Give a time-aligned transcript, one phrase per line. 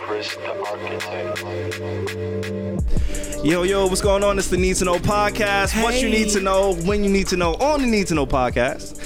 [0.00, 1.44] Chris the Architect.
[3.44, 4.38] Yo, yo, what's going on?
[4.38, 5.80] It's the Need to Know podcast.
[5.82, 8.26] What you need to know, when you need to know, on the Need to Know
[8.26, 9.00] podcast.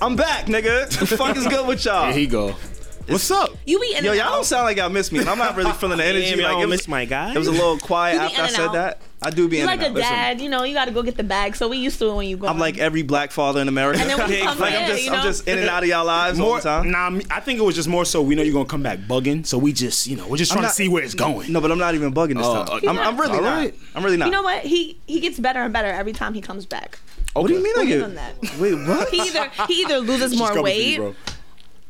[0.00, 0.88] I'm back, nigga.
[0.98, 2.04] The fuck is good with y'all?
[2.12, 2.54] Here he go.
[3.08, 3.50] What's up?
[3.66, 4.30] You be in Yo, y'all out.
[4.34, 5.20] don't sound like y'all miss me.
[5.20, 6.30] I'm not really feeling the energy.
[6.30, 7.32] Damn, y'all like, it was, miss my guy.
[7.34, 8.72] it was a little quiet after I said out.
[8.74, 9.00] that.
[9.20, 9.94] I do be You in like a out.
[9.94, 11.56] Listen, dad, you know, you got to go get the bag.
[11.56, 12.46] So we used to it when you go.
[12.46, 14.00] I'm like every black father in America.
[14.00, 15.88] And then when you come like I'm just, you I'm just in and out of
[15.88, 16.90] y'all lives all the time.
[16.90, 19.44] nah, I think it was just more so we know you're gonna come back bugging,
[19.44, 21.52] so we just, you know, we're just trying not- to see where it's going.
[21.52, 22.88] No, but I'm not even bugging this Oh, time.
[22.88, 23.56] I'm, I'm really not.
[23.56, 23.74] right.
[23.96, 24.26] I'm really not.
[24.26, 24.62] You know what?
[24.62, 26.98] He he gets better and better every time he comes back.
[27.34, 27.74] Oh, What do you mean?
[27.76, 28.58] I We'll get- that.
[28.60, 29.08] Wait, what?
[29.10, 31.14] He either he either loses more coming for weight.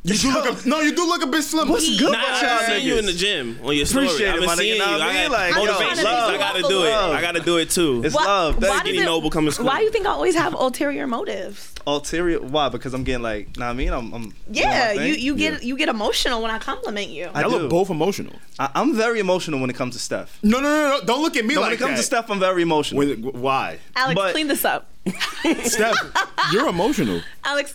[0.09, 1.69] You, do look a, no, you do look a bit slim.
[1.69, 4.07] What's good Nah, with y'all I've seen you in the gym on your story.
[4.07, 4.59] Appreciate I've it, been my nigga.
[4.59, 4.83] seeing you.
[4.83, 6.05] I I mean, like, yo, motivation.
[6.05, 6.31] love.
[6.35, 6.91] I gotta do it.
[6.91, 7.11] Love.
[7.15, 8.03] I gotta do it too.
[8.05, 8.55] It's Why- love.
[8.57, 9.03] why Thank does you.
[9.03, 9.67] it- Noble coming school.
[9.67, 11.73] Why do you think I always have ulterior motives?
[11.87, 12.41] Ulterior?
[12.41, 12.69] Why?
[12.69, 15.89] Because I'm getting like, nah, I mean, I'm, I'm Yeah, you you get you get
[15.89, 17.31] emotional when I compliment you.
[17.35, 18.35] I Y'all look both emotional.
[18.59, 20.39] I, I'm very emotional when it comes to Steph.
[20.43, 21.05] No, no, no, no.
[21.07, 21.97] Don't look at me No, like when it comes that.
[21.99, 22.99] to Steph, I'm very emotional.
[22.99, 23.79] With- why?
[23.97, 24.91] Alex, but- clean this up.
[25.65, 25.97] Steph,
[26.53, 27.23] you're emotional.
[27.45, 27.75] Alex,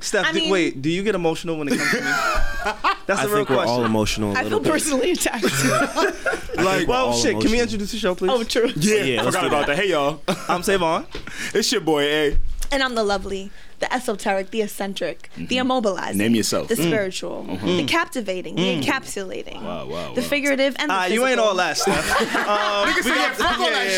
[0.00, 2.02] Steph, I do- wait, do you get emotional when it comes to me?
[3.06, 3.74] That's I a real think we're question.
[3.74, 4.32] all emotional.
[4.32, 4.72] a I little feel bit.
[4.72, 5.44] personally attacked.
[6.56, 8.30] Like, well, all shit, can we introduce the show, please?
[8.32, 8.70] oh, true.
[8.76, 9.76] yeah, Yeah, let's forgot about that.
[9.76, 10.22] Hey, y'all.
[10.48, 11.06] I'm Savon.
[11.54, 12.38] it's your boy, A.
[12.72, 15.96] And I'm the lovely, the esoteric, the eccentric, the immobilizing.
[16.10, 16.18] Mm-hmm.
[16.18, 16.68] Name yourself.
[16.68, 16.86] The Mm.
[16.88, 21.54] spiritual, the captivating, the encapsulating, Wow, wow, the figurative, and the Ah, you ain't all
[21.56, 22.20] that, Steph.
[22.20, 23.90] Um, Nigga said, yeah, fuck all that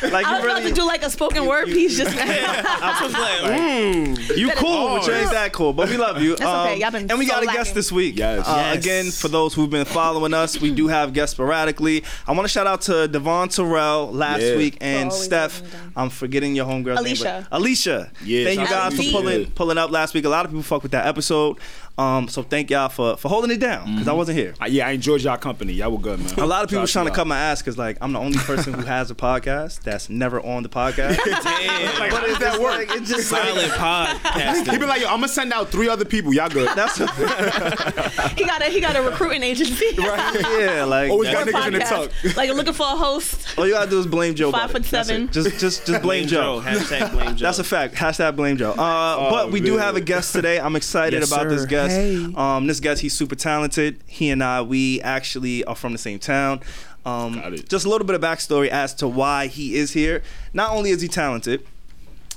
[0.00, 0.12] shit.
[0.12, 2.22] like I was really, about to do like a spoken word piece just now.
[2.26, 4.36] I was like, mm.
[4.36, 5.72] you cool, but you ain't that cool.
[5.72, 6.32] But we love you.
[6.32, 6.80] Um, That's okay.
[6.80, 7.58] Y'all been and we so got a lacking.
[7.60, 8.18] guest this week.
[8.18, 8.46] Yes.
[8.46, 8.84] Uh, Yes.
[8.84, 12.04] Again, for those who've been following us, we do have guests sporadically.
[12.26, 14.56] I want to shout out to Devon Terrell last Yeah.
[14.56, 15.60] week and Steph.
[15.62, 15.92] letting me down.
[15.96, 17.24] I'm forgetting your homegirl's Alicia.
[17.24, 17.46] name.
[17.50, 18.10] but- Alicia.
[18.24, 20.24] Yeah, Thank you guys out for pulling pulling up last week.
[20.24, 21.58] A lot of people fuck with that episode.
[21.98, 24.54] Um, so thank y'all for for holding it down because I wasn't here.
[24.62, 25.72] Uh, yeah, I enjoyed y'all company.
[25.72, 26.32] Y'all were good, man.
[26.38, 28.38] A lot of people Shout trying to cut my ass because like I'm the only
[28.38, 31.16] person who has a podcast that's never on the podcast.
[31.24, 32.10] Damn.
[32.10, 32.86] but it's that work.
[32.90, 34.72] It's just like, Silent podcasting.
[34.72, 36.32] He be like, yo, I'm gonna send out three other people.
[36.32, 36.68] Y'all good.
[36.76, 39.86] that's a- he got a he got a recruiting agency.
[39.98, 40.40] Right?
[40.60, 42.36] Yeah, like Always got For niggas in the tuck.
[42.36, 43.58] Like looking for a host.
[43.58, 44.52] all you gotta do is blame Joe.
[44.52, 45.30] Five about foot seven.
[45.32, 46.60] Just just just blame, Joe.
[46.64, 47.44] Hashtag blame Joe.
[47.44, 47.94] That's a fact.
[47.94, 48.72] Hashtag blame Joe.
[48.72, 50.60] Uh, but we do have a guest today.
[50.60, 51.66] I'm excited Yes, about this sir.
[51.88, 52.26] Guest.
[52.26, 52.34] Hey.
[52.36, 54.00] Um, this guest, he's super talented.
[54.06, 56.60] He and I, we actually are from the same town.
[57.04, 57.68] Um, Got it.
[57.68, 60.22] just a little bit of backstory as to why he is here.
[60.52, 61.66] Not only is he talented,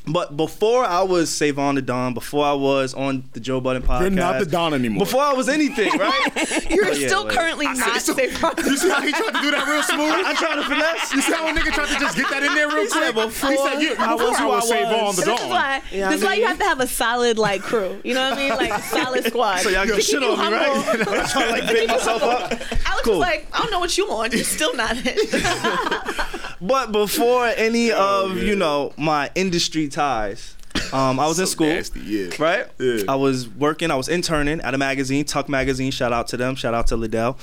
[0.07, 4.01] but before I was Savon the Don, before I was on the Joe Budden podcast,
[4.01, 5.05] You're not the Don anymore.
[5.05, 6.29] Before I was anything, right?
[6.69, 8.41] You're Oh, yeah, still like- currently not So- safe.
[8.41, 10.25] you see how he tried to do that real smooth?
[10.25, 11.13] I try to finesse.
[11.13, 13.13] You see how a nigga tried to just get that in there real quick?
[13.15, 14.93] before he said, yeah, I before was I who was I was.
[14.93, 15.49] on the This is dawn.
[15.49, 15.81] why.
[15.91, 17.99] Yeah, I this is why you have to have a solid like crew.
[18.03, 18.57] You know what I mean?
[18.57, 19.57] Like solid squad.
[19.59, 20.71] So y'all To can shit you on me, right?
[20.85, 21.13] humble.
[21.19, 22.51] I'm trying to like pick myself up.
[22.51, 23.13] Alex Cool.
[23.13, 24.33] was like, I don't know what you want.
[24.33, 26.50] You're still not it.
[26.61, 28.45] But before any Oh, of man.
[28.45, 30.55] you know my industry ties,
[30.93, 32.29] um, I was in school, nasty, yeah.
[32.37, 32.67] right?
[32.79, 33.03] Yeah.
[33.07, 33.89] I was working.
[33.91, 35.91] I was interning at a magazine, Tuck Magazine.
[35.91, 36.55] Shout out to them.
[36.55, 37.37] Shout out to Liddell.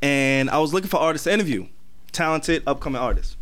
[0.00, 1.66] And I was looking for artists to interview,
[2.12, 3.36] talented upcoming artists.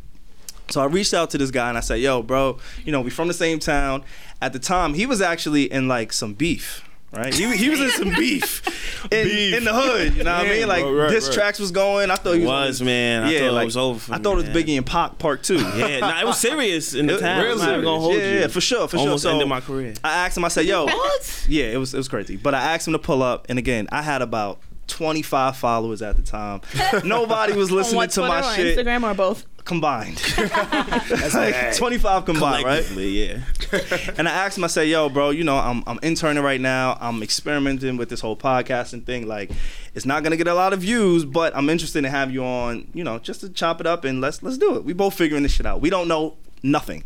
[0.70, 3.10] So I reached out to this guy and I said, "Yo, bro, you know we
[3.10, 4.04] from the same town."
[4.40, 6.82] At the time, he was actually in like some beef.
[7.12, 8.64] Right, he, he was in some beef
[9.10, 9.56] in, Beef.
[9.56, 10.14] in the hood.
[10.14, 10.68] You know what I mean?
[10.68, 11.34] Like bro, right, diss right.
[11.34, 12.08] tracks was going.
[12.08, 13.24] I thought he was, was, man.
[13.24, 14.54] I thought it was over for I me, thought it was man.
[14.54, 15.56] Biggie and Pac Part Two.
[15.58, 17.42] Yeah, nah, it was serious in the It- time.
[17.42, 18.28] real I'm not even gonna hold serious.
[18.28, 18.34] you.
[18.36, 19.30] Yeah, yeah, for sure, for Almost sure.
[19.30, 19.94] So ended my career.
[20.04, 20.44] I asked him.
[20.44, 21.46] I said, "Yo, What?
[21.48, 22.36] Yeah, it was it was crazy.
[22.36, 26.16] But I asked him to pull up, and again, I had about 25 followers at
[26.16, 26.60] the time.
[27.04, 29.46] Nobody was on listening what, to Twitter my or shit Instagram or both?
[29.64, 30.20] Combined.
[31.34, 32.90] like 25 combined, right?
[32.92, 33.40] Yeah.
[34.16, 36.98] And I asked him, I said, "Yo, bro, you know, I'm I'm interning right now.
[37.00, 39.26] I'm experimenting with this whole podcasting thing.
[39.28, 39.50] Like,
[39.94, 42.88] it's not gonna get a lot of views, but I'm interested in have you on,
[42.94, 44.84] you know, just to chop it up and let's let's do it.
[44.84, 45.80] We both figuring this shit out.
[45.80, 47.04] We don't know nothing.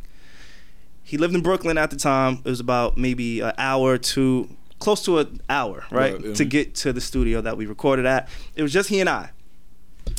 [1.03, 2.39] He lived in Brooklyn at the time.
[2.45, 4.49] It was about maybe an hour to
[4.79, 6.35] close to an hour, right, Right, yeah.
[6.35, 8.29] to get to the studio that we recorded at.
[8.57, 9.31] It was just he and I.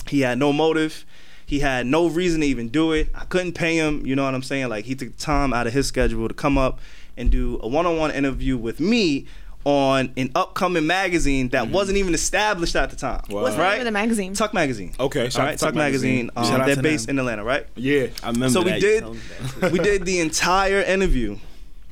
[0.08, 1.06] He had no motive.
[1.46, 3.10] He had no reason to even do it.
[3.14, 4.06] I couldn't pay him.
[4.06, 4.68] You know what I'm saying?
[4.70, 6.80] Like he took time out of his schedule to come up
[7.18, 9.26] and do a one-on-one interview with me
[9.64, 13.22] on an upcoming magazine that wasn't even established at the time.
[13.30, 13.42] Wow.
[13.44, 13.72] What's the Right?
[13.74, 14.34] name of the magazine?
[14.36, 14.94] Tuck Magazine.
[15.00, 16.30] Okay, shout All out right, to Tuck, Tuck Magazine.
[16.36, 16.56] Magazine.
[16.62, 17.16] Um, they're based them.
[17.16, 17.66] in Atlanta, right?
[17.76, 18.08] Yeah.
[18.22, 19.22] I remember So we did- You told me
[19.62, 19.72] that.
[19.72, 21.38] we did the entire interview,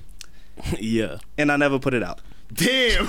[0.79, 1.17] yeah.
[1.37, 2.19] and I never put it out.
[2.53, 3.07] Damn.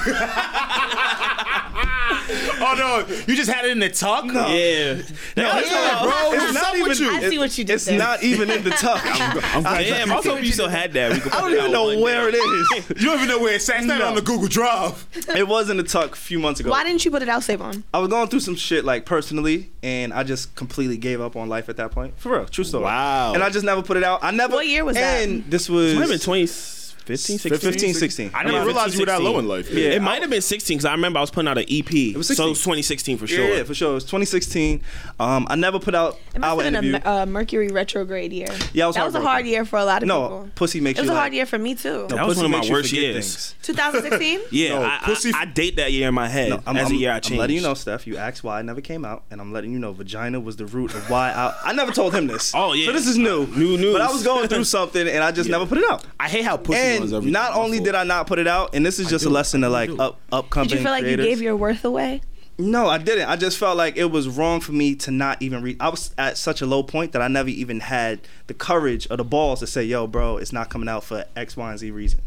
[2.60, 2.74] oh
[3.08, 4.24] no, you just had it in the tuck.
[4.24, 4.46] No.
[4.48, 4.94] Yeah.
[5.34, 6.32] That- Yeah, bro.
[6.32, 7.10] It's What's not up with even- you?
[7.26, 7.98] I see what you did It's there.
[7.98, 9.00] not even in the tuck.
[9.04, 11.12] I'm I- glad Damn, I was hoping you still had that.
[11.12, 12.38] We could I don't even know one where day.
[12.38, 12.90] it is.
[13.00, 13.78] You don't even know where it's at.
[13.78, 14.08] It's not No.
[14.08, 15.06] on the Google Drive.
[15.36, 16.70] It was in the tuck a few months ago.
[16.70, 17.84] Why didn't you put it out, Savon?
[17.92, 21.48] I was going through some shit like personally, and I just completely gave up on
[21.48, 22.14] life at that point.
[22.18, 22.84] For real, true story.
[22.84, 23.34] Wow.
[23.34, 24.20] And I just never put it out.
[24.22, 24.54] I never.
[24.54, 25.22] What year was that?
[25.24, 26.18] And this was It might have been
[27.06, 27.72] 2015, 16.
[27.72, 28.30] 15, 16.
[28.34, 29.70] I never Yeah, realized you were that 15, low in life.
[29.70, 29.90] Yeah.
[29.90, 31.92] it might have been 16 because I remember I was putting out an EP.
[31.92, 32.46] It was So 16.
[32.46, 33.56] it was 2016 for sure.
[33.56, 33.90] yeah, for sure.
[33.90, 34.80] It was 2016.
[35.20, 37.00] Um, I never put out It must our have been interview.
[37.10, 38.48] a, uh, Mercury retrograde year.
[38.72, 40.40] Yeah, I was that was a hard year for a lot of no, people.
[40.44, 41.90] No, pussy makes It was you a like, hard year for me too.
[41.90, 43.54] No, That was pussy one of my worst forget years.
[43.62, 44.40] 2016.
[44.50, 46.88] Yeah, No, I, pussy- I, I date that year in my head No, I'm, as
[46.88, 47.32] I'm, a year I changed.
[47.32, 48.06] I'm letting you know, Steph.
[48.06, 50.66] You asked why I never came out, and I'm letting you know vagina was the
[50.66, 51.54] root of why I.
[51.70, 52.52] I never told him this.
[52.54, 52.86] Oh, yeah.
[52.86, 53.46] So this is new.
[53.48, 53.92] New news.
[53.92, 56.04] But I was going through something, and I just never put it out.
[56.20, 57.32] I hate how pussy And runs everything.
[57.32, 59.68] not only did I not put it out, and this is just a lesson to
[59.68, 61.24] like up upcoming Did you feel like creators.
[61.26, 62.20] you gave your worth away?
[62.56, 63.28] No, I didn't.
[63.28, 65.76] I just felt like it was wrong for me to not even read.
[65.80, 69.16] I was at such a low point that I never even had the courage or
[69.16, 71.90] the balls to say, "Yo, bro, it's not coming out for X, Y, and Z
[71.90, 72.20] reason."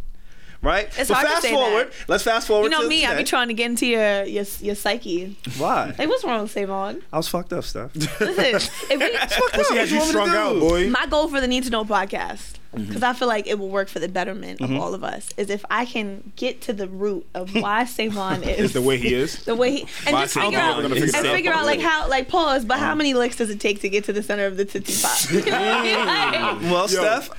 [0.61, 0.87] Right?
[0.97, 1.87] It's but hard to fast say forward.
[1.91, 2.09] that.
[2.09, 2.63] Let's fast forward.
[2.65, 3.21] You know to me, I today.
[3.21, 5.37] be trying to get into your your, your psyche.
[5.57, 5.93] Why?
[5.97, 7.01] Like, what's wrong, with Savon?
[7.13, 7.95] I was fucked up, stuff.
[7.95, 8.55] Listen,
[8.89, 10.89] if we, Pussy What has you you want me to strung out, boy.
[10.89, 12.87] my goal for the Need to Know podcast, Mm-hmm.
[12.87, 15.49] because I feel like it will work for the betterment of all of us, is
[15.49, 19.13] if I can get to the root of why Savon is It's the way he
[19.13, 19.43] is.
[19.45, 21.65] the way he and Why just Savon figure out gonna and figure out.
[21.65, 22.85] like how like pause, but Uh-huh.
[22.87, 25.17] how many licks does it take to get to the center of the titty pop?
[25.31, 26.61] You know I mean?
[26.63, 27.29] Like, Well, Steph,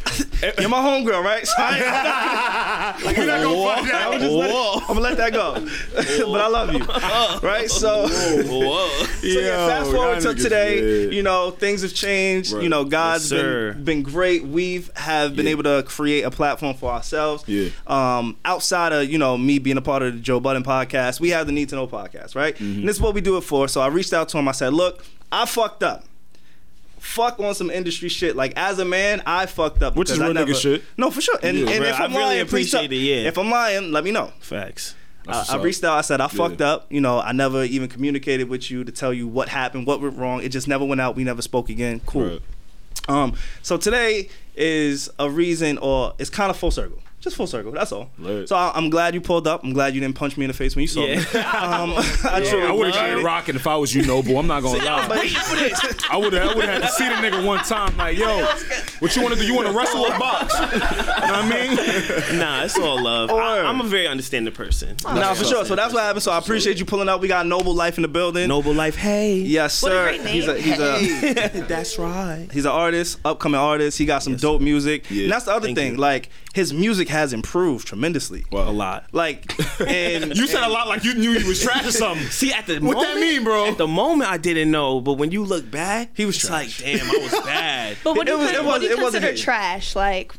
[0.59, 1.47] you're my homegirl, right?
[1.47, 4.21] So I ain't- We're not gonna find I'm, out.
[4.21, 4.51] just let,
[4.83, 5.55] I'm gonna let that go,
[6.33, 6.85] but I love you,
[7.49, 7.71] right?
[7.71, 8.89] So, Whoa.
[8.89, 10.81] so yeah, fast forward to today.
[11.07, 11.15] dead.
[11.15, 12.53] You know, things have changed.
[12.53, 12.63] Right.
[12.63, 13.43] You know, God's Yes,
[13.75, 14.45] been been great.
[14.45, 15.53] We've have been Yeah.
[15.53, 17.44] able to create a platform for ourselves.
[17.47, 17.69] Yeah.
[17.87, 21.31] Um, outside of you know me being a part of the Joe Budden podcast, we
[21.31, 22.55] have the Need to Know podcast, right?
[22.55, 22.81] Mm-hmm.
[22.81, 23.69] And this is what we do it for.
[23.69, 24.49] So I reached out to him.
[24.49, 26.05] I said, look, I fucked up.
[26.99, 28.35] Fuck on some industry shit.
[28.37, 29.94] Like as a man, I fucked up.
[29.97, 30.85] Which is because I real nigga never- shit.
[30.97, 31.38] No, for sure.
[31.43, 31.69] And, Yeah.
[31.70, 33.29] and Bro, if I I'm really lying, please appreciate tell- it, yeah.
[33.29, 34.32] If I'm lying, let me know.
[34.41, 34.94] Facts.
[35.26, 35.97] I, I reached out.
[35.97, 36.87] I said I fucked up.
[36.91, 40.17] You know, I never even communicated with you to tell you what happened, what went
[40.17, 40.43] wrong.
[40.43, 41.17] It just never went out.
[41.17, 42.00] We never spoke again.
[42.06, 42.29] Cool.
[42.31, 42.41] Right.
[43.11, 43.35] Um.
[43.62, 46.99] So today is a reason, or it's kind of full circle.
[47.20, 47.73] Just full circle.
[47.73, 48.11] That's all.
[48.19, 48.49] Lit.
[48.49, 49.65] So I, I'm glad you pulled up.
[49.65, 51.15] I'm glad you didn't punch me in the face when you saw me.
[51.35, 51.65] Yeah.
[51.79, 51.93] Um,
[52.25, 53.25] I truly I would have appreciate been it.
[53.25, 54.38] rocking if I was you, Noble.
[54.38, 55.09] I'm not gonna lie.
[56.11, 56.43] I would have.
[56.50, 57.97] I would have had to see the nigga one time.
[57.97, 58.47] Like, yo,
[59.00, 59.47] what you want to do?
[59.47, 60.55] You want to wrestle or box?
[60.55, 61.49] you know what I
[62.29, 62.38] mean?
[62.38, 63.31] Nah, it's all love.
[63.31, 63.41] Word.
[63.41, 64.97] I, I'm a very understanding person.
[65.05, 65.65] Nah, for sure.
[65.65, 66.23] So that's what happened.
[66.23, 67.20] So I appreciate you pulling up.
[67.20, 68.49] We got Noble Lyfe in the building.
[68.49, 68.94] Noble Lyfe.
[68.94, 69.35] Hey.
[69.38, 70.05] Yes, What a sir.
[70.05, 70.35] great name.
[70.35, 72.49] He's a he's a That's right.
[72.53, 73.99] He's an artist, upcoming artist.
[73.99, 75.11] He got some dope music.
[75.11, 75.25] Yeah.
[75.25, 75.93] And that's the other Thank thing.
[75.93, 75.99] you.
[75.99, 78.45] Like his music has improved tremendously.
[78.53, 79.05] A lot.
[79.12, 82.27] Like and You said a lot like you knew you was trash or something.
[82.31, 83.67] See, at the What moment, that mean, bro?
[83.67, 86.83] At the moment, I didn't know, but when you look back, He was it's trash.
[86.83, 87.97] like, damn, I was bad.
[88.05, 89.43] But what do It you, was- con- it what was- do you it wasn't consider
[89.45, 89.95] trash?
[89.97, 90.33] Like,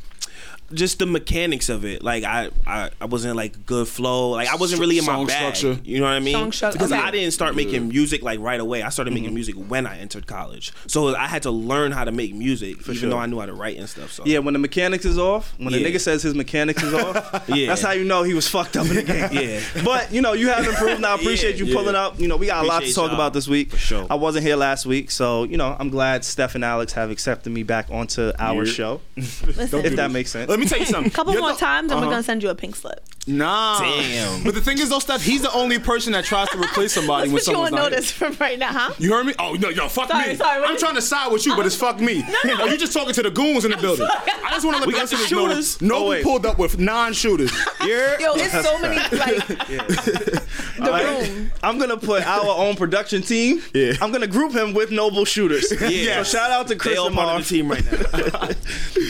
[0.73, 2.03] just the mechanics of it.
[2.03, 4.29] Like I, I, I wasn't like good flow.
[4.31, 5.55] Like I wasn't really in my Song bag.
[5.55, 5.81] structure.
[5.83, 6.33] You know what I mean?
[6.33, 7.01] Song structure, Because okay.
[7.01, 8.83] I didn't start making music like right away.
[8.83, 9.21] I started mm-hmm.
[9.23, 10.71] making music when I entered college.
[10.87, 13.09] So I had to learn how to make music, even sure.
[13.09, 14.11] though I knew how to write and stuff.
[14.11, 17.45] So yeah, when the mechanics is off, when the nigga says his mechanics is off,
[17.49, 17.67] Yeah.
[17.67, 19.29] that's how you know he was fucked up in the game.
[19.31, 19.59] Yeah.
[19.83, 20.95] But you know, you have improved.
[20.95, 21.75] And I appreciate you Yeah.
[21.75, 22.19] pulling up.
[22.19, 23.15] You know, we got a lot to Appreciate talk y'all.
[23.15, 23.71] about this week.
[23.71, 24.07] For sure.
[24.09, 27.51] I wasn't here last week, so you know, I'm glad Steph and Alex have accepted
[27.51, 28.71] me back onto our Yeah.
[28.71, 29.01] show.
[29.15, 30.49] listen, If that makes sense.
[30.49, 31.11] Let me tell you something.
[31.11, 32.11] a couple You're more the- times, and we're Uh-huh.
[32.15, 33.03] gonna send you a pink slip.
[33.27, 33.79] Nah.
[33.79, 34.43] Damn.
[34.43, 37.27] But the thing is, though, Steph, he's the only person that tries to replace somebody
[37.27, 37.91] when Let's put you someone's on not here.
[37.91, 38.93] notice from right now, huh?
[38.97, 39.33] You heard me?
[39.37, 40.35] Oh no, no, fuck Sorry, me.
[40.35, 42.23] sorry, I'm trying to side with you, but it's fuck me.
[42.45, 42.65] No, no.
[42.65, 44.07] you just talking to the goons in the building.
[44.09, 45.47] I just want to let We the got rest of the us know.
[45.47, 45.77] shooters.
[45.77, 46.23] that Noble Oh, wait.
[46.23, 47.51] pulled up with non-shooters.
[47.85, 51.51] You're- Yo, it's so many like the room.
[51.61, 53.61] I'm gonna put our own production team.
[53.73, 53.93] Yeah.
[54.01, 55.71] I'm gonna group him with noble shooters.
[55.81, 56.23] Yeah.
[56.23, 58.49] So shout out to they Chris all and part of the team right now.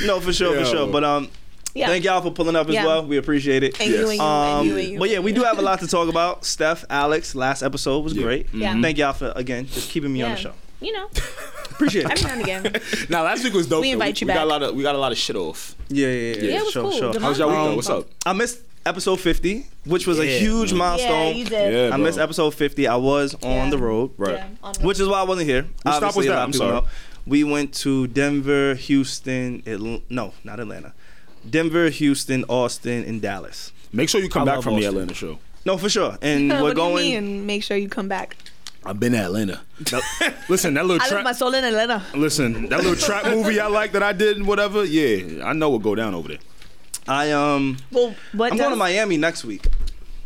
[0.05, 0.59] No, for sure, Yo.
[0.63, 0.87] for sure.
[0.91, 1.29] But um,
[1.75, 1.87] Yeah.
[1.87, 2.85] thank y'all for pulling up as Yeah.
[2.85, 3.05] well.
[3.05, 3.79] We appreciate it.
[3.79, 4.99] And you and you Um, and you and you.
[4.99, 6.45] but yeah, we do have a lot to talk about.
[6.45, 8.47] Steph, Alex, last episode was great.
[8.53, 8.79] Yeah.
[8.81, 10.53] Thank y'all for again just keeping me on the show.
[10.81, 11.07] You know,
[11.71, 12.11] Appreciate it.
[12.11, 12.81] every now and again.
[13.09, 13.81] now last week was dope.
[13.81, 13.93] We though.
[13.93, 14.43] invite you we got back.
[14.45, 15.75] a lot of we got a lot of shit off.
[15.89, 16.41] Yeah, yeah, yeah.
[16.43, 16.91] Yeah, it was sure, cool.
[16.91, 17.13] sure.
[17.13, 17.75] The How's y'all week Um, though?
[17.75, 18.07] What's up?
[18.25, 20.39] I missed episode 50, which was a Yeah.
[20.39, 21.35] huge Yeah, milestone.
[21.35, 21.73] you did.
[21.73, 22.87] Yeah, I missed episode 50.
[22.87, 23.69] I was on Yeah.
[23.71, 24.35] the road, Right.
[24.35, 25.63] Yeah, on the- which is why I wasn't here.
[25.83, 26.35] What stop Obviously, was a that?
[26.35, 26.81] lot of I'm people sorry.
[26.81, 26.87] know.
[27.27, 30.93] We went to Denver, Houston, Atl- no, not Atlanta.
[31.47, 33.71] Denver, Houston, Austin, and Dallas.
[33.91, 35.39] Make sure you come I back love from the Atlanta show.
[35.65, 36.17] No, for sure.
[36.21, 37.25] And we're what do you going.
[37.25, 37.45] mean?
[37.45, 38.37] Make sure you come back.
[38.85, 39.61] I've been to Atlanta.
[40.49, 42.03] listen, that little I left my soul in Atlanta.
[42.13, 44.85] Listen, that little trap movie I like that I did and whatever.
[44.85, 46.37] Yeah, I know what go down over there.
[47.07, 49.67] I um, Well, what I'm going to Miami next week.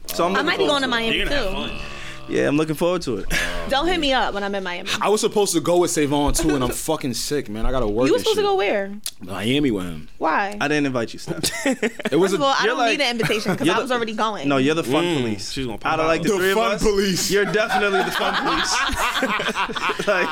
[0.08, 0.91] So I'm I might be going to to.
[0.91, 1.92] Miami You're gonna have too.
[2.33, 2.41] Fun.
[2.41, 3.25] Yeah, I'm looking forward to it.
[3.69, 4.89] Don't hit me up when I'm in Miami.
[5.01, 7.65] I was supposed to go with Savon too, and I'm fucking sick, man.
[7.65, 8.07] I gotta work.
[8.07, 8.49] You were and supposed to shit.
[8.49, 8.91] go where?
[9.21, 10.09] Miami with him.
[10.17, 10.57] Why?
[10.59, 11.43] I didn't invite you, Steph.
[12.11, 13.79] It was First of all, a, I you're don't like- need an invitation because I
[13.79, 14.47] was already going.
[14.47, 15.51] No, you're the fun Mm, police.
[15.51, 16.25] she's gonna pop out of like out.
[16.27, 17.31] the, The three of fun us, police.
[17.31, 20.07] You're definitely the fun police.
[20.07, 20.27] like,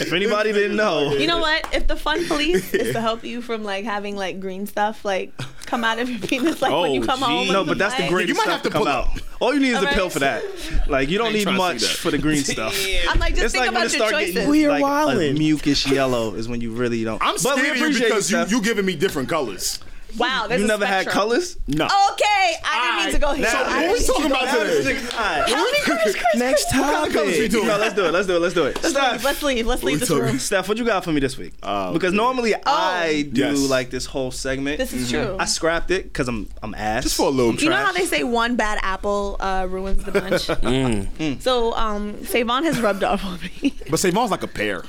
[0.00, 1.66] if anybody didn't know, You know what?
[1.72, 5.32] If the fun police is to help you from like having like green stuff like
[5.66, 7.48] come out of your penis like when you Oh, come home.
[7.48, 9.08] No, but that's the like- greatest You might have to to come pull out.
[9.40, 10.42] All you need is a pill for that.
[10.88, 11.88] Like you don't need trying to much that.
[11.96, 12.74] for the green stuff.
[13.08, 14.34] I'm like, just It's think like when about it your start choices.
[14.34, 15.36] getting We're like a wildin'.
[15.38, 17.20] mucus yellow is when you really don't.
[17.20, 18.50] I'm but scared of you appreciate because you, Steph.
[18.52, 19.80] you giving me different colors.
[20.18, 21.56] Wow, there's You a never had colors.
[21.66, 21.84] No.
[21.84, 23.46] Okay, I didn't mean to go here.
[23.46, 24.82] So I what we talking about today?
[24.94, 25.00] there.
[25.10, 26.36] How many colors, Chris?
[26.36, 27.66] Next What kind of colors we doing?
[27.66, 28.12] No, let's do it.
[28.12, 28.40] Let's do it.
[28.40, 28.74] Let's do it.
[28.82, 28.92] Let's leave.
[28.92, 29.66] Steph, Let's leave.
[29.66, 30.38] Let's leave this room.
[30.38, 31.54] Steph, what you got for me this week?
[31.62, 34.78] Oh, because normally I do like this whole segment.
[34.78, 35.36] This is true.
[35.38, 37.04] I scrapped it because I'm I'm ass.
[37.04, 40.12] Just for a little You know how they say one bad apple uh, ruins the
[40.12, 40.46] bunch?
[40.66, 41.40] Mm.
[41.40, 43.74] So, um, Savon has rubbed off on me.
[43.90, 44.82] But Savon's like a pear.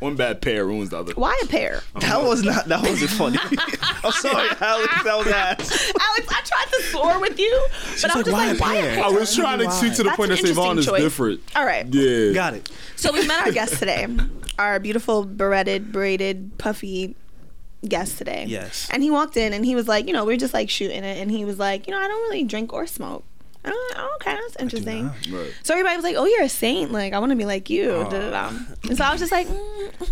[0.00, 1.12] One bad pair ruins the other.
[1.14, 1.82] Why a pair?
[2.00, 2.66] That was not.
[2.66, 3.38] That wasn't funny.
[4.04, 5.02] I'm sorry, Alex.
[5.04, 5.92] That was ass.
[6.00, 7.66] Alex, I tried to soar with you,
[8.02, 8.94] but I'm like, just why like, a why a pear?
[8.94, 9.04] pear?
[9.04, 11.02] I was trying to see to the That's point an that Savon interesting is choice.
[11.02, 11.40] different.
[11.56, 11.86] All right.
[11.92, 12.32] Yeah.
[12.32, 12.70] Got it.
[12.96, 14.06] So we met our guest today,
[14.58, 17.16] our beautiful beretted, braided, puffy
[17.86, 18.44] guest today.
[18.48, 18.88] Yes.
[18.92, 21.02] And he walked in and he was like, you know, we are just like shooting
[21.04, 23.24] it, and he was like, you know, I don't really drink or smoke.
[23.64, 25.06] And I'm like, oh, okay, that's interesting.
[25.30, 25.52] Right.
[25.62, 26.92] So everybody was like, oh, you're a saint.
[26.92, 28.02] Like, I want to be like you.
[28.02, 30.04] And so I was just like, mm,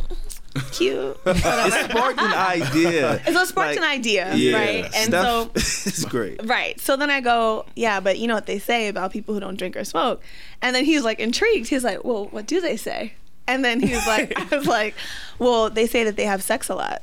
[0.73, 1.17] cute.
[1.27, 3.23] It sparked an idea.
[3.25, 4.57] So it sparked Like, an idea, Yeah.
[4.57, 4.85] right?
[4.97, 6.45] And so it's great.
[6.45, 6.79] Right.
[6.81, 9.57] So then I go, yeah, but you know what they say about people who don't
[9.57, 10.23] drink or smoke.
[10.63, 11.69] And then he was like intrigued.
[11.69, 13.15] He's like, well, what do they say?
[13.47, 14.95] And then he was like, I was like,
[15.39, 17.03] well, they say that they have sex a lot.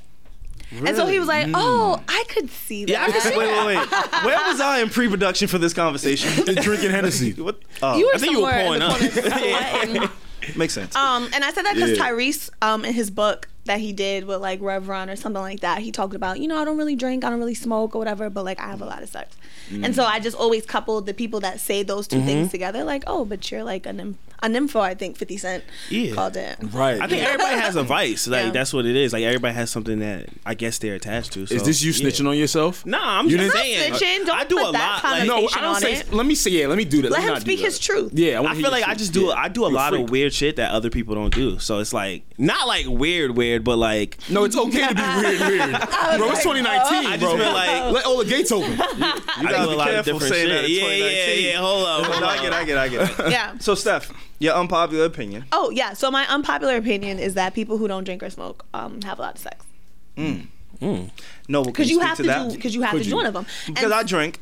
[0.86, 2.92] And so he was like, oh, I could see that.
[2.92, 3.92] Yeah, I can see Wait, wait, wait.
[4.26, 6.32] Where was I in pre-production for this conversation?
[6.62, 7.34] Drinking Hennessy.
[7.44, 7.60] What?
[7.82, 10.00] Oh, You were I think you were somewhere in pulling up.
[10.00, 10.12] corner
[10.58, 10.96] makes sense.
[10.96, 12.04] Um, and I said that because Yeah.
[12.10, 15.62] Tyrese, um, in his book that he did with like Rev Run or something like
[15.62, 18.00] that, he talked about, you know, I don't really drink, I don't really smoke or
[18.00, 19.36] whatever, but like I have a lot of sex.
[19.72, 22.48] And so I just always coupled the people that say those 2 things mm-hmm.
[22.50, 26.14] together, like, oh, but you're like a, nymph- a nympho, I think 50 Cent Yeah.
[26.14, 26.58] called it.
[26.62, 27.00] Right.
[27.02, 28.28] I think everybody has a vice.
[28.28, 28.52] Like Yeah.
[28.52, 29.14] that's what it is.
[29.14, 31.46] Like everybody has something that I guess they're attached to.
[31.48, 32.10] So, Is this you yeah.
[32.10, 32.86] snitching on yourself?
[32.86, 33.94] Nah, I'm You just didn't- saying.
[33.94, 35.12] Snitching, don't I do put a that lot.
[35.12, 35.94] Like, No, connotation I don't say.
[35.94, 36.14] it.
[36.14, 36.52] Let me say.
[36.52, 37.12] Yeah, let me do that.
[37.12, 38.12] Let me him not speak his truth.
[38.14, 39.34] Yeah, I, I feel like your I just do Yeah.
[39.38, 41.58] I do a lot of weird shit that other people don't do.
[41.60, 45.40] So it's like not like weird weird, but like No, it's okay to be weird,
[45.40, 45.72] weird.
[46.18, 46.66] Bro, it's 2019,
[47.06, 47.38] I just bro.
[47.38, 48.74] feel like- Let all the gates open.
[48.80, 50.50] I gotta do a lot of different shit.
[50.50, 51.58] that yeah, yeah, yeah.
[51.60, 52.04] Hold on.
[52.06, 52.38] Hold No, on.
[52.38, 53.20] I get, I get, I get.
[53.20, 53.32] it.
[53.32, 53.58] Yeah.
[53.60, 55.46] So, Steph, your unpopular opinion.
[55.52, 55.94] Oh yeah.
[55.94, 59.22] So my unpopular opinion is that people who don't drink or smoke um, have a
[59.22, 59.66] lot of sex
[60.18, 60.48] Mm.
[60.82, 61.10] Mm.
[61.48, 62.50] No, because you have to, that?
[62.50, 63.46] do because you have Could to do one of them.
[63.68, 64.40] Because And- I drink.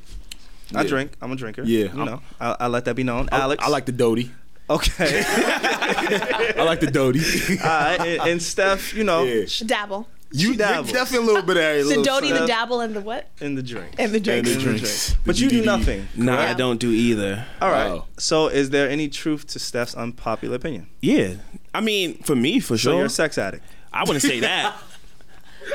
[0.75, 0.88] I Yeah.
[0.88, 1.12] drink.
[1.22, 1.63] I'm a drinker.
[1.63, 3.30] Yeah, you I'm- know, I, I let that be known.
[3.32, 4.32] Alex, I like the Doty.
[4.70, 7.20] Okay, I like the Doty.
[7.62, 9.46] all right, and, and Steph, you know, Yeah.
[9.65, 10.08] dabble.
[10.34, 10.92] You She dabbles.
[10.92, 12.48] definitely a little bit of a The little doty, the stuff.
[12.48, 13.30] dabble, and the what?
[13.42, 13.96] in the drink.
[13.98, 14.38] And the drink.
[14.40, 15.08] And the In the drinks.
[15.10, 15.20] drink.
[15.26, 16.08] But you do nothing.
[16.16, 17.46] Nah, I don't do either.
[17.62, 17.90] All right.
[17.92, 18.06] Wow.
[18.18, 20.88] So, is there any truth to Steph's unpopular opinion?
[21.02, 21.34] Yeah,
[21.74, 22.96] I mean, for me, for So sure.
[22.98, 23.64] you're a sex addict.
[23.92, 24.74] I wouldn't say that.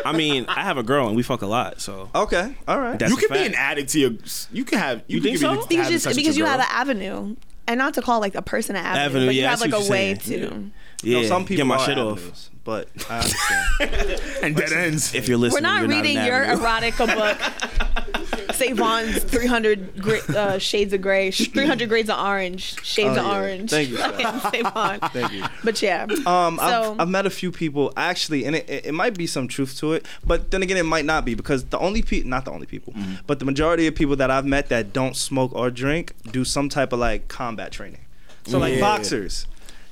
[0.04, 2.54] I mean, I have a girl and we fuck a lot, so Okay.
[2.66, 2.98] All right.
[2.98, 3.48] that's You a can be fact.
[3.50, 4.10] an addict to your.
[4.52, 5.02] You can have.
[5.06, 5.52] You, You can think give so?
[5.52, 7.36] your- Because, have just, sex with because you your have an avenue,
[7.68, 9.58] and not to call like a person an avenue, Avenue, but you yeah, I have
[9.60, 10.40] see like a you're way saying.
[10.40, 10.70] to.
[11.02, 12.50] Yeah, No, some people get my are shit off.
[12.64, 14.20] but I understand.
[14.42, 15.14] and dead ends.
[15.14, 17.38] If you're listening, We're not you're reading an your erotica book.
[18.56, 23.38] Savon's 300 gra- uh, shades of gray, 300 grades of orange, shades Oh, of yeah.
[23.38, 23.70] orange.
[23.70, 23.96] Thank you,
[24.62, 24.98] Savon.
[25.10, 25.44] Thank you.
[25.62, 26.04] But yeah.
[26.24, 29.26] Um, So- I've, I've met a few people actually, and it, it, it might be
[29.26, 32.30] some truth to it, but then again, it might not be because the only people,
[32.30, 32.94] not the only people,
[33.26, 36.68] but the majority of people that I've met that don't smoke or drink do some
[36.70, 38.00] type of like combat training.
[38.46, 38.80] So like Yeah.
[38.80, 39.46] boxers,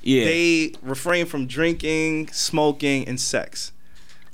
[0.04, 3.72] Yeah, they refrain from drinking, smoking, and sex.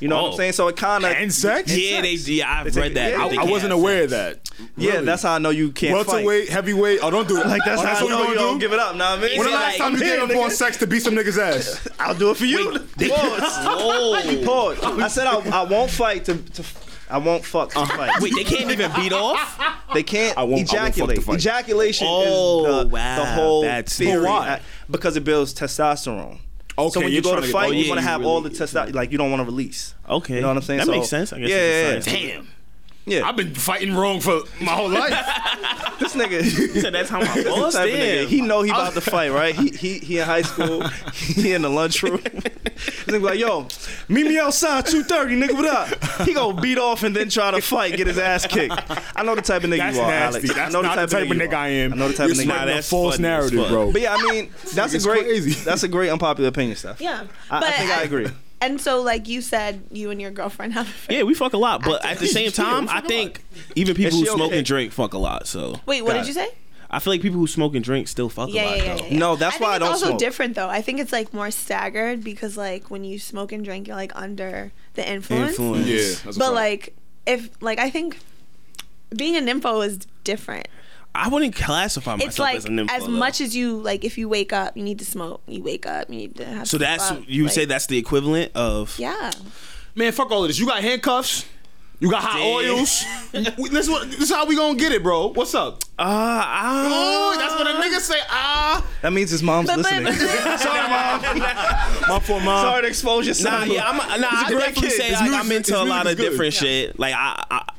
[0.01, 0.31] You know what Oh.
[0.31, 0.53] I'm saying?
[0.55, 1.77] So it kind of And sex?
[1.77, 2.13] yeah, they.
[2.15, 3.11] Yeah, I've It's a- read that.
[3.13, 4.39] yeah, I, I wasn't have aware of sex.
[4.51, 4.69] that.
[4.79, 5.05] Yeah, Really?
[5.05, 7.01] that's how I know you can't welterweight, heavyweight.
[7.03, 7.47] Oh, don't do it.
[7.47, 8.67] Like that's, oh, how that's I what know you you gonna don't do.
[8.67, 8.97] give it up.
[8.97, 10.43] Now I mean, When the last like- time you gave up nigga.
[10.45, 11.87] on sex to beat some niggas ass?
[11.99, 12.71] I'll do it for you.
[12.71, 13.67] Pause.
[13.67, 14.45] Whoa.
[14.45, 14.79] Pause.
[15.03, 16.63] I said I, I won't fight to, to
[17.11, 18.21] I won't fuck to fight.
[18.21, 19.59] Wait, they can't even beat off.
[19.93, 21.17] They can't I won't- I won't fuck ejaculate.
[21.17, 21.35] the fight.
[21.37, 23.17] Ejaculation Oh, is the, wow.
[23.17, 24.25] the whole That's- theory.
[24.25, 24.49] Why?
[24.49, 24.59] uh,
[24.91, 26.39] Because it builds testosterone.
[26.79, 28.03] Okay, so when you you're go trying to to- fight, oh, you yeah, want to
[28.05, 28.95] you have really all the get testosterone.
[28.95, 29.95] Like you don't want to release.
[30.09, 30.79] Okay, You know what I'm saying?
[30.79, 31.33] That So- makes sense.
[31.33, 32.25] I guess Yeah, it's yeah, a yeah.
[32.31, 32.35] science.
[32.47, 32.49] Damn.
[33.11, 33.29] Yeah.
[33.29, 35.13] I've been fighting wrong for my whole life.
[36.01, 36.41] This nigga.
[36.73, 38.29] He said that's how my boss type did.
[38.31, 39.55] He know he about to fight, right?
[39.55, 40.83] He he he in high school.
[41.13, 42.23] He in the lunchroom.
[42.23, 43.69] This nigga like, yo,
[44.09, 45.53] meet me outside two thirty, nigga.
[45.53, 46.27] What up?
[46.27, 48.75] He go beat off and then try to fight, get his ass kicked.
[49.15, 50.39] I know the type of nigga That's you are, nasty.
[50.39, 50.51] Alex.
[50.51, 51.53] I That's know not the type of you nigga.
[51.55, 51.93] I am.
[51.93, 52.55] I know the type You're of nigga.
[52.55, 53.93] spreading you a false funny narrative, bro.
[53.93, 55.51] But yeah, I mean, that's a great, crazy.
[55.65, 56.99] that's a great unpopular opinion, Steph.
[57.03, 57.27] Yeah.
[57.51, 58.29] I, I think I agree.
[58.63, 61.07] And so, like you said, you and your girlfriend have.
[61.09, 63.43] A Yeah, we fuck a lot, but at the same time, I think
[63.75, 64.59] even people who she smoke okay?
[64.59, 65.47] and drink fuck a lot.
[65.47, 66.49] So Wait, what Got did you say?
[66.91, 68.77] I feel like people who smoke and drink still fuck Yeah, a lot.
[68.79, 69.05] yeah, yeah, though.
[69.05, 69.19] yeah, yeah.
[69.19, 70.19] No, that's I why I think don't it's also smoke.
[70.19, 70.69] different though.
[70.69, 74.13] I think it's like more staggered because like when you smoke and drink, you're like
[74.17, 75.51] under the influence.
[75.51, 75.87] Influence.
[75.87, 76.53] Yeah, that's a But fact.
[76.55, 78.19] like if like I think
[79.17, 80.69] being a nympho is different.
[81.15, 82.91] I wouldn't classify myself It's like as a nympho.
[82.91, 83.11] as though.
[83.11, 85.43] much as you like if you wake up, you need to smoke.
[85.47, 87.87] You wake up, you need to have So some that's fuck, you like- say that's
[87.87, 89.31] the equivalent of Yeah.
[89.95, 90.59] Man, fuck all of this.
[90.59, 91.45] You got handcuffs.
[91.99, 92.47] You got hot Damn.
[92.57, 93.05] oils.
[93.33, 95.29] This, this is how we gonna get it, bro.
[95.33, 95.75] What's up?
[95.99, 98.19] uh, I, Oh, that's what a nigga say.
[98.31, 100.13] Ah, That means his mom's But, but, listening.
[100.59, 101.39] sorry, mom.
[102.09, 102.65] My fault, mom.
[102.65, 103.71] Sorry to expose your Nah, son.
[103.71, 104.97] yeah, I'm, nah, I great definitely kid.
[104.97, 106.31] say His like, music- I'm into a lot of is good.
[106.31, 106.99] different shit.
[106.99, 107.70] Like I, I,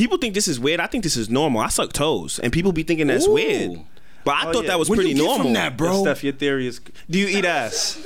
[0.00, 0.80] people think this is weird.
[0.80, 1.60] I think this is normal.
[1.60, 3.32] I suck toes, and people be thinking that's Ooh.
[3.34, 3.80] weird.
[4.24, 4.70] But I Oh, thought yeah.
[4.70, 5.44] that was Where'd pretty you get normal.
[5.46, 6.02] from that, bro?
[6.02, 6.80] Steph, your theory is.
[7.10, 7.98] Do you eat ass?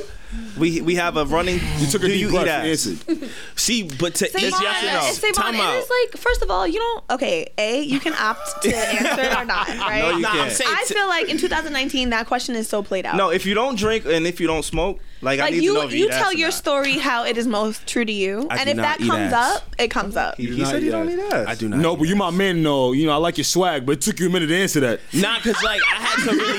[0.59, 1.59] We we have a running.
[1.79, 2.47] You took a do deep you breath.
[2.47, 2.87] eat ass?
[2.87, 3.31] answered.
[3.57, 5.12] See, but to Savon, it's yes or no.
[5.12, 5.75] Savon, Time it out.
[5.79, 7.05] is like first of all, you don't.
[7.11, 9.99] Okay, a you can opt to answer it or not, right?
[10.00, 10.53] No, you Nah, I'm can't.
[10.53, 13.17] saying I feel like in 2019 that question is so played out.
[13.17, 15.81] No, if you don't drink and if you don't smoke, like, I need you, to
[15.81, 16.55] know if you, you eat ass tell or your not.
[16.55, 19.09] story how it is most true to you, I and do if not that eat
[19.11, 19.57] comes ass.
[19.57, 20.37] up, it comes up.
[20.37, 21.14] He, do he said he eat don't ass.
[21.14, 21.47] eat ass.
[21.49, 21.81] I do not.
[21.81, 22.62] No, but you my man.
[22.62, 24.79] No, you know I like your swag, but it took you a minute to answer
[24.81, 25.00] that.
[25.12, 26.59] Not cause like I had to really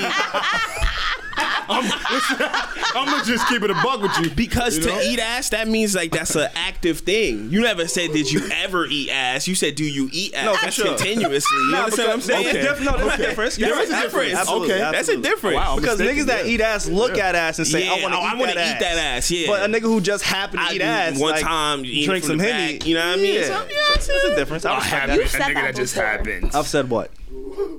[1.38, 4.30] I'm gonna just keep it a bug with you.
[4.30, 5.00] because You know?
[5.00, 7.50] to eat ass that means like that's an active thing.
[7.50, 9.46] You never said did you ever eat ass.
[9.48, 10.86] You said do you eat ass No, for sure.
[10.96, 11.58] continuously.
[11.58, 12.46] You Nah, understand what I'm saying?
[12.48, 12.62] Okay.
[12.62, 13.56] Def- no, there's a difference.
[13.56, 14.34] There a difference.
[14.34, 15.56] Absolutely, Okay, that's a difference.
[15.56, 15.76] Wow.
[15.76, 16.52] Because mistaken, niggas that yeah.
[16.52, 18.54] eat ass look at ass and say, Yeah, "I want to oh, I eat, wanna
[18.54, 18.94] that, eat ass.
[18.94, 19.46] that ass, yeah.
[19.48, 22.24] But a nigga who just happened to I eat ass, one like, time, you drink
[22.24, 22.78] some the henny.
[22.84, 23.34] you know what I mean?
[23.34, 24.64] Yeah, So, so, you know what I'm there's a difference.
[24.64, 26.50] I I respect have a said nigga that that just happened.
[26.54, 27.10] I've said what?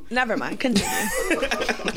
[0.09, 0.59] Never mind.
[0.59, 0.87] Continue.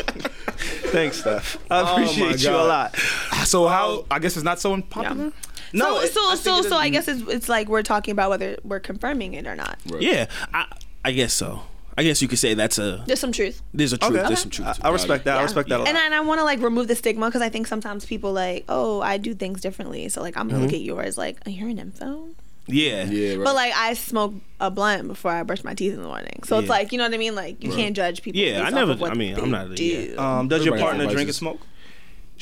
[0.90, 1.56] Thanks, Steph.
[1.70, 2.96] I Oh appreciate you a lot.
[3.44, 4.04] So how?
[4.10, 5.32] I guess it's not so unpopular.
[5.72, 8.30] No, so it- so I so so I guess it's, it's like we're talking about
[8.30, 9.78] whether we're confirming it or not.
[9.84, 10.66] Yeah, I,
[11.04, 11.62] I guess so.
[11.98, 13.60] I guess you could say that's a There's some truth.
[13.74, 14.16] there's a truth.
[14.16, 14.26] Okay.
[14.26, 14.68] There's some truth.
[14.82, 15.36] I, I respect that.
[15.38, 15.88] I respect that a lot.
[15.88, 18.32] And I, and I want to like remove the stigma because I think sometimes people
[18.32, 20.08] like, oh, I do things differently.
[20.08, 20.66] So like I'm gonna Mm-hmm.
[20.66, 22.28] look at yours like, oh, you're an info.
[22.72, 23.44] Yeah, Yeah, right.
[23.44, 26.40] But like I smoke a blunt before I brush my teeth in the morning.
[26.44, 27.34] So it's like you know what I mean.
[27.34, 28.40] Like you can't judge people.
[28.40, 29.84] Yeah, based I off never- of what I mean, I'm not a- do.
[29.84, 30.38] yeah.
[30.38, 31.60] um, does your partner drink and smoke?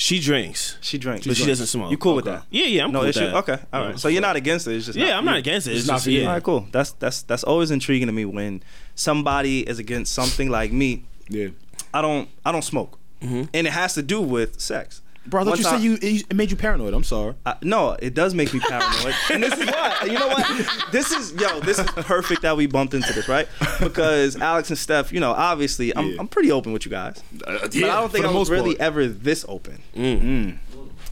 [0.00, 0.76] she drinks.
[0.80, 1.26] She drinks.
[1.26, 1.90] But she doesn't smoke.
[1.90, 2.44] You cool with that?
[2.50, 3.26] Yeah, yeah, I'm no cool with issue.
[3.26, 3.34] that.
[3.48, 3.98] Okay, all right.
[3.98, 4.76] So you're not against it.
[4.76, 5.72] It's just Yeah, not I'm not against it.
[5.72, 6.20] It's, It's not just for you.
[6.20, 6.26] yeah.
[6.28, 6.66] All right, cool.
[6.70, 8.62] That's that's that's always intriguing to me when
[8.94, 11.04] somebody is against something like me.
[11.28, 11.48] Yeah.
[11.92, 13.42] I don't I don't smoke, Mm-hmm.
[13.52, 15.02] and it has to do with sex.
[15.28, 16.94] Bro, I thought One you time- said you it made you paranoid.
[16.94, 17.34] I'm sorry.
[17.44, 19.98] I, no, it does make me paranoid, and this is why.
[20.06, 20.46] You know what?
[20.92, 21.60] This is yo.
[21.60, 23.46] This is perfect that we bumped into this, right?
[23.80, 26.16] Because Alex and Steph, you know, obviously, I'm, Yeah.
[26.20, 29.06] I'm pretty open with you guys, Uh, but I don't think I was really ever
[29.06, 29.82] this open.
[29.94, 30.58] Mm.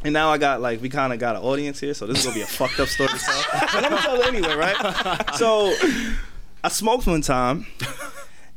[0.05, 2.25] And now I got like we kind of got an audience here, so this is
[2.25, 3.43] gonna be a fucked up story to tell.
[3.53, 5.35] But I'm gonna tell it anyway, right?
[5.35, 5.75] So
[6.63, 7.67] I smoked one time,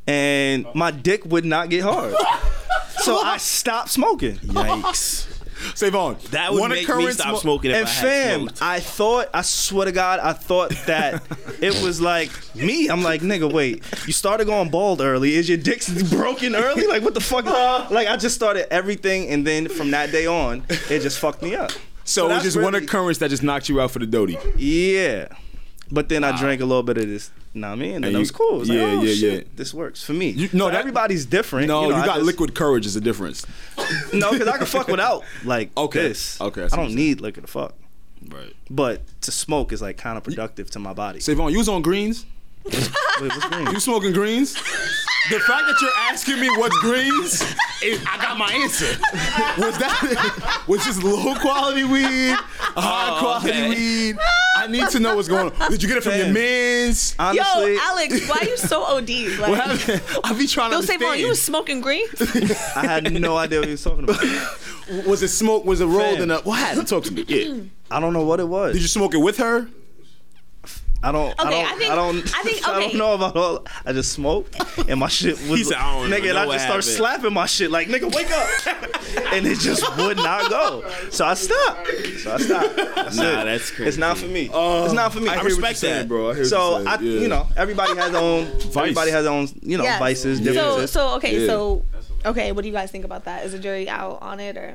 [0.07, 2.13] and my dick would not get hard,
[2.99, 4.35] so I stopped smoking.
[4.37, 5.27] Yikes.
[5.75, 6.17] Savon.
[6.31, 8.61] That would One make me stop mo- smoking if and I had fam, smoked.
[8.61, 11.23] I thought, I swear to God, I thought that
[11.61, 12.87] it was like me.
[12.89, 15.35] I'm like, nigga, wait, you started going bald early.
[15.35, 16.87] Is your dick broken early?
[16.87, 17.45] Like, what the fuck?
[17.91, 21.55] Like, I just started everything, and then from that day on, it just fucked me
[21.55, 21.71] up.
[22.03, 24.37] So, it was just one occurrence that just knocked you out for the doty.
[24.57, 25.27] Yeah.
[25.91, 27.31] But then I drank a little bit of this.
[27.53, 27.95] Know what I mean?
[27.95, 28.57] And, And it was cool.
[28.57, 29.51] It was yeah, like, oh, yeah, shit, yeah.
[29.55, 30.29] This works for me.
[30.29, 31.67] You- no, that- everybody's different.
[31.67, 33.45] No, you, know, I got just- liquid courage is a difference.
[34.13, 36.09] No, because I can fuck without like Okay.
[36.09, 36.39] this.
[36.39, 37.73] Okay, I I, don't need liquor to fuck.
[38.27, 38.53] Right.
[38.69, 41.19] But to smoke is like kind of productive to my body.
[41.21, 42.25] Savon, you was on greens?
[42.65, 42.89] Wait,
[43.21, 43.67] what's green?
[43.71, 44.53] You smoking greens?
[45.31, 47.43] The fact that you're asking me what's greens,
[47.83, 48.85] is, I got my answer.
[49.61, 53.69] Was that was this low quality weed, a high Oh, quality okay.
[53.69, 54.17] weed?
[54.57, 55.71] I need to know what's going on.
[55.71, 56.33] Did you get it from your Fam.
[56.33, 57.15] mans?
[57.19, 59.09] Honestly, Yo, Alex, why are you so OD?
[59.39, 60.01] Like, What happened?
[60.23, 61.21] I be trying to Yo, say, understand.
[61.21, 62.09] you was smoking greens."
[62.75, 64.21] I had no idea what he was talking about.
[65.05, 65.63] was it smoke?
[65.65, 66.23] Was it rolled Fam.
[66.23, 66.37] in a?
[66.39, 66.87] What happened?
[66.87, 67.25] Talk to me.
[67.27, 67.61] Yeah.
[67.91, 68.73] I don't know what it was.
[68.73, 69.67] Did you smoke it with her?
[71.01, 71.33] I don't.
[71.39, 71.65] I Okay, don't.
[71.65, 72.17] I think- I don't.
[72.35, 73.65] I think- I don't know about all.
[73.85, 74.53] I just smoke,
[74.87, 75.59] and my shit was.
[75.59, 77.87] He said, "I don't nigga, and know I just start happened." slapping my shit like,
[77.87, 78.47] nigga, wake up,
[79.33, 80.83] and it just would not go.
[81.09, 81.87] So I stopped.
[82.19, 82.75] So I stopped.
[82.75, 83.45] That's Nah, it.
[83.45, 83.87] that's crazy.
[83.87, 84.49] It's not for me.
[84.53, 85.29] it's not for me.
[85.29, 86.07] I, hear what respect you're saying, that.
[86.09, 86.31] bro.
[86.31, 87.21] I hear So what you're I, yeah.
[87.21, 88.45] you know, everybody has their own.
[88.75, 89.99] Everybody has their own, you know, Yes.
[89.99, 91.47] vices, So so okay Yeah.
[91.47, 91.83] so
[92.25, 93.45] okay, what do you guys think about that?
[93.45, 94.73] Is the jury out on it or?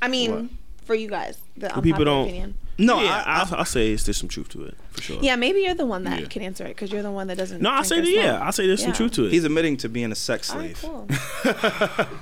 [0.00, 0.44] I mean, What?
[0.86, 2.54] for you guys, the people don't- opinion.
[2.78, 5.18] No, yeah, I, I, I'll say it's, there's some truth to it for sure.
[5.20, 6.26] Yeah, maybe you're the one that Yeah.
[6.28, 7.60] can answer it because you're the one that doesn't.
[7.60, 8.10] No, I drink say or that.
[8.12, 8.42] Yeah, smoke.
[8.46, 9.32] I say there's some truth to it.
[9.32, 10.92] he's admitting to being a sex All right, slave.
[10.92, 12.06] cool.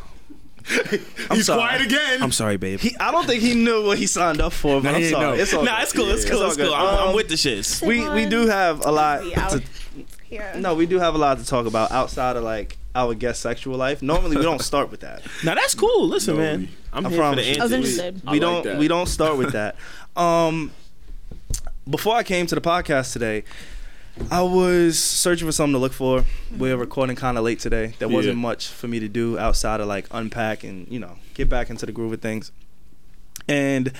[1.32, 1.60] He's sorry.
[1.60, 2.22] quiet again.
[2.22, 2.80] I'm sorry, babe.
[2.80, 5.10] He, I don't think he knew what he signed up for, but Nah, I'm he
[5.10, 5.24] sorry.
[5.36, 5.42] know.
[5.42, 6.10] It's all Nah, it's cool.
[6.10, 6.40] It's cool.
[6.42, 6.66] all It's good.
[6.66, 6.74] cool.
[6.74, 7.86] I'm, I'm Um, with the shits.
[7.86, 9.62] we we do have a lot to
[10.24, 10.52] here.
[10.56, 13.76] no we do have a lot to talk about outside of like our guest sexual
[13.76, 16.08] life normally we don't start with that Now that's cool.
[16.08, 16.68] Listen, No, man.
[16.92, 17.60] I'm I here for the you.
[17.60, 17.98] I was antics.
[17.98, 18.22] interested.
[18.26, 18.78] I we like don't that.
[18.80, 19.76] we don't start with that
[20.16, 20.70] um
[21.88, 23.44] before i came to the podcast today
[24.30, 26.24] i was searching for something to look for.
[26.56, 27.92] We're recording kind of late today.
[27.98, 28.40] There wasn't Yeah.
[28.48, 31.84] much for me to do outside of like unpack and you know get back into
[31.84, 32.50] the groove of things.
[33.46, 33.92] And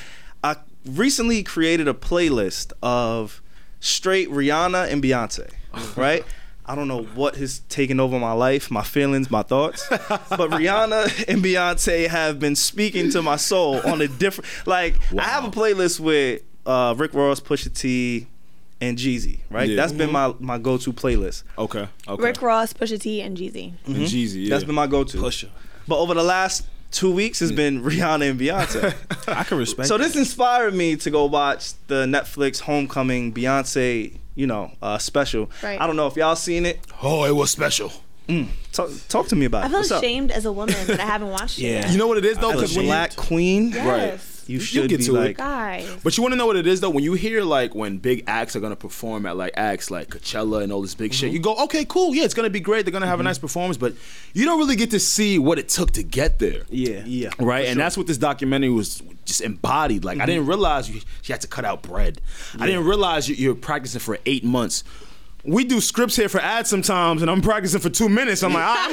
[0.42, 3.42] i recently created a playlist of
[3.78, 5.50] straight rihanna and beyonce
[5.96, 6.24] right
[6.68, 11.28] I don't know what has taken over my life, my feelings, my thoughts, but Rihanna
[11.28, 14.50] and Beyonce have been speaking to my soul on a different.
[14.66, 18.26] Like I have a playlist with uh, Rick Ross, Pusha T,
[18.80, 19.38] and Jeezy.
[19.48, 19.76] Right, Yeah.
[19.76, 21.44] that's been my my go to playlist.
[21.56, 21.88] Okay.
[22.08, 22.22] Okay.
[22.22, 23.74] Rick Ross, Pusha T, and Jeezy.
[23.86, 24.44] and Jeezy.
[24.44, 24.50] Yeah.
[24.50, 25.16] That's been my go to.
[25.18, 25.48] Pusha.
[25.86, 28.94] But over the last two weeks, has been Rihanna and Beyonce.
[29.28, 29.88] I can respect.
[29.88, 30.04] so that.
[30.04, 35.50] this inspired me to go watch the Netflix Homecoming Beyonce, you know, uh, special.
[35.62, 35.80] Right.
[35.80, 36.80] I don't know if y'all seen it.
[37.02, 37.92] oh, it was special.
[38.72, 39.68] Talk, talk to me about I it.
[39.68, 40.02] I feel What's up?
[40.02, 41.62] ashamed as a woman that I haven't watched it.
[41.62, 41.70] Yeah.
[41.80, 41.90] yet.
[41.92, 43.70] You know what it is though, because The when Black Queen.
[43.70, 44.32] Yes.
[44.32, 45.18] You You should get be to it.
[45.18, 45.96] like, Guys.
[46.02, 46.90] But you want to know what it is though?
[46.90, 50.62] When you hear like when big acts are gonna perform at like acts like Coachella
[50.62, 51.36] and all this big shit, mm-hmm.
[51.36, 52.84] you go, okay, cool, yeah, it's gonna be great.
[52.84, 53.28] They're gonna have a mm-hmm.
[53.28, 53.94] nice performance, but
[54.32, 56.62] you don't really get to see what it took to get there.
[56.68, 60.04] yeah, yeah, Right, and that's what this documentary was just embodied.
[60.04, 60.26] Like I mm-hmm.
[60.26, 62.20] didn't realize you, you had to cut out bread.
[62.58, 64.84] I didn't realize you, you're practicing for eight months.
[65.46, 68.42] We do scripts here for ads sometimes, and I'm practicing for two minutes.
[68.42, 68.92] I'm like, ah, I'm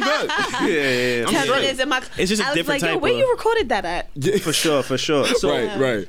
[0.62, 0.70] good.
[0.74, 1.26] yeah, yeah, yeah.
[1.28, 1.62] I'm Ten straight.
[1.62, 1.98] minutes in my.
[2.18, 4.12] It's just a I was different like, Yo, where of- you recorded that at?
[4.42, 5.26] for sure, for sure.
[5.26, 6.08] So, right, right.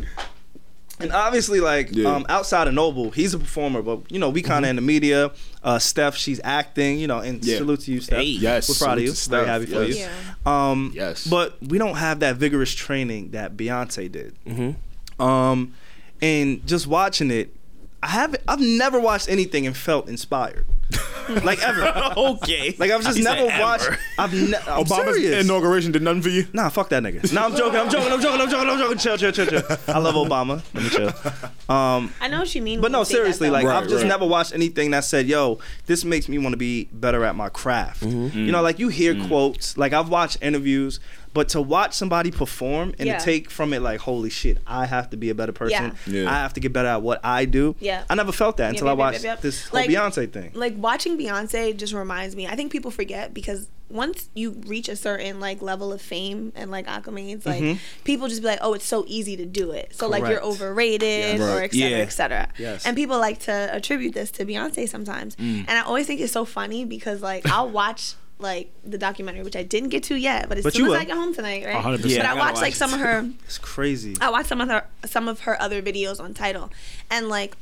[1.00, 2.14] and obviously, like Yeah.
[2.14, 4.82] um, outside of Noble, he's a performer, but you know, we kind of in the
[4.82, 5.30] media.
[5.62, 7.56] Uh, Steph, she's acting, you know, and Yeah.
[7.56, 8.18] salute to you, Steph.
[8.18, 8.24] Hey.
[8.24, 9.12] Yes, we're proud of you.
[9.12, 9.94] to Very Steph, happy for you.
[9.94, 10.10] Yeah.
[10.44, 11.26] Um, Yes.
[11.26, 14.34] But we don't have that vigorous training that Beyonce did.
[14.46, 15.22] Hmm.
[15.22, 15.72] Um,
[16.20, 17.53] and just watching it,
[18.04, 18.42] I haven't.
[18.46, 20.66] I've never watched anything and felt inspired,
[21.42, 22.12] like ever.
[22.18, 22.74] okay.
[22.78, 23.62] Like I've just He said never ever.
[23.62, 23.88] watched.
[24.18, 25.42] I've ne- I'm Obama's serious.
[25.44, 26.46] inauguration did nothing for you.
[26.52, 27.32] Nah, fuck that nigga.
[27.32, 27.80] Nah, I'm joking.
[27.80, 28.12] I'm joking.
[28.12, 28.40] I'm joking.
[28.42, 28.68] I'm joking.
[28.68, 28.98] I'm joking.
[28.98, 29.62] Chill, chill, chill, chill.
[29.88, 30.62] I love Obama.
[30.74, 31.08] Let me chill.
[31.74, 32.78] Um, I know what you mean.
[32.80, 33.54] but when no, you say that, seriously, though.
[33.54, 34.08] like Right, I've just right.
[34.08, 37.48] never watched anything that said, "Yo, this makes me want to be better at my
[37.48, 39.78] craft." You know, like you hear quotes.
[39.78, 41.00] Like I've watched interviews,
[41.34, 43.18] but to watch somebody perform and Yeah.
[43.18, 45.92] to take from it, like, "Holy shit, I have to be a better person.
[46.06, 46.22] Yeah.
[46.22, 46.30] Yeah.
[46.30, 48.04] I have to get better at what I do." Yeah.
[48.08, 49.40] I never felt that until yep, I watched yep, yep.
[49.42, 50.52] this whole Like- Beyonce thing.
[50.54, 52.46] like watching Beyonce just reminds me.
[52.46, 56.70] I think people forget because once you reach a certain like level of fame and
[56.70, 57.78] like acclimates, like mm-hmm.
[58.04, 61.38] people just be like, "Oh, it's so easy to do it." So like you're overrated
[61.38, 61.40] Yes.
[61.40, 61.64] or Right.
[61.64, 61.96] et cetera, Yeah.
[61.98, 62.48] et cetera.
[62.58, 62.86] Yes.
[62.86, 65.64] And people like to attribute this to Beyonce sometimes, mm.
[65.68, 68.14] and I always think it's so funny because like I'll watch.
[68.38, 70.98] Like the documentary, which I didn't get to yet, but as But soon as will.
[70.98, 71.76] I get home tonight, right?
[71.82, 72.02] 100%.
[72.16, 72.76] But I I watched watch like it.
[72.76, 74.16] some of her It's crazy.
[74.20, 76.70] I watched some of her some of her other videos on Tidal
[77.10, 77.56] and like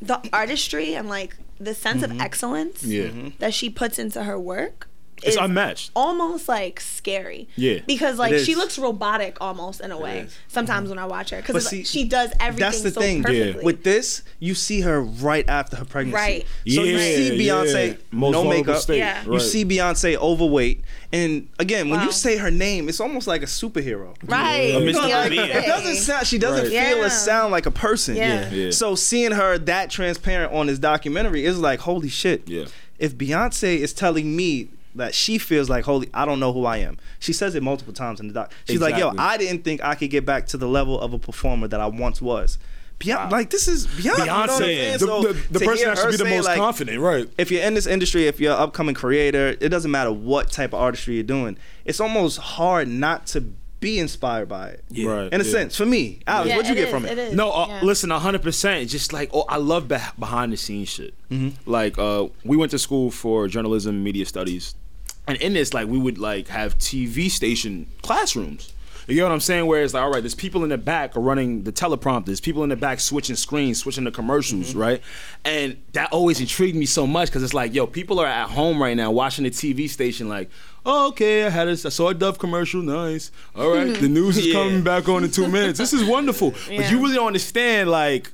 [0.00, 2.12] the artistry and like the sense Mm-hmm.
[2.12, 3.10] of excellence Yeah.
[3.40, 4.88] that she puts into her work
[5.26, 5.90] It's unmatched.
[5.96, 7.48] almost like scary.
[7.56, 7.80] Yeah.
[7.86, 10.20] Because like she looks robotic almost in a way.
[10.20, 10.36] is.
[10.48, 10.90] Sometimes mm-hmm.
[10.90, 13.22] when I watch her because see, she does everything That's the so thing.
[13.22, 13.64] perfectly.
[13.64, 16.14] With this, you see her right after her pregnancy.
[16.16, 16.46] Right.
[16.66, 17.96] So you see Beyonce, yeah.
[18.10, 18.78] Most no makeup.
[18.78, 18.98] state.
[18.98, 19.24] Yeah.
[19.24, 19.42] You Right.
[19.42, 20.82] see Beyonce overweight,
[21.12, 22.06] and again, when Wow.
[22.06, 24.14] you say her name, it's almost like a superhero.
[24.24, 24.74] right.
[24.74, 24.94] A Mr.
[25.08, 25.40] like, Bean.
[25.40, 26.26] it doesn't sound.
[26.26, 26.86] She doesn't Right.
[26.88, 27.06] feel Yeah.
[27.06, 28.16] or sound like a person.
[28.16, 28.50] Yeah.
[28.50, 28.70] Yeah.
[28.70, 32.42] So seeing her that transparent on this documentary is like, holy shit.
[32.46, 32.64] Yeah.
[32.98, 36.78] If Beyonce is telling me that she feels like, holy, I don't know who I
[36.78, 36.98] am.
[37.18, 38.52] She says it multiple times in the doc.
[38.66, 41.18] She's like, yo, I didn't think I could get back to the level of a
[41.18, 42.58] performer that I once was.
[43.00, 44.04] Beyonce, like this is Beyonce.
[44.04, 44.92] You know what I'm Beyonce, saying?
[44.92, 47.28] the, So the, the to person hear that should be the most like, confident, right?
[47.36, 50.72] if you're in this industry, if you're an upcoming creator, it doesn't matter what type
[50.72, 51.58] of artistry you're doing.
[51.84, 54.84] It's almost hard not to be inspired by it.
[54.90, 55.10] Yeah.
[55.10, 55.32] Right.
[55.32, 55.50] In a yeah.
[55.50, 57.12] sense, for me, Alex, Yeah, what'd you get is, from it?
[57.12, 57.34] It is.
[57.34, 57.80] No, uh, yeah.
[57.82, 58.88] listen, hundred percent.
[58.88, 61.14] Just like oh, I love beh behind the scenes shit.
[61.66, 64.76] Like uh, we went to school for journalism, media studies,
[65.26, 68.72] and in this, like we would like have TV station classrooms.
[69.06, 69.66] You know what I'm saying?
[69.66, 72.62] Where it's like, all right, there's people in the back are running the teleprompters, people
[72.62, 74.78] in the back switching screens, switching the commercials, Mm-hmm.
[74.78, 75.02] right?
[75.44, 78.80] And that always intrigued me so much because it's like, yo, people are at home
[78.80, 80.48] right now watching the TV station, like,
[80.86, 83.30] oh, okay, I had a, I saw a Dove commercial, nice.
[83.54, 84.54] All right, the news is Yeah.
[84.54, 85.78] coming back on in two minutes.
[85.78, 88.32] This is wonderful, but you really don't understand, like.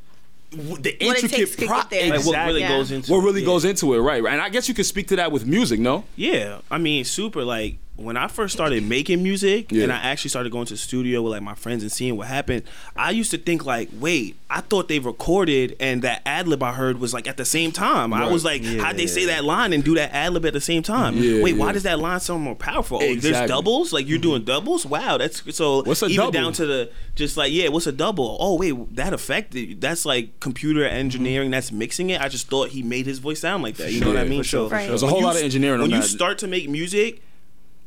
[0.50, 2.10] W- The What intricate takes to pro- get.
[2.10, 2.68] Like what really Yeah.
[2.68, 3.46] goes into what it, really yeah.
[3.46, 4.22] goes into it, right?
[4.22, 4.32] right?
[4.32, 6.04] And I guess you could speak to that with music, no?
[6.16, 7.44] Yeah, I mean, super.
[7.44, 9.84] Like when I first started making music, Yeah.
[9.84, 12.26] and I actually started going to the studio with like my friends and seeing what
[12.28, 12.62] happened,
[12.96, 16.72] I used to think like, wait, I thought they recorded and that ad lib I
[16.72, 18.12] heard was like at the same time.
[18.12, 20.60] I was like, how'd they say that line and do that ad lib at the
[20.60, 21.16] same time?
[21.16, 21.64] Yeah, wait, yeah.
[21.64, 22.98] why does that line sound more powerful?
[22.98, 23.30] Oh, Exactly.
[23.30, 23.92] there's doubles.
[23.92, 24.22] Like you're mm-hmm.
[24.22, 24.86] doing doubles.
[24.86, 25.82] Wow, that's so.
[25.82, 26.32] What's a even double?
[26.32, 28.36] down to the just like yeah, what's a double?
[28.40, 29.80] Oh wait, that affected.
[29.80, 30.96] That's like computer mm-hmm.
[30.96, 31.50] engineering.
[31.50, 32.20] That's mixing it.
[32.20, 33.92] I just thought he made his voice sound like that.
[33.92, 34.40] You know what I mean?
[34.40, 34.88] for sure, So for Right.
[34.88, 36.08] There's a whole you lot of engineering when on you that.
[36.08, 37.22] start to make music,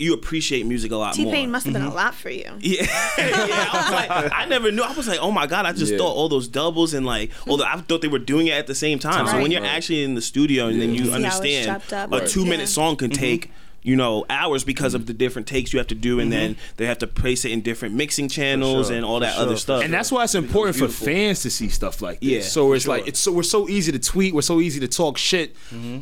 [0.04, 1.34] you appreciate music a lot T more.
[1.34, 1.92] T Pain must have been Mm-hmm.
[1.92, 2.44] a lot for you.
[2.60, 2.86] yeah,
[3.18, 3.70] yeah.
[3.72, 4.82] I was like, I never knew.
[4.84, 5.98] I was like, oh my god, I just Yeah.
[6.00, 8.76] thought all those doubles and like, although I thought they were doing it at the
[8.76, 9.28] same time.
[9.28, 9.72] So when you're Right.
[9.72, 11.00] actually in the studio and then Yeah.
[11.02, 12.12] you See how it's understand up.
[12.12, 12.66] a two minute Yeah.
[12.66, 13.52] song can take.
[13.84, 15.02] You know, hours because Mm-hmm.
[15.02, 17.52] of the different takes you have to do, and then they have to place it
[17.52, 19.84] in different mixing channels sure, and all for that sure, other stuff.
[19.84, 22.30] and that's why it's important for fans to see stuff like this.
[22.30, 24.80] Yeah, so for it's like it's so we're so easy to tweet, we're so easy
[24.80, 25.56] to talk shit,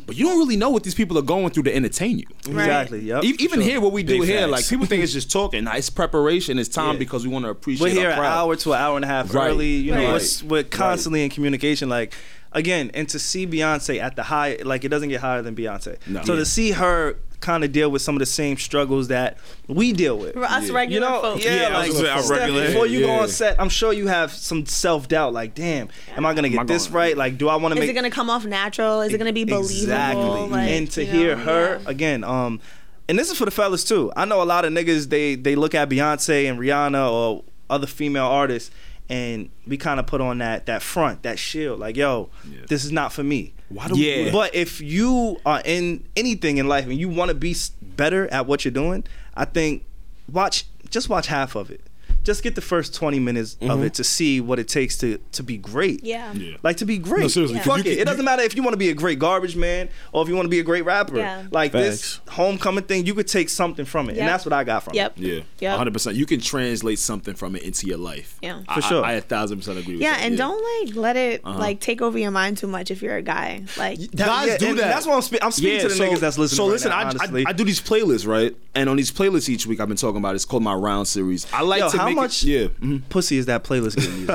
[0.06, 2.26] but you don't really know what these people are going through to entertain you.
[2.48, 2.64] Right.
[2.64, 3.00] Exactly.
[3.00, 3.24] Yep.
[3.24, 3.68] E- Even sure.
[3.70, 4.50] here, what we do Big here, facts.
[4.52, 5.64] like people think it's just talking.
[5.64, 6.98] Nah, it's preparation, it's time Yeah.
[7.00, 7.82] because we want to appreciate.
[7.94, 8.38] We're here our an crowd.
[8.46, 9.48] hour to an hour and a half Right.
[9.50, 9.68] early.
[9.76, 10.42] You know, Right.
[10.44, 11.88] we're, we're constantly in communication.
[11.88, 12.14] Like
[12.52, 15.96] again, and to see Beyonce at the high, like it doesn't get higher than Beyonce.
[16.06, 16.22] No.
[16.24, 16.38] So Yeah.
[16.40, 19.36] to see her kind of deal with some of the same struggles that
[19.68, 20.34] we deal with.
[20.36, 20.72] Us Yeah.
[20.74, 21.44] regular You know, folks.
[21.44, 23.68] yeah, Yeah, like was gonna say, our Steph, regular- before you go on set, I'm
[23.68, 25.34] sure you have some self doubt.
[25.34, 27.16] Like, damn, am I gonna get I this gonna- right?
[27.16, 27.84] Like, do I want to make?
[27.84, 29.02] Is it gonna come off natural?
[29.02, 29.70] Is it gonna be believable?
[29.70, 30.48] Exactly.
[30.48, 31.90] Like, and to hear know, her yeah.
[31.90, 32.60] again, um,
[33.08, 34.10] and this is for the fellas too.
[34.16, 37.86] I know a lot of niggas they they look at Beyonce and Rihanna or other
[37.86, 38.70] female artists,
[39.08, 42.30] and we kind of put on that that front, that shield, like, yo,
[42.68, 43.52] this is not for me.
[43.68, 44.16] Why do we Yeah.
[44.16, 44.32] do that?
[44.32, 48.46] But if you are in anything in life and you want to be better at
[48.46, 49.84] what you're doing, I think
[50.30, 51.80] watch just watch half of it.
[52.24, 55.42] Just get the first 20 minutes of it to see what it takes to to
[55.42, 56.04] be great.
[56.04, 56.32] Yeah.
[56.32, 56.56] Yeah.
[56.62, 57.22] Like to be great.
[57.22, 57.62] No, seriously, Yeah.
[57.64, 57.94] 'cause Fuck you it.
[57.96, 60.28] can- It doesn't matter if you want to be a great garbage man or if
[60.28, 61.16] you want to be a great rapper.
[61.18, 61.42] Yeah.
[61.50, 61.84] Like Facts.
[61.84, 64.20] this homecoming thing, you could take something from it, Yep.
[64.20, 65.18] and that's what I got from Yep.
[65.18, 65.22] it.
[65.22, 65.70] Yeah, Yep.
[65.72, 65.92] 100.
[65.92, 68.36] percent You can translate something from it into your life.
[68.40, 68.60] Yeah.
[68.68, 69.04] I- For sure.
[69.04, 69.94] I, I a thousand percent agree.
[69.94, 70.06] with you.
[70.08, 70.22] Yeah, that.
[70.26, 71.58] and don't like let it Uh-huh.
[71.58, 73.62] like take over your mind too much if you're a guy.
[73.76, 74.92] Like That- Guys yeah, do that.
[74.94, 76.56] That's what I'm, spe- I'm speaking to the niggas that's listening.
[76.56, 77.44] So right listen, now, I, honestly.
[77.46, 78.54] I, I do these playlists, right?
[78.74, 80.34] And on these playlists each week, I've been talking about.
[80.34, 81.46] It's called my round series.
[81.52, 83.02] I like Yo, to how much It, yeah, mhm.
[83.08, 84.28] pussy is that playlist getting you?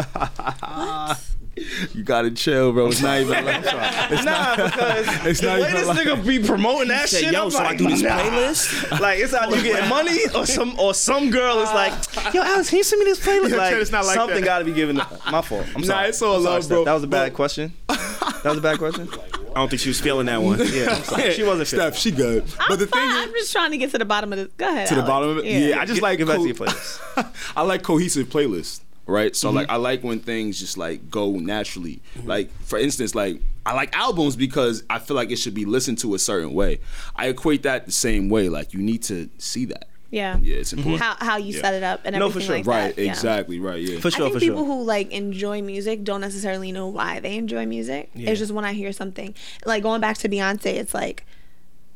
[1.96, 2.88] you gotta chill, bro.
[2.88, 3.46] It's not even.
[3.48, 3.64] Like,
[4.12, 7.24] it's nah, because It's the not way even this like- nigga be promoting that said,
[7.24, 8.20] shit, "Yo, I'm so I do this nah.
[8.20, 9.00] playlist?
[9.00, 11.94] like it's either you getting money or some or some girl is like,
[12.34, 13.50] yo, Alex, can you send me this playlist?
[13.50, 14.46] Yo, Like, it's not like something that.
[14.46, 14.98] got to be given.
[14.98, 15.66] My fault.
[15.76, 15.84] I'm sorry.
[15.84, 16.10] Nah, sorry.
[16.10, 16.76] it's all I'm love, Steph.
[16.76, 16.86] bro.
[16.86, 17.74] That was a bad But- question.
[17.88, 19.10] That was a bad question.
[19.58, 20.60] I don't think she was feeling that one.
[20.68, 21.68] Yeah, she wasn't.
[21.68, 22.44] Steph, she good.
[22.60, 23.02] I'm but the fine.
[23.02, 24.48] thing I'm just trying to get to the bottom of this.
[24.58, 24.88] Go ahead.
[24.90, 25.46] to the bottom of it.
[25.46, 27.52] Yeah, I just Get- like get back co- your playlist.
[27.58, 29.36] I like cohesive playlists, right?
[29.36, 29.58] So Mm-hmm.
[29.58, 32.02] like I like when things just like go naturally.
[32.24, 35.98] Like for instance, like I like albums because I feel like it should be listened
[36.00, 36.80] to a certain way.
[37.16, 38.48] I equate that the same way.
[38.50, 39.88] Like you need to see that.
[40.10, 40.38] Yeah.
[40.42, 41.02] Yeah, it's important.
[41.02, 41.62] How how you Yeah.
[41.62, 42.56] set it up and everything No, for sure.
[42.56, 43.02] like Right, that.
[43.04, 43.12] yeah.
[43.12, 44.00] exactly, right, yeah.
[44.00, 44.66] For I sure, think for people sure.
[44.66, 48.10] who like enjoy music don't necessarily know why they enjoy music.
[48.16, 48.30] Yeah.
[48.30, 51.26] It's just when I hear something like going back to Beyonce, it's like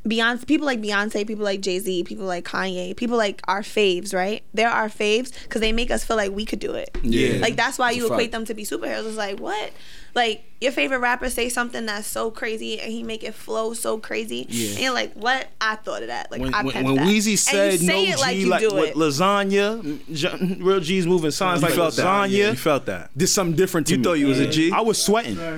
[0.08, 4.13] Beyonce, people like Beyonce, people like Jay Z, people like Kanye, people like our faves,
[4.15, 4.41] right?
[4.54, 6.89] They're our faves because they make us feel like we could do it.
[7.04, 7.38] Yeah.
[7.39, 8.32] Like that's why That's you a equate fact.
[8.32, 9.08] them to be superheroes.
[9.08, 9.71] It's like what?
[10.13, 13.97] Like your favorite rapper say something that's so crazy and he make it flow so
[13.97, 14.45] crazy.
[14.50, 14.69] Yeah.
[14.71, 15.47] And you're like, what?
[15.60, 16.30] I thought of that.
[16.32, 17.08] Like when I when, pepped when that.
[17.08, 18.95] Weezy And said you no say G it like you like do with it.
[18.95, 22.06] lasagna, real G's moving signs You like felt that.
[22.06, 22.30] lasagna.
[22.52, 23.17] You felt that.
[23.17, 24.04] Did something different to You me.
[24.04, 24.71] thought you was a G?
[24.71, 25.39] I was sweating.
[25.39, 25.58] I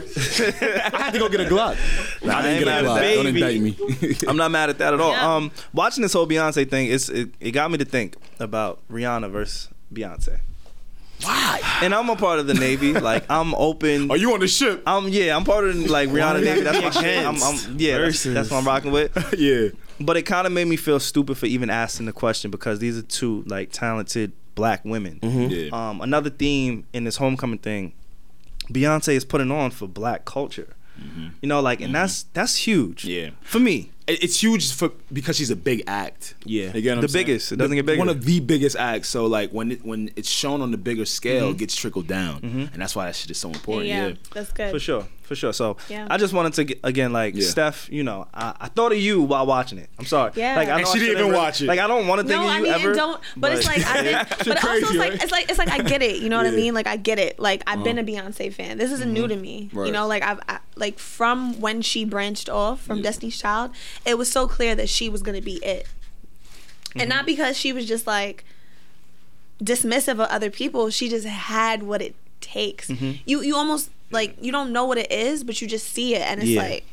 [0.93, 1.77] had to go get a Glock.
[2.23, 3.15] Nah, I I didn't ain't get a mad at Glock.
[3.15, 4.17] Don't indict me.
[4.27, 5.11] I'm not mad at that at all.
[5.11, 5.35] Yeah.
[5.35, 9.29] Um, watching this whole Beyonce thing, it's it, it got me to think about Rihanna
[9.31, 10.39] versus Beyonce.
[11.23, 11.61] Why?
[11.81, 12.93] And I'm a part of the Navy.
[13.03, 14.09] Like I'm open.
[14.11, 14.83] Are you on the ship?
[14.87, 15.35] I'm yeah.
[15.35, 16.63] I'm part of the, like Rihanna we Navy.
[16.63, 17.25] gotta That's be my shit.
[17.25, 17.97] I'm, against I'm yeah.
[17.97, 19.33] That's, that's what I'm rocking with.
[19.37, 19.69] yeah.
[19.99, 22.97] But it kind of made me feel stupid for even asking the question because these
[22.97, 25.19] are two like talented black women.
[25.21, 25.51] Mm-hmm.
[25.51, 25.89] Yeah.
[25.89, 27.93] Um, another theme in this homecoming thing,
[28.69, 30.75] Beyonce is putting on for black culture.
[30.99, 31.27] Mm-hmm.
[31.41, 31.93] You know, like, and mm-hmm.
[31.93, 33.05] that's that's huge.
[33.05, 33.31] Yeah.
[33.41, 36.35] For me, It- It's huge for because she's a big act.
[36.43, 36.73] Yeah.
[36.75, 37.25] You get what The I'm saying?
[37.25, 37.51] biggest.
[37.53, 37.99] It doesn't The- get bigger.
[37.99, 39.07] One of the biggest acts.
[39.09, 41.51] So like when it, when it's shown on the bigger scale, Mm-hmm.
[41.55, 43.87] it gets trickled down, and that's why that shit is so important.
[43.87, 44.13] yeah, Yeah.
[44.33, 44.71] that's good.
[44.71, 45.07] for sure.
[45.23, 45.53] For sure.
[45.53, 46.07] So Yeah.
[46.09, 47.47] I just wanted to get, again, like Yeah.
[47.47, 49.89] Steph, you know, I, I thought of you while watching it.
[49.97, 50.31] I'm sorry.
[50.35, 50.55] Yeah.
[50.55, 51.65] Like I And she I didn't even re- watch it.
[51.67, 52.93] Like I don't want to think No, of I you mean, ever.
[52.93, 53.21] don't.
[53.37, 55.23] But, it's like, I think, but also crazy, it's like, right?
[55.23, 56.17] it's like, it's like I get it.
[56.21, 56.73] You know what I mean?
[56.73, 57.39] Like I get it.
[57.39, 58.29] Like I've been a Uh-huh.
[58.29, 58.77] Beyonce fan.
[58.77, 59.69] This isn't new to me.
[59.73, 59.87] Right.
[59.87, 63.71] You know, like I've I, like from when she branched off from Destiny's Child,
[64.05, 65.87] it was so clear that she was gonna be it,
[66.89, 66.99] Mm-hmm.
[67.01, 68.43] and not because she was just like
[69.63, 70.89] dismissive of other people.
[70.89, 72.89] She just had what it takes.
[72.89, 73.11] Mm-hmm.
[73.25, 76.21] You you almost like you don't know what it is, but you just see it,
[76.21, 76.61] and it's Yeah.
[76.61, 76.85] like.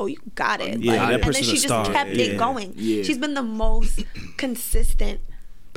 [0.00, 0.78] Oh, you got it.
[0.78, 1.84] Yeah, Like, that and then she just star.
[1.92, 2.26] kept Yeah.
[2.26, 2.72] it going.
[2.76, 3.02] Yeah.
[3.02, 4.04] She's been the most
[4.36, 5.20] consistent,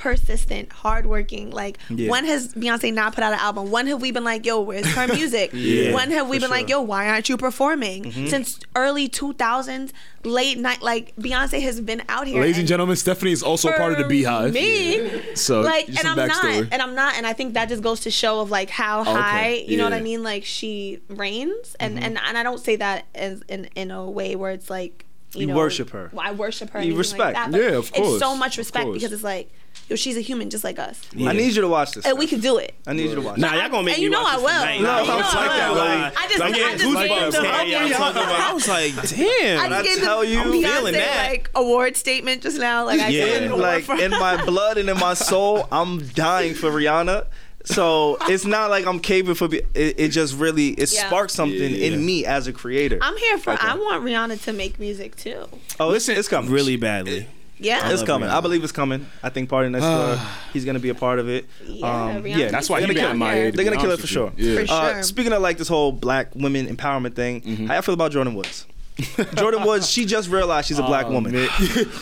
[0.02, 1.52] persistent, hardworking.
[1.52, 2.10] Like, Yeah.
[2.10, 3.70] when has Beyonce not put out an album?
[3.70, 5.52] When have we been like, yo, where's her music?
[5.54, 8.06] Yeah, when have we for been like, yo, why aren't you performing?
[8.06, 8.28] Mm-hmm.
[8.28, 9.92] Since early 2000s,
[10.24, 12.42] late night, like, Beyonce has been out here.
[12.42, 14.54] Ladies and and gentlemen, Stephanie is also part of the BeyHive.
[14.54, 17.84] Me, So, like, and I'm some not, and I'm not, and I think that just
[17.84, 20.24] goes to show of like how Okay, high, you know what I mean?
[20.24, 22.04] Like she reigns, and Mm-hmm.
[22.06, 25.42] and and I don't say that as in in a way where it's like you,
[25.42, 26.12] You know, worship her.
[26.18, 26.82] I worship her.
[26.84, 27.36] You respect.
[27.36, 29.50] Like that, Yeah, of course, It's so much respect because it's like,
[29.88, 32.06] yo, she's a human just like us, I need you to watch this.
[32.06, 32.38] and we Steph.
[32.38, 32.74] could do it.
[32.86, 33.38] I need you to watch.
[33.38, 34.48] Nah, y'all gonna make And me you know watch I will.
[34.48, 34.82] tonight.
[34.82, 35.78] No, Nah, I'm I like that, will.
[35.78, 38.54] like- I just- I'm I getting just gave goosebumps the hearing whole- talking about- I
[38.54, 39.60] was like, damn.
[39.60, 41.30] I I just gave tell the you- I'm feeling Beyonce that.
[41.30, 42.86] like award statement just now.
[42.86, 43.26] Like I Yeah.
[43.26, 47.28] said, an award like in my blood and in my soul, I'm dying for Rihanna.
[47.66, 49.48] So it's not like I'm caving for.
[49.48, 51.08] Be- it, it just really it Yeah.
[51.08, 51.88] sparked something Yeah.
[51.88, 52.98] in me as a creator.
[53.02, 53.52] I'm here for.
[53.60, 55.46] I want Rihanna to make music too.
[55.80, 56.50] oh, listen, it's coming.
[56.52, 57.28] really badly.
[57.60, 57.92] Yeah.
[57.92, 58.28] It's coming.
[58.28, 58.34] Rihanna.
[58.34, 59.06] I believe it's coming.
[59.22, 60.20] I think PartyNextDoor,
[60.54, 61.46] he's gonna be a part of it.
[61.64, 63.16] Yeah, Um, yeah, That's why They're gonna kill it.
[63.18, 63.52] MIA.
[63.52, 64.32] They're gonna kill it for sure.
[64.36, 64.66] Yeah.
[64.66, 67.68] For Uh, speaking of like this whole black women empowerment thing, Mm-hmm.
[67.68, 68.66] how y'all feel about Jordyn Woods?
[69.02, 71.36] Jordyn Woods, she just realized she's a black Oh, woman.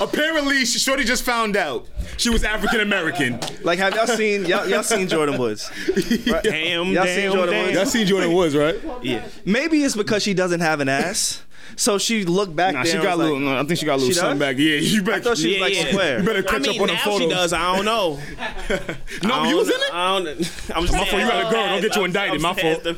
[0.01, 3.39] Apparently, she- Shorty just found out she was African American.
[3.63, 5.69] Like, have y'all seen y'all, y'all seen Jordyn Woods?
[6.31, 6.43] Right?
[6.43, 7.63] Damn, Y'all damn, seen Jordyn damn.
[7.65, 7.75] Woods?
[7.75, 8.75] Y'all seen Jordyn Woods, right?
[9.03, 9.27] Yeah.
[9.45, 11.43] Maybe it's because she doesn't have an ass.
[11.75, 12.91] So she looked back Nah, there.
[12.93, 13.35] she got a little.
[13.35, 14.47] like, no, I think she got a little something does?
[14.49, 14.57] back.
[14.57, 15.21] Yeah, you I better.
[15.21, 15.87] thought she was Yeah, like yeah.
[15.91, 16.19] square.
[16.19, 17.19] You better I catch mean, up on the now photos.
[17.21, 17.53] she does.
[17.53, 18.19] I don't know.
[19.23, 19.93] No, I you was in it.
[19.93, 20.27] I don't.
[20.29, 21.65] I'm just My saying, fault, you got a girl.
[21.67, 22.35] Don't get you indicted.
[22.35, 22.97] I'm My saying fault.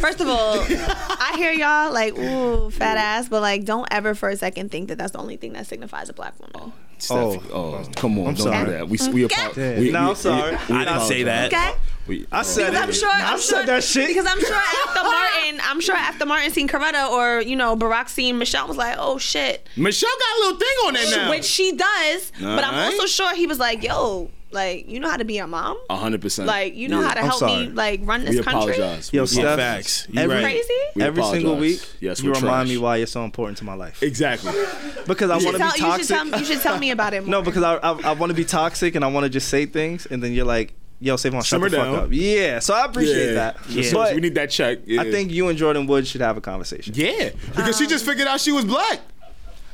[0.00, 4.28] First of all, I hear y'all like, ooh, fat ass, but like, don't ever for
[4.28, 6.72] a second think that that's the only thing that signifies a black woman.
[7.10, 8.28] Oh, oh, come on!
[8.28, 8.64] I'm don't sorry.
[8.66, 8.88] do that.
[8.88, 9.42] We we, Okay.
[9.42, 9.78] apo- Yeah.
[9.78, 10.50] we No, we- I'm sorry.
[10.68, 11.52] we- we I didn't say that.
[11.52, 11.70] Okay.
[12.06, 12.82] We- I uh, said Because it.
[12.88, 14.08] I'm sure, I I'm said sure, that shit.
[14.08, 14.54] Because I'm sure
[14.86, 18.76] after Martin, I'm sure after Martin seen Coretta or you know Barack seen Michelle was
[18.76, 21.30] like, oh shit, Michelle got a little thing on there now.
[21.30, 22.32] which she does.
[22.40, 22.94] But I'm Alright.
[22.94, 25.96] also sure he was like, yo, like you know how to be a mom, A
[25.96, 26.48] hundred percent.
[26.48, 27.08] like you know Yeah.
[27.08, 27.66] how to I'm help sorry.
[27.68, 28.72] me like run this We country.
[28.74, 29.12] apologize.
[29.12, 29.76] Yo, We Steph, apologize.
[30.02, 30.08] Facts.
[30.10, 30.42] You Every- right.
[30.42, 30.74] Crazy.
[30.96, 31.80] We Every single week.
[32.00, 34.02] Yes, you we're remind me why you're so important to my life.
[34.02, 34.52] Exactly.
[35.06, 36.16] Because I want to tell, be you, should toxic.
[36.30, 37.30] tell, you should tell me about it more.
[37.30, 39.66] No, because I I, I want to be toxic and I want to just say
[39.66, 42.84] things, and then you're like, "Yo, Savon, shut Simmer the fuck up." Yeah, so I
[42.84, 43.32] appreciate Yeah.
[43.34, 43.56] that.
[43.68, 43.90] Yeah.
[43.92, 44.78] But we need that check.
[44.86, 45.00] Yeah.
[45.02, 46.92] I think you and Jordyn Woods should have a conversation.
[46.96, 49.00] Yeah, because she just figured out she was black.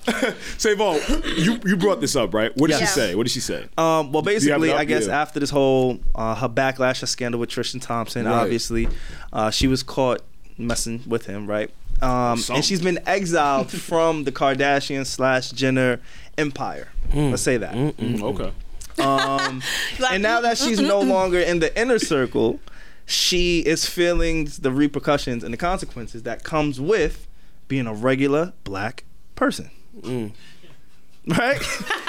[0.58, 1.00] Savon,
[1.36, 2.56] you you brought this up, right?
[2.56, 2.94] What did Yes.
[2.94, 3.14] she say?
[3.16, 3.64] What did she say?
[3.76, 4.78] Um, well, you have basically, up?
[4.78, 5.20] I guess Yeah.
[5.20, 8.32] after this whole uh, her backlash, her scandal with Tristan Thompson, Right.
[8.32, 8.88] obviously,
[9.32, 10.20] uh, she was caught
[10.58, 11.70] messing with him, right?
[12.02, 12.56] Um, Something.
[12.56, 15.98] and she's been exiled from the Kardashian slash Jenner
[16.38, 16.88] empire.
[17.14, 17.74] Let's say that.
[17.74, 18.52] Mm, okay.
[18.98, 19.62] Um,
[19.98, 22.60] Like, and now that she's no longer in the inner circle,
[23.06, 27.26] she is feeling the repercussions and the consequences that comes with
[27.68, 29.04] being a regular black
[29.34, 29.70] person.
[30.02, 31.58] Right?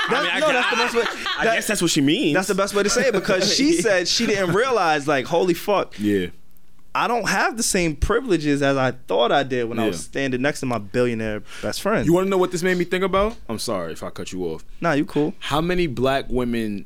[0.10, 1.22] I mean, no, gu- that's the best way.
[1.40, 2.36] I guess that's what she means.
[2.36, 5.54] that's the best way to say it because she said she didn't realize, like, holy
[5.56, 6.28] fuck, Yeah.
[7.04, 10.42] I don't have the same privileges as I thought I did when I was standing
[10.42, 12.06] next to my billionaire best friend.
[12.06, 13.36] You want to know what this made me think about?
[13.48, 14.64] I'm sorry if I cut you off.
[14.82, 15.34] nah, you cool.
[15.40, 16.86] How many black women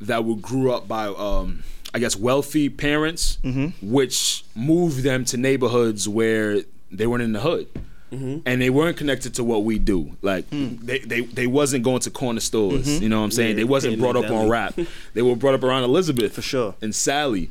[0.00, 3.90] that were grew up by, um, I guess, wealthy parents, Mm-hmm.
[3.92, 7.68] which moved them to neighborhoods where they weren't in the hood.
[8.12, 8.38] Mm-hmm.
[8.44, 10.16] And they weren't connected to what we do.
[10.20, 10.76] Like Hmm.
[10.82, 12.86] they, they they wasn't going to corner stores.
[12.88, 13.02] Mm-hmm.
[13.04, 13.50] You know what I'm saying?
[13.50, 14.74] Yeah, they wasn't brought up on rap.
[15.14, 16.74] they were brought up around Elizabeth For sure.
[16.82, 17.50] and Sally.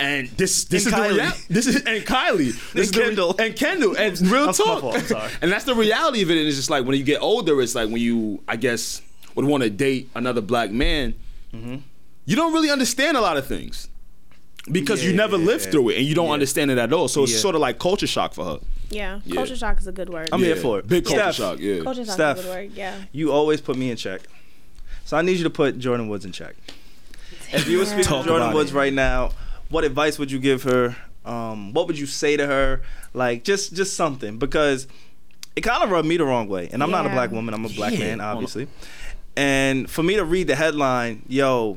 [0.00, 1.08] And this this And is Kylie.
[1.16, 3.34] the rea- this is and Kylie this And is the re- Kendall.
[3.38, 4.80] and Kendall and real That's talk.
[4.80, 5.32] fault, I'm sorry.
[5.42, 6.36] and that's the reality of it.
[6.38, 9.00] And it's just like when you get older, it's like when you I guess
[9.36, 11.14] would want to date another black man,
[11.54, 11.76] Mm-hmm.
[12.26, 13.86] you don't really understand a lot of things
[14.72, 15.70] because you never lived Yeah.
[15.70, 17.06] through it and you don't understand it at all.
[17.06, 17.38] So it's Yeah.
[17.38, 18.58] sort of like culture shock for her.
[18.90, 19.34] yeah, Yeah.
[19.36, 20.28] culture shock is a good word.
[20.32, 20.88] I'm here for it.
[20.88, 21.34] Big culture Steph.
[21.36, 21.58] shock.
[21.60, 21.82] Yeah.
[21.82, 22.38] culture shock Steph.
[22.38, 22.70] is a good word.
[22.74, 22.96] Yeah.
[23.12, 24.22] You always put me in check.
[25.04, 26.56] So I need you to put Jordyn Woods in check.
[27.52, 28.74] If you were speaking Talk to Jordyn Woods it.
[28.74, 29.30] right now,
[29.74, 30.96] what advice would you give her?
[31.24, 32.82] Um, what would you say to her?
[33.12, 34.86] Like just just something because
[35.56, 36.68] it kind of rubbed me the wrong way.
[36.72, 37.52] And I'm not a black woman.
[37.54, 37.98] I'm a black Yeah.
[38.00, 38.68] man, obviously.
[39.36, 41.76] And for me to read the headline, yo,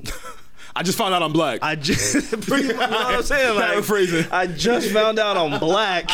[0.75, 1.59] I just found out I'm black.
[1.63, 3.55] I just pretty much you know what I'm saying.
[3.55, 4.25] Like, Paraphrasing.
[4.31, 6.07] I just found out I'm black.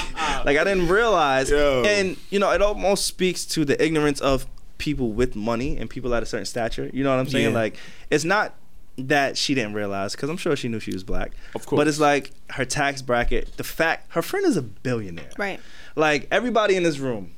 [0.45, 1.49] Like I didn't realize.
[1.49, 1.83] Yo.
[1.85, 6.15] And you know, it almost speaks to the ignorance of people with money and people
[6.15, 6.89] at a certain stature.
[6.93, 7.49] You know what I'm saying?
[7.51, 7.59] Yeah.
[7.61, 7.75] Like
[8.09, 8.55] it's not
[8.97, 11.31] that she didn't realize because I'm sure she knew she was black.
[11.55, 11.79] Of course.
[11.79, 13.57] But it's like her tax bracket.
[13.57, 15.31] The fact her friend is a billionaire.
[15.37, 15.59] Right.
[15.95, 17.31] Like everybody in this room.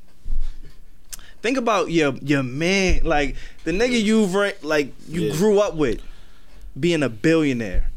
[1.41, 3.35] Think about your your man, like
[3.65, 4.33] the nigga you've
[4.63, 5.35] like you Yeah.
[5.37, 6.01] grew up with,
[6.79, 7.91] being a billionaire.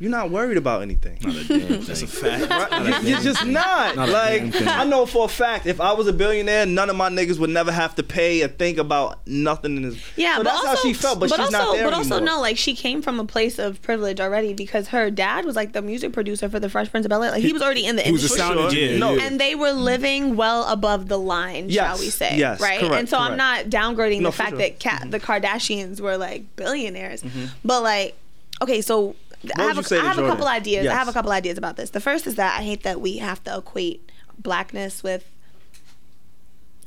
[0.00, 1.18] You're not worried about anything.
[1.20, 2.48] That's a fact.
[2.48, 3.02] Right?
[3.02, 3.96] You're just not.
[3.96, 4.54] Not like.
[4.66, 7.50] I know for a fact, if I was a billionaire, none of my niggas would
[7.50, 9.98] never have to pay or think about nothing in this.
[10.16, 12.16] Yeah, so but that's also, how she felt, but, she's also, not there But also,
[12.16, 12.36] anymore.
[12.36, 15.72] no, like she came from a place of privilege already because her dad was like
[15.72, 17.32] the music producer for the Fresh Prince of Bel Air.
[17.32, 18.38] Like he was already in the he was a industry.
[18.38, 18.68] sound sure.
[18.68, 18.98] engineer.
[18.98, 19.22] No, yeah.
[19.24, 22.38] and they were living well above the line, shall we say?
[22.38, 22.80] yes, right.
[22.80, 24.58] correct, and so I'm not downgrading No, the fact sure.
[24.58, 25.10] that Kat, mm-hmm.
[25.10, 27.46] the Kardashians were like billionaires, mm-hmm.
[27.64, 28.16] but like,
[28.62, 29.16] okay, so.
[29.56, 30.86] I would have, you a, say I have a couple ideas.
[30.86, 31.90] I have a couple ideas about this.
[31.90, 35.24] The first is that I hate that we have to equate blackness with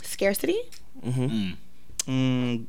[0.03, 0.59] scarcity.
[1.05, 2.65] Mm,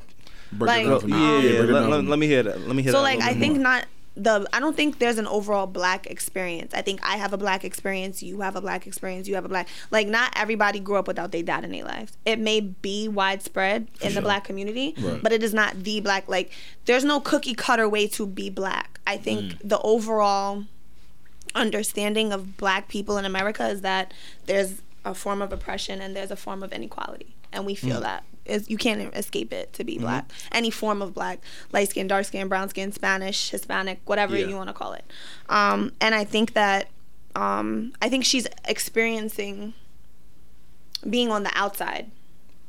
[0.52, 1.60] Break Like, it down yeah, Um, yeah.
[1.60, 2.08] Let, let- me.
[2.10, 2.60] let me hear that.
[2.66, 2.98] Let me hear So that.
[2.98, 3.62] So, like little I bit think more.
[3.62, 6.74] not the I don't think there's an overall black experience.
[6.74, 9.48] I think I have a black experience, you have a black experience, you have a
[9.48, 12.18] black like not everybody grew up without their dad in their lives.
[12.26, 15.22] It may be widespread in the black community, Right.
[15.22, 16.50] but it is not the black like
[16.84, 18.91] there's no cookie cutter way to be black.
[19.06, 19.58] I think Mm.
[19.68, 20.64] the overall
[21.54, 24.12] understanding of black people in America is that
[24.46, 27.34] there's a form of oppression and there's a form of inequality.
[27.52, 27.78] And we Mm.
[27.78, 28.24] feel that.
[28.44, 30.02] Is you can't escape it to be Mm-hmm.
[30.02, 30.30] black.
[30.50, 31.38] Any form of black,
[31.72, 34.46] light skin, dark skin, brown skin, Spanish, Hispanic, whatever Yeah.
[34.48, 35.04] you want to call it.
[35.48, 36.88] Um, and I think that
[37.34, 39.72] um, I think she's experiencing
[41.08, 42.10] being on the outside,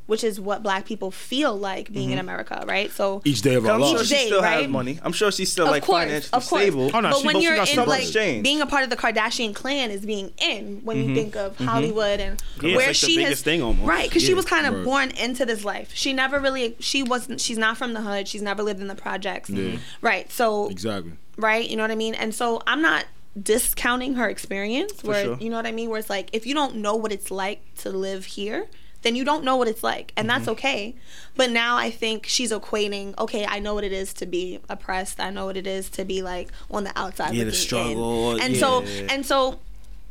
[0.05, 2.91] which is what black people feel like being in America, right?
[2.91, 4.99] So Each day of our I'm sure she Day, still has money.
[5.01, 6.61] I'm sure she's still of like course, financially of course.
[6.61, 6.91] stable.
[6.93, 8.43] Oh, no, but she- when but she you're got in some like exchange.
[8.43, 11.09] being a part of the Kardashian clan is being in when Mm-hmm.
[11.09, 13.87] you think of Hollywood and Yeah, it's where like the she biggest has thing almost.
[13.87, 14.83] right because she was kind of Right.
[14.83, 15.91] born into this life.
[15.93, 18.27] She never really she wasn't she's not from the hood.
[18.27, 19.49] She's never lived in the projects.
[19.49, 19.77] Yeah.
[20.01, 20.29] Right.
[20.31, 21.13] So Exactly.
[21.37, 21.67] right?
[21.69, 22.13] You know what I mean?
[22.13, 23.05] And so I'm not
[23.41, 25.37] discounting her experience where sure.
[25.39, 27.61] you know what I mean where it's like if you don't know what it's like
[27.77, 28.67] to live here
[29.03, 30.37] then you don't know what it's like and Mm-hmm.
[30.37, 30.95] that's okay
[31.35, 35.19] but now i think she's equating okay i know what it is to be oppressed
[35.19, 37.65] i know what it is to be like on the outside Yeah, the looking in.
[37.67, 38.81] struggle, and so
[39.13, 39.59] and so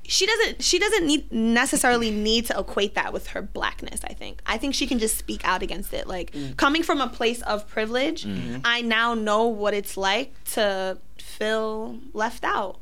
[0.04, 4.42] she doesn't she doesn't need necessarily need to equate that with her blackness i think
[4.46, 6.56] i think she can just speak out against it like Mm.
[6.56, 8.58] coming from a place of privilege Mm-hmm.
[8.64, 12.78] i now know what it's like to feel left out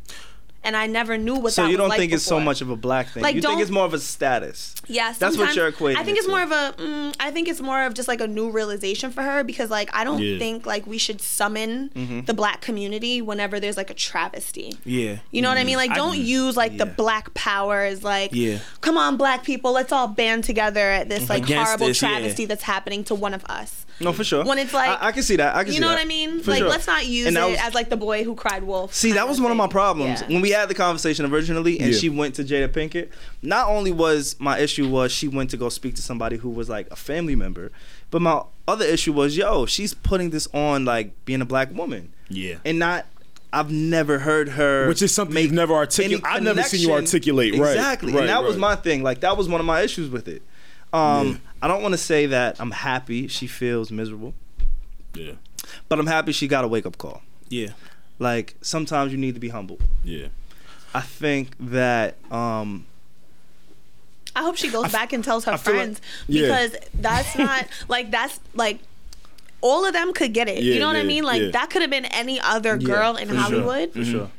[0.63, 2.69] and i never knew what So that you don't like think it's so much of
[2.71, 3.23] a black thing.
[3.23, 4.75] Like, you think don't- it's more of a status.
[4.87, 6.33] Yeah, That's what sometimes- you're equating I think it's to.
[6.33, 6.75] more of a.
[6.79, 9.89] Mm, I think it's more of just like a new realization for her because like
[9.95, 10.39] I don't Yeah.
[10.39, 12.21] think like we should summon Mm-hmm.
[12.23, 14.77] the black community whenever there's like a travesty.
[14.85, 15.19] Yeah.
[15.31, 15.77] You know what I mean?
[15.77, 18.59] Like, don't use like the black power as like, Yeah.
[18.81, 22.09] come on, black people, let's all band together at this like Against horrible this, yeah.
[22.11, 23.87] travesty that's happening to one of us.
[24.01, 24.45] No, for sure.
[24.45, 25.55] When it's like- I, I can see that.
[25.55, 25.77] I can see.
[25.77, 25.97] You see know that.
[25.97, 26.41] what I mean?
[26.43, 26.69] For like, sure.
[26.69, 28.95] let's not use And it as like the boy who cried wolf.
[28.95, 30.29] See, that was of one of my problems Yeah.
[30.29, 31.99] when we had the conversation originally, and Yeah.
[31.99, 33.09] she went to Jada Pinkett.
[33.43, 36.69] Not only was my issue was she went to go speak to somebody who was
[36.69, 37.71] like a family member,
[38.11, 42.13] but my other issue was yo, she's putting this on like being a black woman,
[42.29, 42.57] Yeah.
[42.65, 43.07] and not.
[43.53, 46.25] I've never heard her, Which is something make you've never articulated.
[46.25, 47.07] I've never seen you connection.
[47.17, 47.59] articulate.
[47.59, 47.71] Right.
[47.75, 49.03] Exactly, Right, and that was my thing.
[49.03, 50.43] Like that was one of my issues with it.
[50.93, 54.35] Um, I don't want to say that I'm happy she feels miserable,
[55.15, 55.33] Yeah.
[55.89, 57.23] but I'm happy she got a wake up call.
[57.49, 57.69] Yeah.
[58.19, 59.79] Like sometimes you need to be humble.
[60.05, 60.29] Yeah.
[60.93, 62.87] I think that um,
[64.35, 66.43] I hope she goes back and tells her I feel like- friends Yeah.
[66.43, 68.81] because that's not like that's like
[69.61, 70.63] all of them could get it.
[70.63, 71.23] Yeah, you know what I mean?
[71.23, 71.51] Like yeah.
[71.51, 74.31] that could have been any other girl in for sure, Hollywood for sure.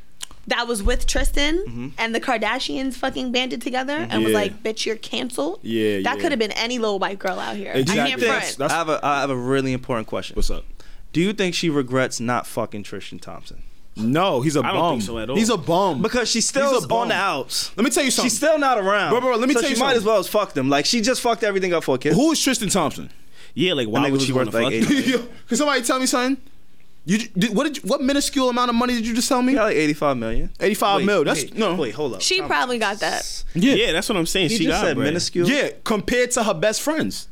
[0.46, 1.88] That was with Tristan mm-hmm.
[1.98, 6.16] and the Kardashians fucking banded together and was like, "Bitch, you're canceled." Yeah, that yeah.
[6.16, 7.72] could have been any little white girl out here.
[7.74, 8.00] Exactly.
[8.00, 8.58] I can't That's- front.
[8.58, 10.34] that's- I have a I have a really important question.
[10.36, 10.64] What's up?
[11.12, 13.62] Do you think she regrets not fucking Tristan Thompson?
[13.94, 14.74] No, he's a I bum.
[14.74, 15.36] don't think so at all.
[15.36, 16.00] He's a bum.
[16.00, 16.98] Because she's still a bum.
[16.98, 17.76] on the outs.
[17.76, 18.30] Let me tell you something.
[18.30, 19.10] She's still not around.
[19.10, 19.76] Bro, bro, let me so tell you something.
[19.76, 20.70] she might as well as fuck them.
[20.70, 22.14] Like she just fucked everything up for a kid.
[22.14, 23.10] Who is Tristan Thompson?
[23.54, 25.30] Yeah, like why would she you worth want to like fuck?
[25.48, 26.42] Can somebody tell me something?
[27.04, 29.52] You did, what did you, what minuscule amount of money did you just tell me?
[29.52, 30.50] He got like 85 million.
[30.60, 31.24] 85 Wait, mil.
[31.24, 31.74] That's wait, no.
[31.74, 32.20] Wait, hold up.
[32.20, 33.44] She Time- probably got that.
[33.54, 33.74] Yeah.
[33.74, 34.50] Yeah, that's what I'm saying.
[34.50, 35.06] He she just got said bread.
[35.06, 35.48] minuscule.
[35.48, 37.28] Yeah, compared to her best friends.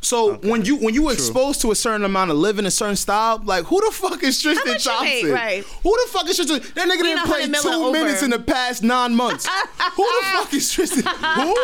[0.00, 2.96] So when you when you were exposed to a certain amount of living, a certain
[2.96, 5.28] style, like who the fuck is Tristan much you Thompson?
[5.28, 5.64] make, right?
[5.82, 6.60] Who the fuck is Tristan?
[6.60, 7.92] That nigga didn't play 100 million two over.
[7.98, 9.46] minutes in the past nine months.
[9.96, 11.02] who the fuck is Tristan?
[11.02, 11.54] Who?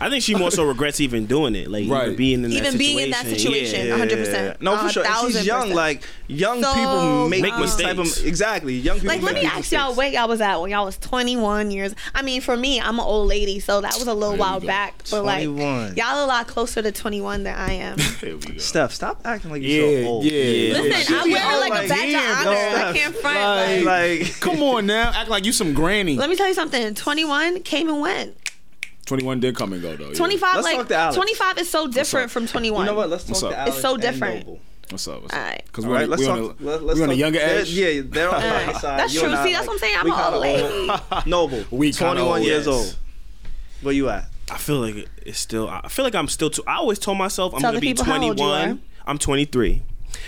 [0.00, 2.04] I think she more so regrets even doing it, like Right.
[2.08, 2.78] even being in that Even situation.
[2.78, 3.86] being in that situation.
[3.86, 3.98] Yeah.
[4.56, 4.60] 100%.
[4.60, 5.04] No, for A sure.
[5.32, 5.60] She's young.
[5.62, 5.76] percent.
[5.76, 8.26] Like young So, people make, Make these type of mistakes.
[8.26, 8.74] exactly.
[8.74, 9.96] Young people Like, let me these ask y'all mistakes.
[9.98, 11.94] where y'all was at when y'all was 21 years.
[12.14, 14.60] I mean, for me, I'm an old lady, so that was a little There while
[14.60, 14.66] go.
[14.66, 14.94] back.
[15.10, 17.98] But like, y'all a lot closer to 21 than I am.
[18.20, 18.58] There we go.
[18.58, 20.24] Steph, stop acting like you're so old.
[20.24, 20.32] yeah.
[20.32, 20.72] yeah.
[20.80, 22.70] Listen, I She wear it like, like, a badge damn, of honor.
[22.80, 22.88] bro.
[22.88, 23.36] I can't front.
[23.36, 26.16] Like- Like, Like, Come on now, act like you some granny.
[26.16, 26.94] let me tell you something.
[26.94, 28.36] 21 came and went.
[29.06, 30.08] 21 did come and go though.
[30.08, 30.14] yeah.
[30.14, 32.80] 25, Let's like talk 25 is so different from 21.
[32.80, 33.10] you know what?
[33.10, 33.58] Let's talk to?
[33.58, 34.58] Alex It's so and different.
[34.94, 34.94] Noble.
[34.94, 35.22] What's up?
[35.22, 35.40] What's up?
[35.40, 35.64] Alright.
[35.66, 36.36] Because we're, right, on, let's we talk.
[36.38, 37.70] on, a, let- let's we on a younger they're- edge.
[37.70, 38.76] Yeah, they're on the uh, Alright.
[38.76, 38.98] side.
[39.00, 39.32] That's You true.
[39.32, 39.96] I, See, that's what I'm saying.
[39.98, 40.92] I'm we an old lady.
[41.30, 42.74] Noble, We 21 old, years yes.
[42.74, 42.96] old.
[43.82, 44.26] Where you at?
[44.50, 45.68] I feel like it's still.
[45.68, 46.50] I feel like I'm still.
[46.50, 48.82] Too, I always told myself I'm Tell gonna be people how old you 21.
[49.06, 49.82] I'm 23,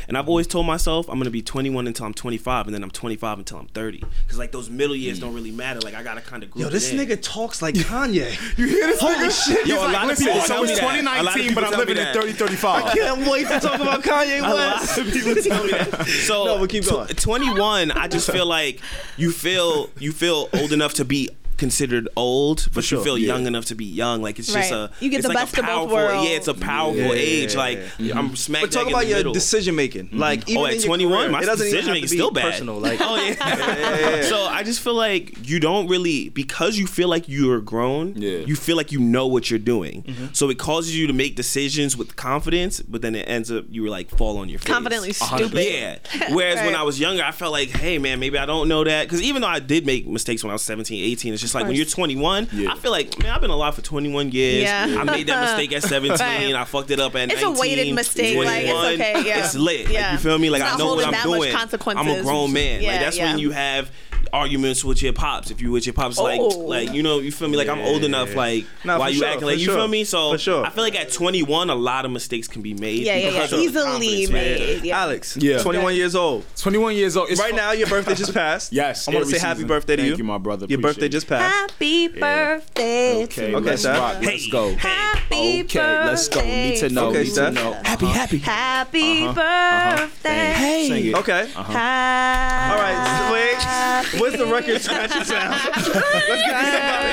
[0.09, 2.91] and I've always told myself I'm gonna be 21 until I'm 25, and then I'm
[2.91, 4.03] 25 until I'm 30.
[4.25, 5.81] Because like those middle years don't really matter.
[5.81, 6.65] Like I gotta kind of group.
[6.65, 7.07] Yo, this it in.
[7.07, 8.37] nigga talks like Kanye.
[8.59, 9.45] You hear this Holy nigga?
[9.47, 9.67] shit.
[9.67, 11.21] Yo, Yo, a like, lot listen, people so tell it's me that.
[11.21, 12.15] A lot of 2019, but I'm living in that.
[12.15, 12.93] 30, 35.
[12.95, 14.99] Can't wait to talk about Kanye A lot West.
[14.99, 16.07] of people tell me that.
[16.27, 17.09] So No, but keep tw- going.
[17.09, 18.81] 21, I just feel like
[19.17, 22.99] you feel you feel old enough to be considered old, but sure.
[22.99, 23.29] you feel Yeah.
[23.29, 24.23] young enough to be young.
[24.23, 26.29] Like it's just a You get it's the like best a of both powerful, worlds.
[26.29, 27.13] Yeah, it's a powerful Yeah.
[27.13, 27.55] age.
[27.57, 28.19] Like mm-hmm.
[28.19, 29.33] I'm smack But talk about your middle.
[29.33, 30.07] decision making.
[30.09, 30.19] Mm-hmm.
[30.19, 32.31] Like even Oh, at 21, career, my it doesn't decision have making to be still
[32.31, 32.51] bad.
[32.53, 32.79] personal.
[32.79, 33.35] Like, oh yeah.
[33.41, 34.23] yeah, yeah.
[34.23, 38.15] So I just feel like you don't really because you feel like you're grown.
[38.17, 38.39] Yeah.
[38.39, 40.03] You feel like you know what you're doing.
[40.03, 40.27] Mm-hmm.
[40.33, 43.83] So it causes you to make decisions with confidence, but then it ends up you
[43.83, 44.67] were like fall on your face.
[44.73, 45.55] Confidently stupid.
[45.57, 45.99] Yeah.
[46.35, 49.05] Whereas when I was younger, I felt like, hey man, maybe I don't know that.
[49.05, 51.67] Because even though I did make mistakes when I was 17, 18, it's just like
[51.67, 52.73] when you're 21, Yeah.
[52.73, 54.65] I feel like, man, I've been alive for 21 years.
[54.65, 54.97] Yeah.
[55.01, 56.11] I made that mistake at 17.
[56.19, 56.55] Right.
[56.55, 57.61] I fucked it up at It's a 19.
[57.61, 58.95] weighted mistake, like, it's 21.
[58.95, 59.45] okay, yeah.
[59.45, 59.91] It's lit.
[59.91, 60.03] Yeah.
[60.03, 60.51] Like, you feel me?
[60.51, 61.97] Like I know what I'm that much doing.
[61.97, 62.83] I'm a grown man.
[62.83, 63.31] Yeah, like that's yeah.
[63.31, 63.91] when you have
[64.33, 65.51] arguments with your pops.
[65.51, 66.49] If you with your pops, like, Oh.
[66.59, 67.57] like you know, you feel me?
[67.57, 68.35] Like I'm old enough.
[68.35, 69.75] Like Nah, why you sure, acting like you sure.
[69.77, 70.05] feel me?
[70.05, 70.65] So For sure.
[70.67, 73.01] I feel like at 21, a lot of mistakes can be made.
[73.03, 73.31] Yeah, yeah, yeah.
[73.31, 74.83] because of Easily made.
[74.85, 75.01] Yeah.
[75.03, 75.59] Alex, Yeah.
[75.63, 76.45] 21 years old.
[76.57, 77.31] 21 years old.
[77.31, 78.73] It's Right fu- now, your birthday just passed.
[78.77, 79.69] Yes, I want to every say happy season.
[79.69, 80.17] birthday to Thank you.
[80.19, 80.67] you, my brother.
[80.69, 81.55] Your birthday just passed.
[81.73, 83.81] Happy birthday Okay, to Okay, let's.
[83.83, 83.99] Steph.
[83.99, 84.23] rock.
[84.23, 84.75] Let's go.
[84.75, 86.41] Happy Okay, let's go.
[86.45, 87.09] Need to know.
[87.09, 87.55] Okay, need to Steph.
[87.55, 87.73] know.
[87.85, 88.15] Happy, uh-huh.
[88.15, 88.39] happy.
[88.39, 89.41] Happy Uh-huh.
[89.41, 89.97] uh-huh.
[90.07, 90.53] birthday.
[90.53, 91.15] Hey.
[91.15, 91.43] Okay.
[91.55, 91.73] Uh-huh.
[91.73, 94.11] Happy All right.
[94.13, 94.21] so Wait.
[94.23, 95.51] Where's the record scratching sound?
[95.75, 97.11] Let's get this up out of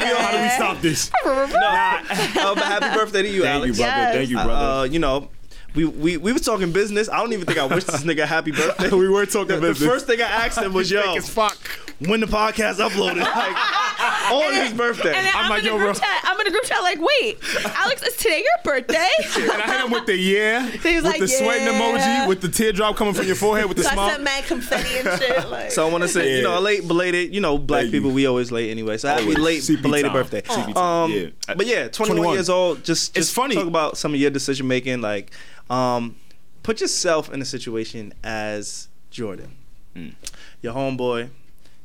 [0.00, 0.10] here.
[0.10, 1.10] Yo, how do we stop this?
[1.24, 3.78] Uh, but happy birthday to you, Thank you, brother.
[3.82, 4.14] Yes.
[4.14, 4.86] Thank you, Uh, brother.
[4.86, 5.28] you know,
[5.74, 7.08] we, we we were talking business.
[7.08, 8.90] I don't even think I wished this nigga happy birthday.
[8.96, 11.56] we were talking The, the first thing I asked him was, "Yo, as fuck.
[12.00, 13.20] when the podcast uploaded?"
[14.00, 15.14] Like on his birthday.
[15.14, 16.00] And then I'm I'm, like, in yo, group bro.
[16.00, 16.20] chat.
[16.24, 17.38] I'm in the group chat like, wait,
[17.76, 19.08] Alex, is today your birthday?
[19.36, 22.40] And I hit him with the yeah, He was with like, the sweating emoji, with
[22.40, 24.10] the teardrop coming from your forehead, with the so I smile.
[24.10, 25.50] sent mad confetti and shit.
[25.50, 28.00] Like, So I want to say, you know, late belated, you know, black Thank you.
[28.00, 28.96] people, we always late anyway.
[28.96, 30.22] So happy late CP belated time.
[30.22, 30.40] birthday.
[30.42, 31.54] CP Um, yeah.
[31.54, 32.34] but yeah, 21, 21.
[32.34, 32.84] years old.
[32.84, 33.56] Just, It's just funny.
[33.56, 35.00] Talk about some of your decision making.
[35.02, 35.32] Like,
[35.70, 36.16] um,
[36.62, 39.50] put yourself in a situation as Jordyn,
[39.96, 40.14] Mm.
[40.62, 41.30] your homeboy.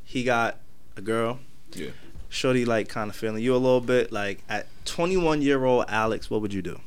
[0.04, 0.58] He got
[0.98, 1.40] a girl.
[1.74, 1.90] Yeah.
[2.30, 4.12] Shorty like kind of feeling you a little bit.
[4.12, 6.80] Like at 21 year old Alex, what would you do?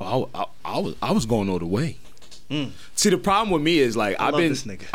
[0.00, 1.96] Oh, I, I, I was I was going all the way.
[2.52, 2.70] Mm.
[2.96, 4.86] See, the problem with me is like I have love been this nigga.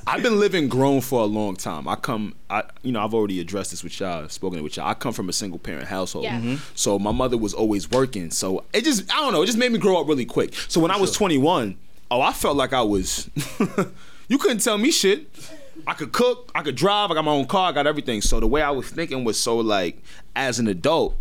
[0.06, 1.88] I've been living grown for a long time.
[1.88, 4.88] I come, I you know, I've already addressed this with y'all, spoken with y'all.
[4.88, 6.40] I come from a single parent household, Yeah.
[6.40, 6.58] Mhm.
[6.74, 8.30] so my mother was always working.
[8.30, 10.52] So it just, I don't know, it just made me grow up really quick.
[10.68, 11.76] So when I was 21,
[12.10, 13.30] oh, I felt like I was.
[14.28, 15.28] you couldn't tell me shit.
[15.86, 18.20] I could cook, I could drive, I got my own car, I got everything.
[18.20, 20.02] So the way I was thinking was so like,
[20.36, 21.16] as an adult.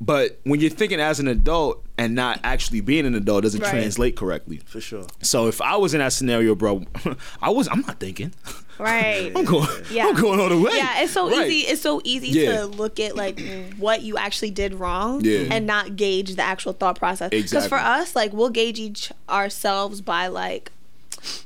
[0.00, 3.70] But when you're thinking as an adult and not actually being an adult, doesn't Right.
[3.70, 4.60] translate correctly.
[4.66, 5.06] For sure.
[5.22, 6.84] So if I was in that scenario, bro,
[7.42, 7.68] I was.
[7.68, 8.32] I'm not thinking.
[8.78, 9.30] right.
[9.36, 9.68] I'm going.
[9.90, 10.06] Yeah.
[10.08, 10.72] I'm going all the way.
[10.74, 11.46] Yeah, it's so Right.
[11.50, 11.66] easy.
[11.70, 12.52] It's so easy Yeah.
[12.60, 13.38] to look at like
[13.78, 15.48] what you actually did wrong Yeah.
[15.50, 17.30] and not gauge the actual thought process.
[17.30, 17.68] Because Exactly.
[17.68, 20.72] for us, like we'll gauge each ourselves by like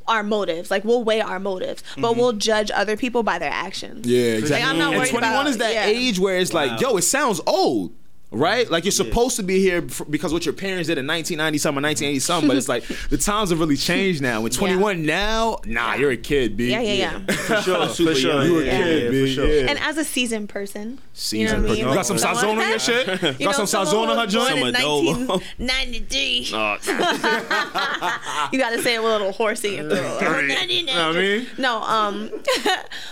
[0.06, 0.70] our motives.
[0.70, 4.06] Like we'll weigh our motives, but we'll judge other people by their actions.
[4.06, 4.10] Mm-hmm.
[4.14, 4.70] Yeah, exactly.
[4.70, 5.86] I'm not and 21 about- is that yeah.
[5.86, 7.92] age where it's like, yo, it sounds old.
[8.34, 11.58] Right, like you're supposed to be here f- because what your parents did in 1990
[11.58, 14.40] something, 1980 something, but it's like the times have really changed now.
[14.40, 16.70] When 21 now, nah, you're a kid, b.
[16.70, 17.34] Yeah, yeah, yeah.
[17.36, 17.88] For sure.
[17.94, 18.42] For sure.
[18.42, 18.46] young.
[18.46, 19.20] You a Yeah, kid, yeah, b.
[19.26, 19.46] for sure.
[19.46, 19.66] Yeah.
[19.70, 21.88] And as a seasoned person, Seasoned you know what I mean?
[21.88, 23.06] You got some Someone- sazon on your shit?
[23.06, 24.48] You got know, some someone sazon on her joint?
[24.48, 25.28] Some adobo.
[25.58, 26.50] 1993.
[26.52, 30.70] Uh, you got to say it with a little horsey and throw it.
[30.70, 31.46] you know what I mean?
[31.58, 32.30] No, um,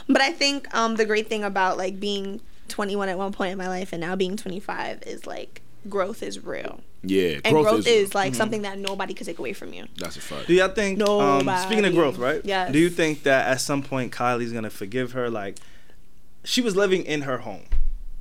[0.09, 2.41] but I think um the great thing about like being
[2.73, 6.43] 21 at one point in my life and now being 25 is like growth is
[6.45, 8.11] real, Yeah, and growth, is, real.
[8.15, 9.87] like something that nobody could take away from you.
[9.97, 10.47] That's a fact.
[10.47, 11.01] Do y'all think?
[11.03, 12.41] Um, speaking of growth, right?
[12.45, 12.71] Yeah.
[12.71, 15.29] Do you think that at some point Kylie's gonna forgive her?
[15.29, 15.59] Like,
[16.45, 17.65] she was living in her home,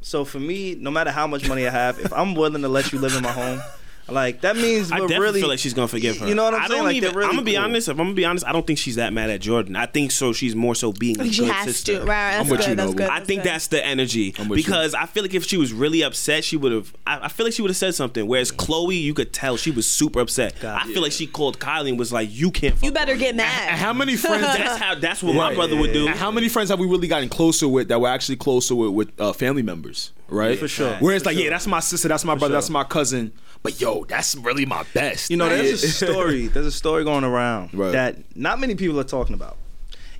[0.01, 2.91] So for me, no matter how much money I have, if I'm willing to let
[2.91, 3.61] you live in my home,
[4.09, 6.27] like that means I we're definitely really feel like she's gonna forgive her.
[6.27, 6.77] You know what I'm I saying?
[6.77, 7.63] Don't Like, even, really I'm gonna be cool.
[7.63, 7.87] honest.
[7.87, 9.75] If I'm gonna be honest, I don't think she's that mad at Jordyn.
[9.77, 10.33] I think so.
[10.33, 11.99] She's more so being a She good has sister.
[11.99, 11.99] to.
[11.99, 12.69] Right, that's I'm with good.
[12.69, 12.97] you, that's Noble.
[12.97, 13.09] good.
[13.09, 13.49] I that's think good.
[13.51, 14.65] that's the energy I'm with you.
[14.65, 16.93] because I feel like if she was really upset, she would have.
[17.07, 18.27] I, I feel like she would have said something.
[18.27, 20.55] Whereas Khloe, you could tell she was super upset.
[20.59, 23.19] God, I feel like she called Kylie and was like, "You can't." You better with
[23.21, 23.77] get And mad.
[23.77, 24.41] how many friends?
[24.41, 24.95] That's how.
[24.95, 25.55] That's what my Right.
[25.55, 26.07] brother would do.
[26.07, 28.91] And how many friends have we really gotten closer with that were actually closer with,
[28.91, 30.57] with uh, family members, right?
[30.57, 30.95] For sure.
[30.97, 31.43] Where it's For like, sure.
[31.45, 33.31] yeah, that's my sister, that's my brother, that's my cousin,
[33.63, 35.29] but yo, that's really my best.
[35.29, 35.57] You know, Right?
[35.57, 36.47] there's a story.
[36.47, 37.91] There's a story going around Right.
[37.91, 39.57] that not many people are talking about.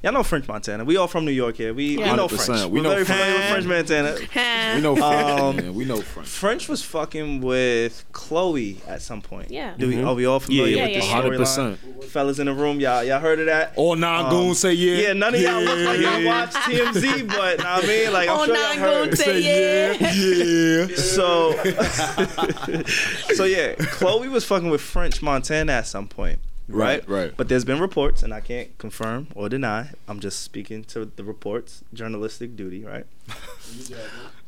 [0.03, 0.83] Y'all know French Montana.
[0.83, 1.75] We all from New York here.
[1.75, 2.09] We, Yeah.
[2.11, 2.63] we know French.
[2.65, 3.65] We We're know very familiar with French.
[3.65, 4.73] French Montana.
[4.75, 5.75] we know French, Um, man.
[5.75, 6.27] We know French.
[6.27, 9.51] French was fucking with Khloe at some point.
[9.51, 9.75] Yeah.
[9.77, 11.21] Do we, are we all familiar Yeah, with yeah, the yeah.
[11.45, 11.77] storyline?
[11.99, 12.03] 100%.
[12.05, 13.73] Fellas in the room, y'all y'all heard of that?
[13.75, 15.07] All nine Um, goons say yeah.
[15.09, 18.27] Yeah, none of y'all look like y'all watch TMZ, but know what I mean, like
[18.27, 19.05] I'm Oh, sure y'all nine heard.
[19.09, 20.87] goons say yeah.
[20.89, 20.95] yeah.
[20.95, 21.51] So,
[23.35, 26.39] so yeah, Khloe was fucking with French Montana at some point,
[26.73, 27.07] right?
[27.07, 27.33] Right, right.
[27.37, 29.91] But there's been reports, and I can't confirm or deny.
[30.07, 33.05] I'm just speaking to the reports, journalistic duty, right?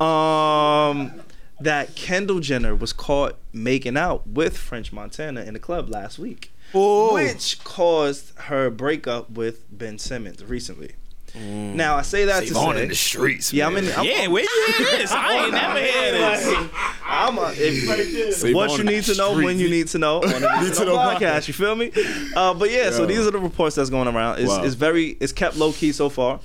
[0.00, 1.20] um,
[1.60, 6.52] that Kendall Jenner was caught making out with French Montana in the club last week,
[6.74, 7.14] Oh.
[7.14, 10.92] which caused her breakup with Ben Simmons recently.
[11.34, 13.52] Now I say that to Savon say, in the streets.
[13.52, 13.90] yeah, I'm in.
[13.92, 15.10] I'm, yeah, where you hear this?
[15.10, 16.68] I ain't never hear this.
[17.04, 20.60] I'm a, if, what you need to know when you need to know on the
[20.62, 21.48] Need to Know podcast.
[21.48, 21.90] You feel me?
[22.36, 24.38] Uh, but yeah, so these are the reports that's going around.
[24.38, 24.62] It's, Wow.
[24.62, 26.38] it's very it's kept low key so far.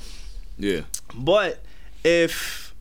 [0.58, 0.82] Yeah.
[1.16, 1.60] But
[2.04, 2.74] if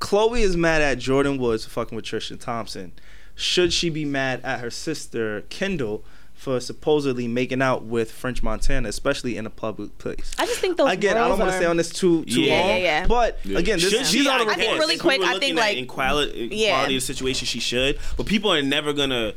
[0.00, 2.92] Khloe is mad at Jordyn Woods for fucking with Tristan Thompson,
[3.34, 6.04] should she be mad at her sister Kendall
[6.38, 10.30] for supposedly making out with French Montana, especially in a public place?
[10.38, 12.40] I just think those Again, I don't want to are- stay on this too too
[12.42, 12.68] Yeah, long.
[12.68, 13.06] yeah, yeah.
[13.06, 13.58] But Yeah.
[13.58, 14.28] again, this, Should these she?
[14.28, 16.76] are I I think really If we quick, I think, at like- in quality, Yeah.
[16.76, 17.98] quality of situation, she should.
[18.16, 19.34] But people are never gonna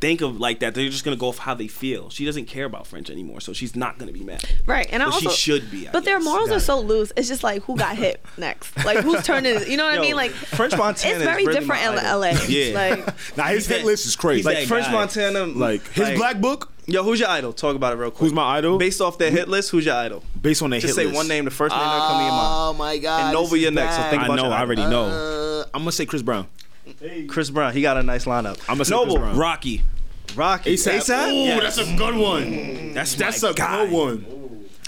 [0.00, 0.74] think of like that.
[0.74, 2.10] They're just gonna go off how they feel.
[2.10, 4.42] She doesn't care about French anymore, so she's not gonna be mad.
[4.66, 6.60] Right, and I But she also should be, I but their morals Got are it.
[6.62, 7.12] so loose.
[7.16, 9.68] It's just like who got hit next, like whose turn is it?
[9.68, 10.16] You know what I mean?
[10.16, 12.20] Like French Montana it's very is really different my in idol.
[12.20, 12.30] LA.
[12.48, 12.74] Yeah.
[12.74, 14.42] like Now his hit list is crazy.
[14.44, 14.92] Like French guy.
[14.92, 17.52] Montana, like his like- black book, Yo, who's your idol?
[17.52, 18.18] Talk about it real quick.
[18.20, 18.76] who's my idol?
[18.76, 20.24] Based off their hit list, who's your idol?
[20.40, 22.32] Based on their Just hit say one name, the first name that come to your
[22.32, 22.48] mind.
[22.52, 23.24] Oh my god.
[23.26, 24.10] And Nova, your is next, so bad.
[24.10, 24.44] think I about know.
[24.46, 25.04] your I already know.
[25.60, 26.48] Uh, I'm gonna say Chris Brown.
[27.28, 28.58] Chris Brown, he got a nice lineup.
[28.68, 29.36] I'm gonna say Noble, Chris Brown.
[29.38, 29.82] Rocky.
[30.36, 31.30] Rocky, ASAP.
[31.32, 31.76] Ooh, Yes.
[31.76, 32.92] that's a good one.
[32.94, 33.84] That's That's my a guy.
[33.86, 34.26] good one.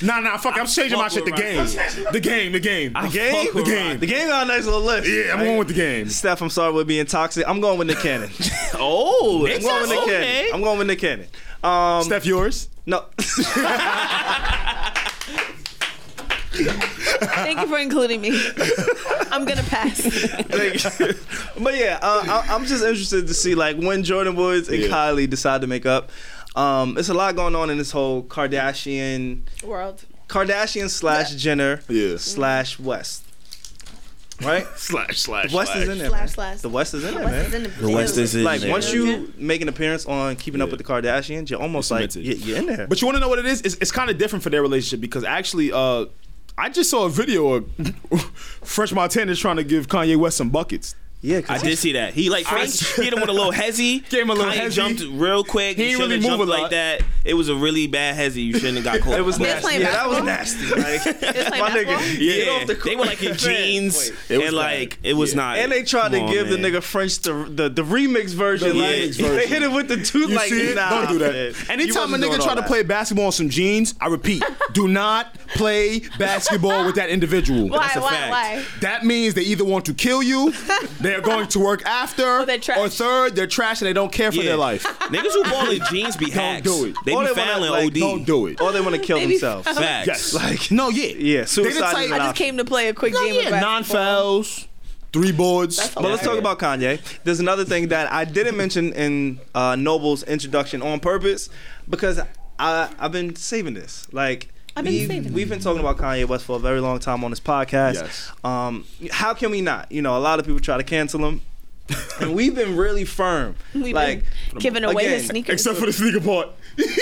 [0.02, 0.56] Nah, nah, fuck.
[0.58, 1.24] I'm changing my shit.
[1.24, 1.64] The with game,
[2.12, 3.54] the game, the game, the game?
[3.54, 3.86] the game.
[3.88, 3.96] Rocky.
[3.98, 5.08] The game got a nice little list.
[5.08, 6.08] Yeah, I'm going with the game.
[6.08, 7.46] Steph, I'm sorry we're being toxic.
[7.46, 8.30] I'm going with Nick Cannon.
[8.74, 10.22] Oh, I'm going with Nick okay.
[10.22, 10.50] Cannon.
[10.54, 11.26] I'm going with Nick Cannon.
[11.62, 12.68] Um, Steph, yours?
[12.86, 13.04] no.
[17.26, 18.30] thank you for including me.
[19.30, 20.04] I'm gonna pass.
[20.50, 20.82] Like,
[21.62, 24.88] but yeah, uh, I, I'm just interested to see like when Jordyn Woods and Yeah.
[24.88, 26.10] Kylie decide to make up.
[26.54, 30.04] Um, it's a lot going on in this whole Kardashian, World.
[30.28, 32.16] Kardashian slash Jenner Yeah.
[32.18, 33.24] slash West,
[34.42, 34.66] right?
[34.76, 36.60] Slash, slash, The West is in there, Slash, slash.
[36.60, 37.54] The West is in there, man.
[37.54, 38.70] in the, The West is in like there.
[38.70, 42.36] once you make an appearance on Keeping Up with the Kardashians, you're almost like cemented.
[42.38, 42.86] you're, you're in there.
[42.86, 43.60] But you want to know what it is?
[43.62, 46.06] It's, it's kind of different for their relationship because actually, uh,
[46.58, 47.70] I just saw a video of
[48.62, 50.94] French Montana trying to give Kanye West some buckets.
[51.22, 52.12] Yeah, I 'cause did see that.
[52.14, 54.00] He like French hit him with a little hezzy.
[54.10, 54.74] Gave him a little Kanye hezzy.
[54.74, 55.76] jumped real quick.
[55.76, 56.60] He He, really have move jumped a lot.
[56.62, 57.02] like that.
[57.24, 58.44] It was a really bad hezzy.
[58.44, 59.18] You shouldn't have got caught.
[59.18, 59.60] It was nasty.
[59.62, 60.66] playing Yeah, that was nasty.
[60.66, 61.14] Like, playing
[61.60, 61.98] my nigga, basketball?
[62.18, 64.14] get Yeah, off the they were like in jeans, Wait.
[64.30, 64.80] It was and bad.
[64.80, 65.36] like it was Yeah.
[65.36, 65.58] not.
[65.58, 68.68] And they tried to on, give the nigga French the the, the remix version.
[68.70, 70.28] The like, remix They hit it with the tooth.
[70.30, 71.54] You like, see nah, Don't do that.
[71.70, 74.42] Anytime a nigga try to play basketball in some jeans, I repeat,
[74.72, 77.68] do not play basketball with that individual.
[77.68, 77.92] Why?
[77.94, 78.10] a Why?
[78.10, 78.30] fact.
[78.30, 78.64] Why?
[78.80, 80.52] That means they either want to kill you,
[81.12, 82.78] they're going to work after, they're trash.
[82.78, 84.44] or third, they're trash and they don't care for Yeah.
[84.44, 84.82] their life.
[85.12, 86.62] Niggas who ball in jeans be hacks.
[86.66, 86.96] Don't do it.
[87.04, 87.94] They Or be they wanna, fouling like, OD.
[88.00, 88.60] Don't do it.
[88.60, 89.66] or they want to kill They themselves.
[89.66, 89.82] fouling.
[89.82, 90.06] Facts.
[90.06, 90.34] Yes.
[90.34, 91.06] Like, No, yeah.
[91.16, 92.44] yeah, They suicide the is type- an I just option.
[92.46, 94.66] came to play a quick No, game yeah, non fouls,
[95.12, 95.90] three boards.
[95.94, 97.00] But let's talk about Kanye.
[97.24, 101.48] There's another thing that I didn't mention in uh, Noble's introduction on purpose
[101.88, 102.18] because
[102.58, 104.06] I I've been saving this.
[104.12, 106.98] Like I've been we've, saving we've been talking about Kanye West for a very long
[106.98, 107.94] time on this podcast.
[107.94, 108.32] Yes.
[108.42, 109.90] Um, how can we not?
[109.92, 111.42] You know, a lot of people try to cancel him,
[112.20, 113.54] and we've been really firm.
[113.74, 115.54] We've like been giving away again, his sneakers.
[115.54, 116.48] Except for the sneaker part.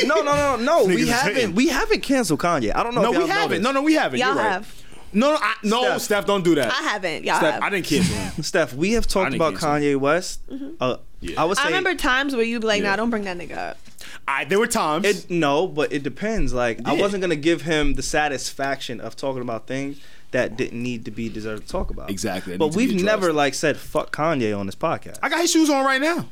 [0.04, 0.84] no, no, no, no.
[0.86, 1.54] we haven't hating.
[1.54, 2.74] we haven't canceled Kanye.
[2.74, 3.02] I don't know.
[3.02, 3.58] No, if we y'all haven't.
[3.58, 3.62] this.
[3.64, 4.18] No, no, we haven't.
[4.18, 4.50] Y'all You're right.
[4.52, 4.82] have.
[5.12, 6.02] No, no, I, no, Steph.
[6.02, 6.26] Steph.
[6.26, 6.70] don't do that.
[6.72, 7.24] I haven't.
[7.24, 7.62] Y'all Steph, have.
[7.62, 8.42] I didn't cancel him.
[8.44, 10.70] Steph, we have talked about cancel Kanye West Mm-hmm.
[10.80, 10.96] uh,
[11.36, 12.90] I would say I remember times where you'd be like, Yeah.
[12.90, 13.78] "Nah, don't bring that nigga up."
[14.28, 15.06] I, there were times.
[15.06, 16.52] It no, but it depends.
[16.52, 20.00] Like I wasn't gonna give him the satisfaction of talking about things
[20.30, 22.08] that didn't need to be deserved to talk about.
[22.10, 25.18] Exactly, But needs to be we've never like said fuck Kanye on this podcast.
[25.22, 26.26] I got his shoes on right now.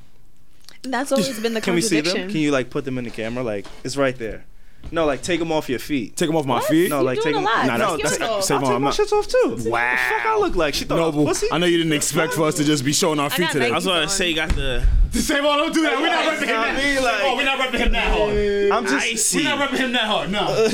[0.82, 2.20] That's always been the Can we see contradiction.
[2.26, 2.30] them?
[2.30, 3.42] Can you like put them in the camera?
[3.42, 4.44] Like it's right there.
[4.90, 6.16] No, like take them off your feet.
[6.16, 6.64] Take them off my What?
[6.64, 6.88] feet.
[6.88, 7.44] No, You like doing take a them.
[7.44, 7.66] lot.
[7.66, 9.38] Nah, no, that's- take- that's- I'll say take mom, my I'm- shits off too.
[9.44, 9.52] Wow.
[9.52, 10.74] What the fuck I look like?
[10.74, 11.24] She thought I Noble.
[11.26, 11.52] was pussy.
[11.52, 13.70] I know you didn't expect for us to just be showing our feet got today.
[13.70, 14.82] I was Nikes gonna say you got the.
[15.12, 15.92] Say, well, don't do that.
[16.00, 18.16] We're oh, not repping him I that mean, like- Oh, we're not repping him that
[18.16, 18.70] hard.
[18.72, 19.38] I'm just Icy.
[19.38, 20.30] We're not repping him that hard.
[20.30, 20.68] No.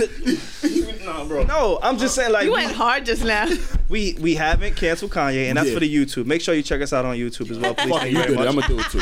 [1.05, 1.43] no, bro.
[1.45, 3.49] No, I'm just saying like You went hard just now.
[3.89, 5.75] we we haven't canceled Kanye, and that's Yeah.
[5.75, 6.27] for the YouTube.
[6.27, 7.89] Make sure you check us out on YouTube as well, please.
[7.91, 8.49] Fuck it, Thank you you did very it.
[8.51, 9.01] I'm gonna do it too.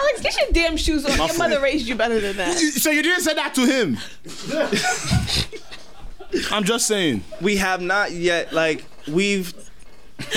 [0.00, 1.16] Alex, get your damn shoes on.
[1.16, 2.56] Your mother raised you better than that.
[2.56, 3.98] So you didn't say that to him.
[6.52, 7.24] I'm just saying.
[7.40, 9.52] We have not yet like we've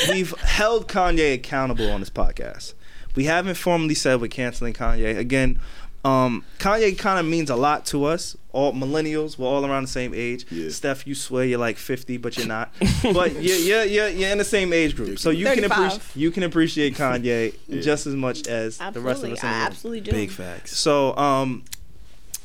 [0.09, 2.73] we've held Kanye accountable on this podcast.
[3.15, 5.59] We haven't formally said we're canceling Kanye again.
[6.03, 8.35] Um, Kanye kind of means a lot to us.
[8.53, 10.45] All millennials, we're all around the same age.
[10.51, 10.69] Yeah.
[10.69, 12.71] Steph, you swear you're like 50, but you're not.
[13.11, 16.29] but you're, you're, you're, you're in the same age group, so you can appreciate you
[16.31, 19.43] can appreciate Kanye just as much as the rest of Absolutely, us.
[19.43, 20.11] in I absolutely do.
[20.11, 20.77] Big facts.
[20.77, 21.63] So, um,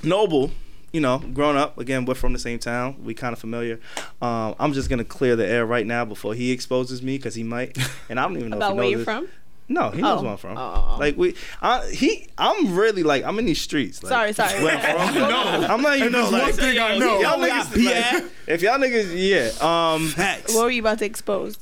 [0.03, 0.51] Noble,
[0.93, 2.97] you know, grown up again, we're from the same town.
[3.05, 3.79] We kind of familiar.
[4.23, 7.43] Um, I'm just gonna clear the air right now before he exposes me because he
[7.43, 7.77] might,
[8.09, 9.05] and I don't even know About if he where knows you're this.
[9.05, 9.29] from?
[9.71, 10.23] No, he knows Oh.
[10.23, 10.57] where I'm from.
[10.57, 10.97] Oh.
[10.99, 14.03] Like we, I, he, I'm really like I'm in these streets.
[14.03, 14.65] Like, Sorry, sorry.
[14.65, 15.23] Where I'm from.
[15.29, 15.67] No.
[15.69, 17.21] I'm not even there's like, one thing I know.
[17.21, 19.93] Y'all Oh, niggas, got like, if y'all niggas, yeah.
[19.95, 20.55] Um, Facts.
[20.55, 21.59] What were you about to expose?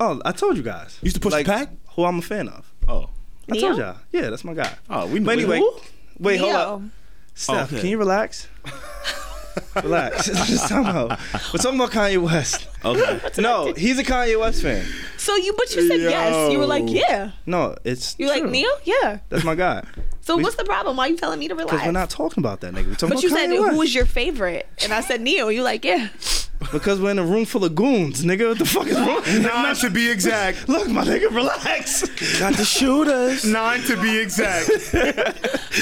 [0.00, 0.98] oh, I told you guys.
[1.02, 1.68] You used to push like, the pack?
[1.96, 2.72] Who I'm a fan of.
[2.86, 3.10] Oh.
[3.50, 3.60] I Neo?
[3.68, 3.96] told y'all.
[4.12, 4.72] Yeah, that's my guy.
[4.88, 5.26] Oh, we know.
[5.26, 5.74] But anyway, Who?
[6.18, 6.82] wait, hold up.
[7.34, 7.80] Steph, Okay.
[7.82, 8.46] can you relax?
[9.76, 10.26] relax.
[10.46, 11.18] Just talking about.
[11.52, 12.68] We're talking about Kanye West.
[12.84, 13.20] Okay.
[13.38, 14.84] No, he's a Kanye West fan.
[15.16, 16.52] So you, but you said yes.
[16.52, 17.32] You were like, yeah.
[17.46, 18.50] No, it's You like true.
[18.50, 18.70] Neo?
[18.84, 19.18] Yeah.
[19.28, 19.84] That's my guy.
[20.28, 20.98] So We- what's the problem?
[20.98, 21.70] Why are you telling me to relax?
[21.72, 22.88] Because we're not talking about that nigga.
[22.88, 23.70] We're talking But you about said West.
[23.72, 25.48] who was your favorite, and I said Neo.
[25.48, 26.08] You like, yeah.
[26.70, 28.48] Because we're in a room full of goons, nigga.
[28.50, 29.22] What the fuck is wrong?
[29.42, 30.68] Nine to be exact.
[30.74, 32.02] Look, my nigga, relax.
[32.40, 33.46] Got the shooters.
[33.46, 34.68] Nine to be exact.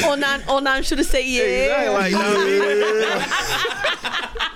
[0.04, 1.42] All nine, all nine should have said yeah.
[1.42, 3.26] Exactly, like, nah,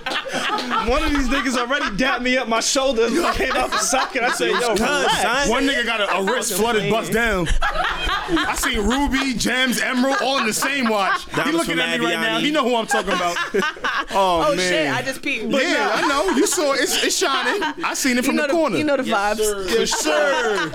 [0.89, 3.07] One of these niggas already dapped me up my shoulder.
[3.33, 4.23] Came out the socket.
[4.23, 5.49] I said, yo, Cuz, relax.
[5.49, 7.47] One nigga got a, a wrist flooded bust down.
[7.63, 11.25] I seen Ruby, Gems, Emerald all in the same watch.
[11.45, 12.37] he looking at me right now.
[12.37, 12.41] Aviani.
[12.41, 13.37] He know who I'm talking about.
[14.13, 14.57] Oh, Oh man.
[14.57, 14.91] shit!
[14.93, 15.49] I just peed.
[15.53, 16.35] yeah, I know.
[16.35, 16.81] You saw it.
[16.81, 17.61] It's, it's shining.
[17.85, 18.77] I seen it You from know the the, corner.
[18.77, 19.69] you know the vibes.
[19.69, 20.69] Yes, sir.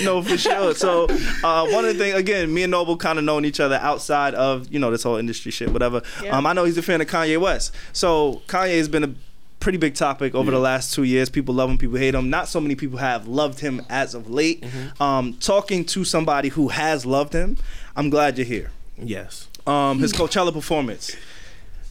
[0.04, 0.74] no, for sure.
[0.74, 1.08] So
[1.44, 4.34] uh, one of the things, again, me and Noble kind of known each other outside
[4.34, 6.00] of you know this whole industry shit, whatever.
[6.22, 6.38] Yeah.
[6.38, 7.74] Um, I know he's a fan of Kanye West.
[7.92, 9.14] So Kanye has been a
[9.60, 11.28] pretty big topic over the last two years.
[11.28, 12.30] People love him, people hate him.
[12.30, 14.64] Not so many people have loved him as of late.
[15.00, 17.56] Um, talking to somebody who has loved him,
[17.96, 18.70] I'm glad you're here.
[18.96, 19.48] Yes.
[19.66, 21.14] Um, his Coachella performance.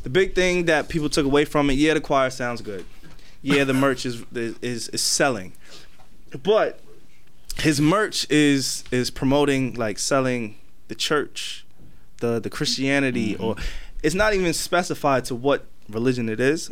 [0.04, 2.86] The big thing that people took away from it, yeah, the choir sounds good.
[3.42, 5.54] Yeah, the merch is is is selling.
[6.44, 6.80] But
[7.60, 11.66] his merch is is promoting like selling the church,
[12.20, 13.56] the the Christianity or
[14.04, 16.70] it's not even specified to what religion it is,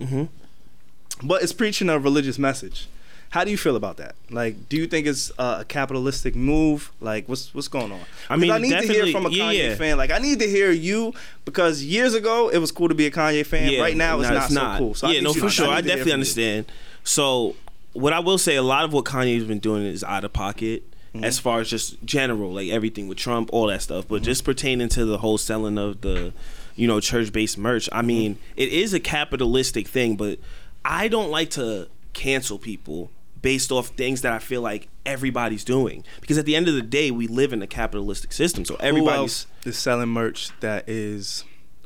[1.23, 2.87] But it's preaching a religious message.
[3.29, 4.15] How do you feel about that?
[4.29, 6.91] Like, do you think it's uh, a capitalistic move?
[7.01, 7.99] Like, what's what's going on?
[8.29, 9.75] I mean, I need to hear from a yeah, Kanye yeah.
[9.75, 9.97] fan.
[9.97, 11.13] Like, I need to hear you
[11.43, 13.79] because years ago it was cool to be a Kanye fan.
[13.81, 14.93] right now it's no, not, so cool.
[14.93, 15.67] So yeah, no, for sure.
[15.67, 16.13] need I, definitely from you.
[16.13, 16.65] understand.
[17.03, 17.55] So,
[17.93, 20.83] what I will say, a lot of what Kanye's been doing is out of pocket.
[21.13, 21.23] Mm-hmm.
[21.23, 24.13] As far as just general, like everything with Trump, all that stuff, Mm-hmm.
[24.15, 26.33] but just pertaining to the whole selling of the,
[26.75, 27.85] you know, church-based merch.
[27.85, 27.97] Mm-hmm.
[27.97, 30.39] I mean, it is a capitalistic thing, but
[30.83, 33.11] I don't like to cancel people
[33.41, 36.03] based off things that I feel like everybody's doing.
[36.19, 38.83] Because at the end of the day, we live in a capitalistic system, so Who
[38.83, 41.43] everybody's else is selling merch that is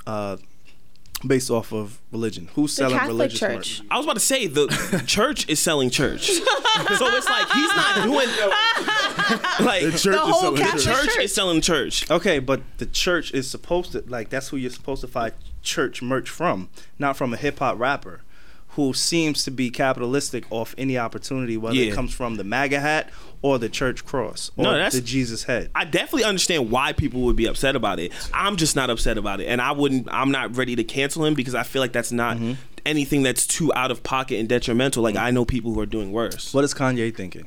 [0.08, 0.38] uh,
[1.26, 2.50] based off of religion?
[2.56, 3.56] Who's selling Catholic religious Church.
[3.82, 3.82] merch?
[3.92, 8.04] I was about to say the church is selling church, so it's like he's not
[8.04, 8.28] doing
[9.66, 10.84] like The church The is whole selling church.
[10.84, 11.24] church, church.
[11.24, 12.10] is selling church.
[12.12, 16.02] Okay, but the church is supposed to like that's who you're supposed to find church
[16.02, 18.22] merch from, not from a hip hop rapper
[18.74, 21.92] who seems to be capitalistic off any opportunity, whether Yeah.
[21.92, 23.10] it comes from the MAGA hat
[23.42, 25.70] or the church cross or No, that's- the Jesus head.
[25.74, 28.12] I definitely understand why people would be upset about it.
[28.34, 30.08] I'm just not upset about it, and I wouldn't.
[30.12, 32.54] I'm not ready to cancel him because I feel like that's not Mm-hmm.
[32.86, 35.02] anything that's too out of pocket and detrimental.
[35.04, 36.54] Like I know people who are doing worse.
[36.54, 37.46] What is Kanye thinking?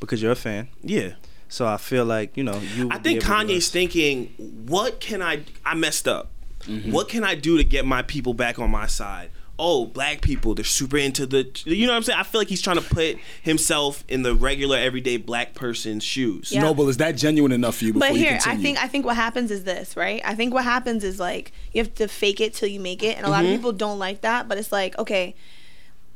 [0.00, 1.12] Because you're a fan, Yeah.
[1.48, 2.88] so I feel like you know you.
[2.90, 4.26] I think Kanye's thinking,
[4.66, 5.40] what can I?
[5.64, 6.30] I messed up.
[6.68, 6.92] Mm-hmm.
[6.92, 9.30] What can I do to get my people back on my side?
[9.58, 12.18] Oh, black people, they're super into the, you know what I'm saying?
[12.18, 16.52] I feel like he's trying to put himself in the regular, everyday black person's shoes.
[16.52, 16.62] Yeah.
[16.62, 17.94] Noble, is that genuine enough for you?
[17.94, 20.20] Before But you here, I think I think what happens is this, right?
[20.24, 23.16] I think what happens is like you have to fake it till you make it,
[23.16, 23.52] and a lot Mm-hmm.
[23.54, 24.46] of people don't like that.
[24.46, 25.34] But it's like, okay,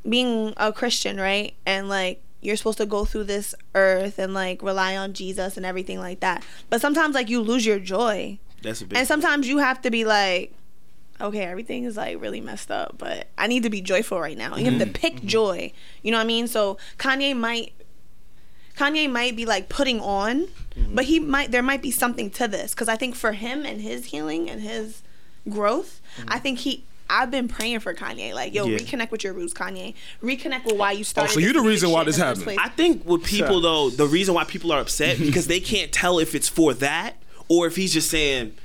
[0.07, 4.63] being a Christian, right, and like you're supposed to go through this earth and like
[4.63, 6.43] rely on Jesus and everything like that.
[6.69, 9.91] But sometimes like you lose your joy, That's a big and sometimes you have to
[9.91, 10.53] be like,
[11.21, 14.55] okay, everything is like really messed up, but I need to be joyful right now.
[14.57, 14.91] You have Mm-hmm.
[14.93, 15.71] to pick joy.
[16.03, 16.47] You know what I mean?
[16.47, 17.73] So Kanye might
[18.77, 20.47] Kanye might be like putting on,
[20.77, 20.95] Mm-hmm.
[20.95, 23.81] but he might there might be something to this because I think for him and
[23.81, 25.01] his healing and his
[25.49, 25.99] growth,
[26.29, 26.85] I think he.
[27.13, 28.77] I've been praying for Kanye, like yo, Yeah.
[28.77, 29.95] reconnect with your roots, Kanye.
[30.23, 31.31] Reconnect with why you started.
[31.31, 32.57] Oh, so you this the reason why this the happened.
[32.57, 36.19] I think with people though, the reason why people are upset because they can't tell
[36.19, 37.15] if it's for that
[37.49, 38.55] or if he's just saying,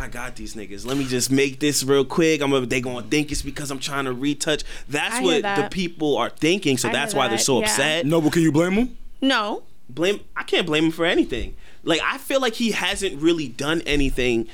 [0.00, 0.86] "I got these niggas.
[0.86, 2.40] Let me just make this real quick.
[2.40, 5.56] I'm gonna, they gonna think it's because I'm trying to retouch." That's I hear what
[5.56, 6.78] the people are thinking.
[6.78, 7.66] So I that's hear why they're so yeah.
[7.66, 8.06] upset.
[8.06, 8.96] Noble, can you blame him?
[9.20, 10.20] no, Blame.
[10.36, 11.56] I can't blame him for anything.
[11.82, 14.48] Like I feel like he hasn't really done anything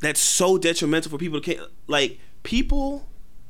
[0.00, 3.06] that's so detrimental for people to can't like people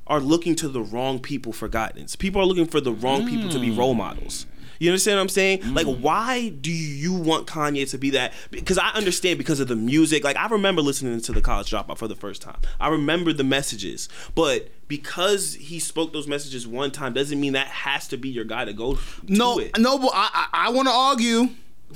[0.07, 2.15] are looking to the wrong people for guidance.
[2.15, 3.79] People are looking for the wrong people to be hmm.
[3.79, 4.47] role models.
[4.79, 5.59] You understand what I'm saying?
[5.61, 5.75] Mm-hmm.
[5.75, 8.33] Like, why do you want Kanye to be that?
[8.51, 10.25] Because I understand because of the music.
[10.25, 12.59] Like, I remember listening to the College Dropout for the first time.
[12.81, 17.69] I remember the messages, but because he spoke those messages one time doesn't mean that
[17.69, 18.99] has to be your guy to go.
[19.27, 19.79] No, to it.
[19.79, 21.49] Noble, I I, I want to argue.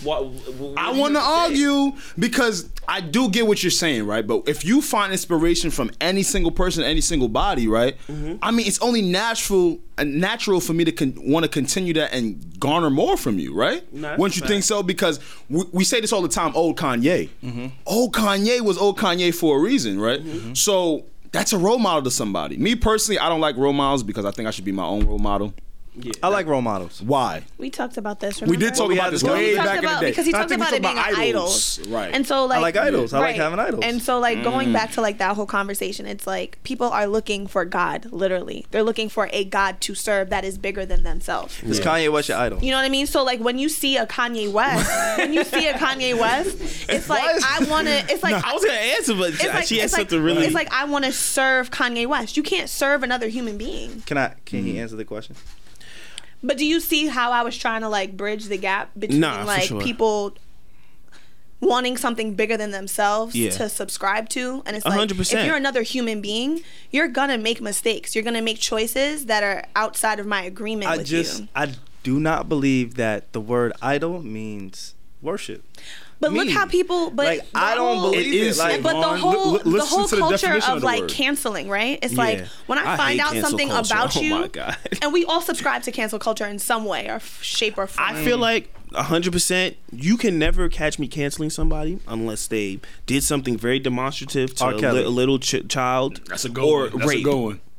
[0.05, 4.25] What, what, I want to argue because I do get what you're saying, right?
[4.25, 7.97] But if you find inspiration from any single person, any single body, right?
[8.09, 8.37] Mm-hmm.
[8.41, 12.13] I mean, it's only natural, uh, natural for me to con- want to continue that
[12.13, 13.93] and garner more from you, right?
[13.93, 14.85] No, Wouldn't you a think so?
[14.85, 15.19] Because
[15.51, 16.53] we, we say this all the time.
[16.55, 17.67] Old Kanye, Mm-hmm.
[17.87, 20.25] old Kanye was old Kanye for a reason, right?
[20.25, 20.55] Mm-hmm.
[20.55, 22.57] So that's a role model to somebody.
[22.57, 25.07] Me personally, I don't like role models because I think I should be my own
[25.07, 25.55] role model.
[26.01, 27.03] Yeah, I like role models.
[27.03, 27.43] Why?
[27.59, 28.41] we talked about this.
[28.41, 28.77] We did remember?
[28.77, 30.11] talk we about had this this way he talked back in the day.
[30.11, 32.15] because he talked about it being talked an idols, right?
[32.15, 33.13] And so like I like idols.
[33.13, 33.85] I like having idols.
[33.85, 34.45] And so like Mm.
[34.45, 38.67] going back to like that whole conversation, it's like people are looking for God, literally.
[38.71, 41.61] They're looking for a God to serve that is bigger than themselves.
[41.65, 42.63] Is Kanye West your idol?
[42.63, 43.07] You know what I mean?
[43.07, 46.57] So like when you see a Kanye West, when you see a Kanye West,
[46.89, 47.95] it's like I want to.
[48.13, 50.45] It's like I was gonna answer, but It's like, she has it's like, something really.
[50.45, 52.37] It's like I want to serve Kanye West.
[52.37, 54.03] You can't serve another human being.
[54.07, 54.35] Can I?
[54.45, 54.65] Can Mm.
[54.67, 55.35] he answer the question?
[56.43, 59.41] But do you see how I was trying to like bridge the gap between Nah,
[59.41, 59.81] for like sure.
[59.81, 60.35] people
[61.61, 63.51] wanting something bigger than themselves Yeah.
[63.51, 65.45] to subscribe to and it's A like hundred if percent.
[65.47, 66.63] you're another human being
[66.93, 70.99] you're gonna make mistakes you're gonna make choices that are outside of my agreement I
[70.99, 71.73] with just you I
[72.05, 75.65] do not believe that the word idol means worship.
[76.21, 78.47] But look how people but Like, I don't whole- believe It it.
[78.49, 80.81] is Like, but the Vaughn, whole li- the whole to the culture definition of, of
[80.83, 81.11] the like word.
[81.11, 81.99] canceling, right?
[82.03, 83.95] It's like when I, I find out something culture.
[83.95, 84.77] about Oh you, my God.
[85.03, 88.09] and we all subscribe to cancel culture in some way or f- shape or form.
[88.09, 89.77] I feel like hundred percent.
[89.93, 94.75] You can never catch me canceling somebody unless they did something very demonstrative to R.
[94.75, 95.01] a, Kelly.
[95.01, 96.21] li- a little ch- child.
[96.27, 96.99] That's a good or one.
[96.99, 97.21] That's rape.
[97.21, 97.37] a good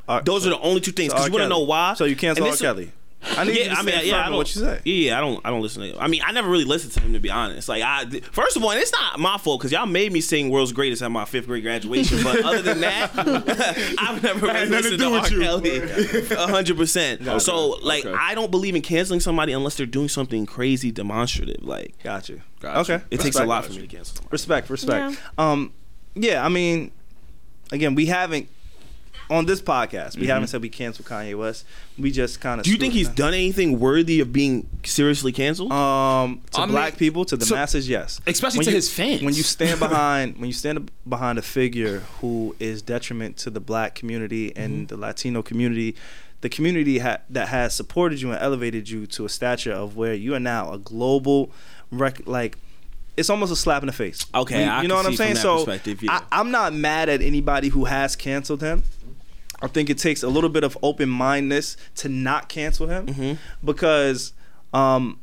[0.07, 0.23] one.
[0.25, 1.11] Those are the only two things.
[1.13, 1.27] Because R.
[1.29, 1.93] you want to know why?
[1.95, 2.51] So you cancel R.
[2.51, 2.91] this- Kelly.
[3.21, 4.37] I need you Yeah, to I mean, stand yeah, firm I in don't.
[4.37, 4.81] what you say.
[4.85, 5.41] Yeah, I don't.
[5.45, 5.99] I don't listen to.
[6.01, 7.67] I mean, I never really listened to him to be honest.
[7.67, 10.49] Like, I first of all, and it's not my fault because y'all made me sing
[10.49, 12.23] "World's Greatest" at my fifth grade graduation.
[12.23, 13.11] But other than that,
[13.99, 15.29] I've never really listened to to R.
[15.29, 15.39] you.
[15.41, 15.79] Kelly.
[16.37, 17.23] A hundred percent.
[17.41, 18.17] So, like, Okay.
[18.17, 21.61] I don't believe in canceling somebody unless they're doing something crazy demonstrative.
[21.63, 22.41] Like, Got you.
[22.63, 23.01] Okay.
[23.11, 23.47] it takes a Respect.
[23.49, 24.15] lot for me to cancel.
[24.15, 24.31] Somebody.
[24.31, 25.21] Respect, respect.
[25.37, 25.73] Um,
[26.15, 26.91] yeah, I mean,
[27.71, 28.47] again, we haven't
[29.29, 30.17] on this podcast.
[30.17, 31.65] We haven't said we canceled Kanye West.
[31.97, 32.65] We just kind of.
[32.65, 32.69] Mm-hmm.
[32.69, 35.71] Do you think he's done anything worthy of being seriously canceled?
[35.71, 38.19] Um, to I mean, black people, to the so- masses, yes.
[38.25, 39.21] Especially When to you- his fans.
[39.21, 43.59] When you stand behind, when you stand behind a figure who is detriment to the
[43.59, 44.85] black community and Mm-hmm.
[44.87, 45.95] the Latino community,
[46.41, 50.13] the community ha- that has supported you and elevated you to a stature of where
[50.13, 51.51] you are now a global,
[51.91, 52.57] rec- like.
[53.17, 54.25] It's almost a slap in the face.
[54.33, 55.35] Okay, you, I you know can what I'm saying.
[55.35, 56.21] from that So yeah.
[56.31, 58.83] I, I'm not mad at anybody who has canceled him.
[59.61, 63.33] I think it takes a little bit of open mindedness to not cancel him Mm-hmm.
[63.65, 64.33] because
[64.73, 65.19] um,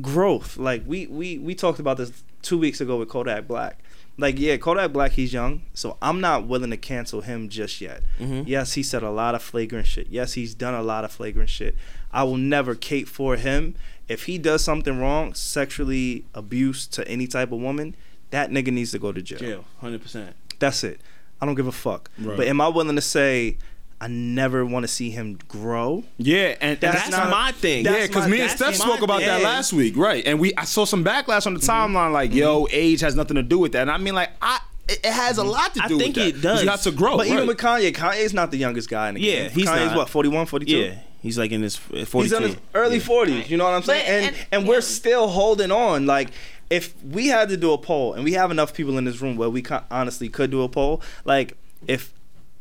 [0.00, 0.56] growth.
[0.56, 3.78] Like we we we talked about this two weeks ago with Kodak Black.
[4.16, 8.02] Like yeah, Kodak Black, he's young, so I'm not willing to cancel him just yet.
[8.20, 8.42] Mm-hmm.
[8.46, 10.06] Yes, he said a lot of flagrant shit.
[10.08, 11.74] Yes, he's done a lot of flagrant shit.
[12.12, 13.74] I will never cape for him.
[14.06, 17.96] If he does something wrong, sexually abuse to any type of woman,
[18.30, 19.38] that nigga needs to go to jail.
[19.38, 20.36] Jail, hundred percent.
[20.60, 21.00] That's it.
[21.44, 22.10] I don't give a fuck.
[22.18, 22.36] Right.
[22.38, 23.58] But am I willing to say
[24.00, 26.04] I never want to see him grow?
[26.16, 27.84] Yeah, and That's That's, not- my thing.
[27.84, 30.26] yeah, because me and Steph my spoke about that last week, right?
[30.26, 31.96] And we I saw some backlash on the mm-hmm.
[31.96, 32.74] timeline, like, yo, mm-hmm.
[32.74, 33.82] age has nothing to do with that.
[33.82, 35.50] And I mean, like, I it, it has a mm-hmm.
[35.50, 36.28] lot to do I do think with that.
[36.28, 36.62] it 'Cause does.
[36.64, 37.16] You have to grow.
[37.18, 39.50] But even with Kanye, Kanye's not the youngest guy in the Yeah, game.
[39.50, 39.96] he's Kanye's not.
[39.96, 40.76] what 41, 42?
[40.76, 43.50] Yeah, he's like in his forty He's in his early forties.
[43.50, 44.04] You know what I'm saying?
[44.04, 44.68] But- and and- and, yeah.
[44.68, 46.06] we're still holding on.
[46.06, 46.30] Like
[46.70, 49.36] if we had to do a poll, and we have enough people in this room
[49.36, 51.02] where we co- honestly could do a poll.
[51.24, 51.56] Like
[51.86, 52.12] if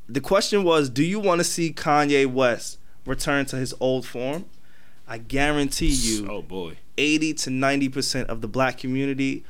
[0.07, 4.45] the question was, do you want to see Kanye West return to his old form?
[5.07, 6.77] I guarantee you, oh boy.
[6.97, 9.43] 80 to 90 percent of the black community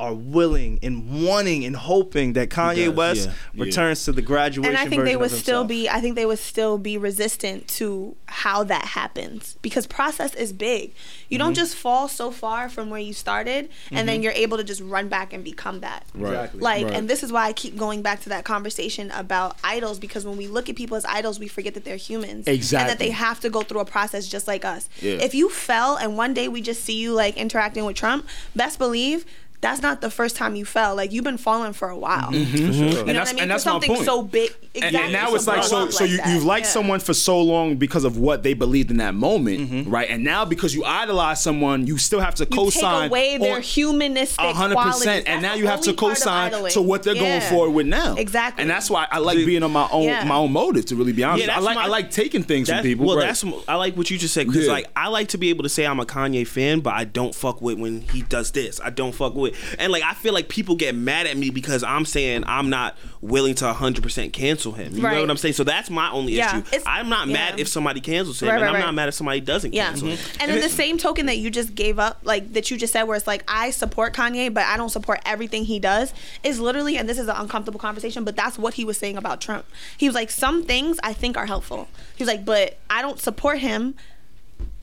[0.00, 3.34] are willing and wanting and hoping that Kanye does, West yeah.
[3.54, 3.64] Yeah.
[3.64, 6.38] returns to the graduation and I think they would still be I think they would
[6.38, 10.92] still be resistant to how that happens because process is big.
[11.28, 11.46] You Mm-hmm.
[11.46, 14.80] don't just fall so far from where you started and then you're able to just
[14.80, 16.04] run back and become that.
[16.14, 16.30] Right.
[16.32, 16.60] Exactly.
[16.60, 16.94] Like Right.
[16.94, 20.36] and this is why I keep going back to that conversation about idols because when
[20.36, 22.80] we look at people as idols we forget that they're humans Exactly.
[22.82, 24.88] and that they have to go through a process just like us.
[25.00, 25.12] Yeah.
[25.14, 28.26] If you fell and one day we just see you like interacting with Trump,
[28.56, 29.24] best believe
[29.62, 30.96] that's not the first time you fell.
[30.96, 32.30] Like you've been falling for a while.
[32.32, 32.56] Mm-hmm.
[32.56, 32.72] Mm-hmm.
[32.72, 33.42] You know And what that's- I mean?
[33.42, 34.04] and For that's my something point.
[34.06, 34.50] so big.
[34.74, 35.00] And, Exactly.
[35.00, 36.28] and now it's like blow so up so you, that.
[36.32, 36.72] you've liked Yeah.
[36.72, 39.90] someone for so long because of what they believed in that moment, mm-hmm.
[39.90, 40.08] right?
[40.08, 43.60] And now because you idolize someone, you still have to You co-sign take away their
[43.60, 44.98] humanistic a hundred qualities.
[45.00, 47.50] percent, and now you have to only co-sign to what they're going Yeah.
[47.50, 48.14] forward with now.
[48.16, 48.62] Exactly.
[48.62, 50.24] and that's why I like being on my own Yeah.
[50.24, 50.86] my own motive.
[50.86, 53.06] To really be honest, Yeah, I like my- I like taking things from people.
[53.06, 53.26] well, right.
[53.26, 54.72] that's I like what you just said because Yeah.
[54.72, 57.34] like I like to be able to say I'm a Kanye fan, but I don't
[57.34, 58.80] fuck with when he does this.
[58.82, 61.82] I don't fuck with, and like I feel like people get mad at me because
[61.82, 64.96] I'm saying I'm not willing to 100 percent cancel him.
[64.96, 65.14] You Right.
[65.14, 65.54] know what I'm saying?
[65.54, 66.66] So that's my only Yeah, issue.
[66.68, 67.62] it's- I'm not mad yeah.
[67.62, 69.86] if somebody cancels him, Right, and right, I'm not mad if somebody doesn't Yeah.
[69.88, 70.16] cancel him.
[70.16, 70.36] Mm-hmm.
[70.42, 73.02] And in the same token that you just gave up, like that you just said,
[73.04, 76.96] where it's like, I support Kanye, but I don't support everything he does, is literally,
[76.96, 79.66] and this is an uncomfortable conversation, but that's what he was saying about Trump.
[79.96, 81.88] He was like, some things I think are helpful.
[82.16, 83.94] He was like, but I don't support him.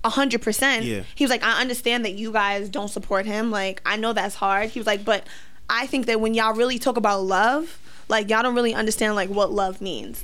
[0.08, 0.86] A hundred percent.
[0.86, 1.04] Yeah.
[1.16, 3.52] He was like, I understand that you guys don't support him.
[3.52, 4.70] Like, I know that's hard.
[4.70, 5.26] He was like, but
[5.70, 7.78] I think that when y'all really talk about love,
[8.10, 10.24] like y'all don't really understand like what love means.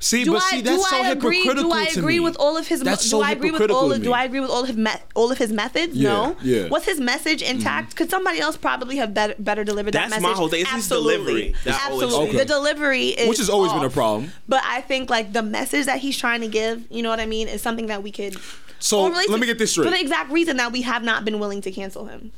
[0.00, 1.38] See, Do but I see, that's so I agree?
[1.38, 2.20] hypocritical Do I to agree me.
[2.20, 2.80] with all of his?
[2.82, 4.00] That's do so I agree with hypocritical all to of?
[4.00, 4.04] me.
[4.04, 5.96] Do I agree with all of his me- all of his methods?
[5.96, 6.36] Yeah, no.
[6.40, 6.56] yeah.
[6.58, 6.68] Mm-hmm.
[6.70, 7.96] Was his message intact?
[7.96, 10.10] Could somebody else probably have better better delivered that message?
[10.10, 10.34] That's message?
[10.34, 10.60] my whole thing.
[10.60, 11.14] It's his Absolutely.
[11.24, 11.54] delivery.
[11.64, 12.28] That's always- Absolutely.
[12.28, 12.38] Okay.
[12.38, 14.30] The delivery is Which has always been a problem.
[14.46, 17.26] But I think like the message that he's trying to give, you know what I
[17.26, 18.36] mean, is something that we could.
[18.78, 19.84] So, let me get this straight.
[19.86, 22.32] For the exact reason that we have not been willing to cancel him.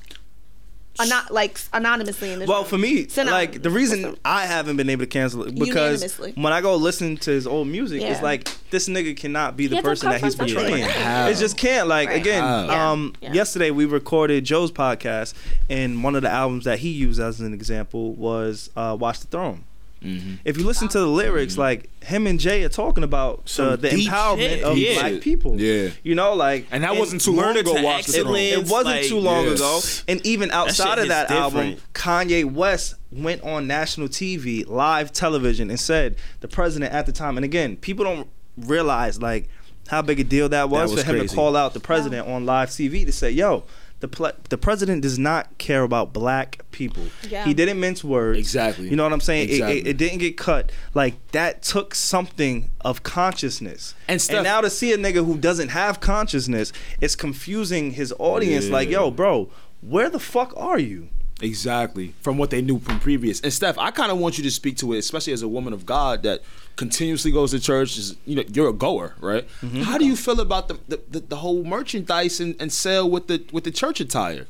[1.09, 2.49] Not like anonymously in this.
[2.49, 2.68] Well, room.
[2.68, 3.32] for me, Synonymous.
[3.55, 7.16] like the reason I haven't been able to cancel it because when I go listen
[7.18, 10.34] to his old music, it's like this nigga cannot be the Yeah, person that he's
[10.34, 10.82] portraying.
[10.84, 11.30] like.
[11.32, 11.88] It just can't.
[11.88, 12.20] Like Right.
[12.20, 12.91] again, How?
[12.93, 13.32] um, Yeah.
[13.32, 15.32] yesterday we recorded Joe's podcast,
[15.70, 19.26] and one of the albums that he used as an example was uh, "Watch the
[19.28, 19.64] Throne."
[20.03, 20.34] Mm-hmm.
[20.44, 23.76] If you listen to the lyrics, like him and Jay are talking about Some uh,
[23.76, 24.62] the empowerment shit.
[24.64, 24.94] of Yeah.
[25.01, 25.61] black people.
[25.61, 25.90] Yeah.
[26.03, 27.74] you know, like And that wasn't too long ago.
[27.74, 28.36] to the Throne.
[28.36, 29.57] It wasn't like, too long yes.
[29.57, 29.80] ago.
[30.09, 31.76] And even outside shit of that hits album.
[31.92, 37.36] Kanye West went on national TV, live television, and said the president at the time.
[37.36, 39.48] And again, people don't realize like
[39.88, 41.28] how big a deal that was, was for him crazy.
[41.28, 43.64] to call out the president on live TV to say, "Yo."
[44.01, 47.03] The, ple- the president does not care about black people.
[47.28, 47.44] Yeah.
[47.44, 48.38] He didn't mince words.
[48.38, 48.88] Exactly.
[48.88, 49.48] You know what I'm saying?
[49.48, 49.78] It- Exactly.
[49.80, 50.72] It, it didn't get cut.
[50.94, 53.94] Like that took something of consciousness.
[54.09, 58.12] And Steph- and now to see a nigga who doesn't have consciousness, it's confusing his
[58.18, 58.68] audience.
[58.70, 59.51] Like, yo, bro,
[59.82, 61.09] where the fuck are you?
[61.42, 62.14] Exactly.
[62.20, 63.40] From what they knew from previous.
[63.40, 65.72] And Steph, I kind of want you to speak to it, especially as a woman
[65.72, 66.40] of God that
[66.85, 67.91] continuously goes to church.
[67.99, 69.45] Is you know, you're a goer, right?
[69.62, 69.83] Mm-hmm.
[69.83, 73.24] How do you feel about the the, the, the whole merchandise and, and sale with
[73.28, 74.47] the with the church attire?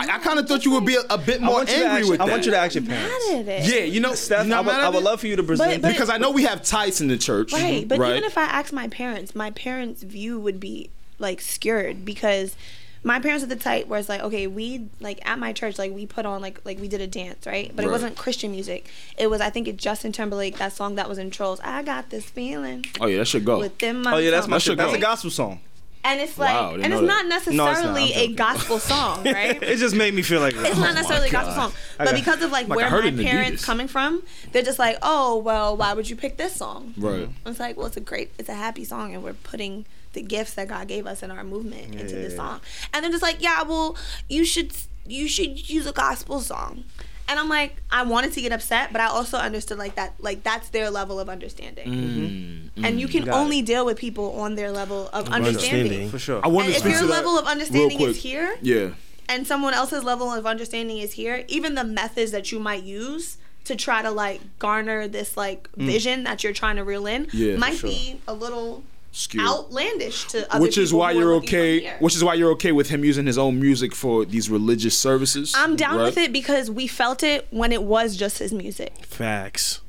[0.00, 1.84] I, I kind of thought you would be a, a bit more want you to
[1.86, 2.32] angry ask, with I that.
[2.32, 3.24] want you to ask your parents.
[3.30, 3.72] Mad at it.
[3.72, 5.82] Yeah, you know, Steph, you know I would, I would love for you to present.
[5.82, 8.10] but- because I know we have tights in the church, Right, but right?
[8.16, 10.90] even if I ask my parents, my parents' view would be
[11.20, 12.56] like scared because
[13.02, 15.92] my parents are the type where it's like, okay, we like at my church, like
[15.92, 17.72] we put on like like we did a dance, right?
[17.74, 18.86] But it wasn't Christian music.
[19.16, 21.60] It was I think it's Justin Timberlake that song that was in Trolls.
[21.64, 23.58] I got this feeling oh yeah, that should go.
[23.60, 24.14] within my.
[24.14, 24.78] oh yeah, that's my That should shit.
[24.78, 25.60] That's a gospel song.
[26.02, 27.06] And it's like, Wow, and it's that.
[27.06, 27.72] not No, it's not.
[27.72, 29.62] necessarily a gospel song, right?
[29.62, 32.16] It just made me feel like It's not necessarily a gospel song, but Okay.
[32.16, 34.22] because of like Like, where my parents coming from,
[34.52, 36.94] they're just like, oh well, why would you pick this song?
[36.96, 37.28] right.
[37.44, 40.54] It's like, well, it's a great, it's a happy song, and we're putting the gifts
[40.54, 42.60] that God gave us in our movement into this song.
[42.92, 43.96] And they're just like, yeah, well,
[44.28, 44.72] you should,
[45.06, 46.84] you should use a gospel song.
[47.28, 50.42] And I'm like, I wanted to get upset, but I also understood like that, like
[50.42, 51.86] that's their level of understanding.
[51.88, 52.84] Mm-hmm.
[52.84, 53.38] And you can Got it.
[53.40, 55.80] only deal with people on their level of understanding.
[55.80, 56.10] understanding.
[56.10, 56.40] for sure.
[56.44, 58.90] I want And to if your to level of understanding is here, Yeah.
[59.28, 63.36] and someone else's level of understanding is here, even the methods that you might use
[63.66, 67.30] to try to like garner this like vision that you're trying to reel in Mm.
[67.34, 67.90] Yeah, might sure.
[67.90, 68.82] be a little
[69.12, 69.44] Skewed.
[69.44, 71.96] outlandish to other Which is why you're okay.
[71.98, 75.52] Which is why you're okay with him using his own music for these religious services.
[75.56, 76.04] I'm down right?
[76.04, 78.92] with it because we felt it when it was just his music.
[79.04, 79.80] Facts.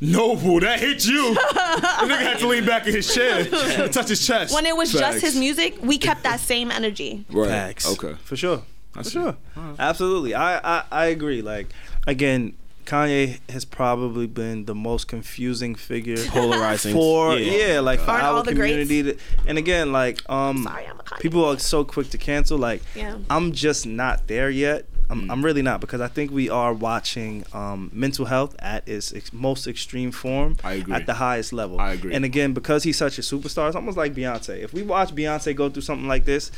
[0.00, 1.34] Noble, that hit you.
[1.34, 3.44] the nigga had to lean back in his chair,
[3.88, 4.54] touch his chest.
[4.54, 7.24] When it was just his music, we kept that same energy.
[7.30, 7.48] Right.
[7.48, 7.92] Facts.
[7.92, 8.14] Okay.
[8.24, 8.62] for sure.
[8.92, 9.10] For see.
[9.10, 9.36] sure.
[9.78, 10.34] Absolutely.
[10.34, 11.42] I, I I agree.
[11.42, 11.68] Like
[12.06, 12.54] again,
[12.84, 16.94] Kanye has probably been the most confusing figure Polarizing.
[16.94, 17.74] for Yeah.
[17.74, 19.02] yeah, like for Aren't our all the community.
[19.02, 19.16] To,
[19.46, 23.18] and again, like um Sorry, I'm a people are so quick to cancel like Yeah.
[23.30, 24.86] I'm just not there yet.
[25.10, 25.30] I'm, Mm.
[25.30, 29.34] I'm really not because I think we are watching um, mental health at its ex-
[29.34, 30.94] most extreme form I agree.
[30.94, 31.78] at the highest level.
[31.78, 32.14] I agree.
[32.14, 34.62] And again, because he's such a superstar, it's almost like Beyonce.
[34.62, 36.50] If we watch Beyonce go through something like this,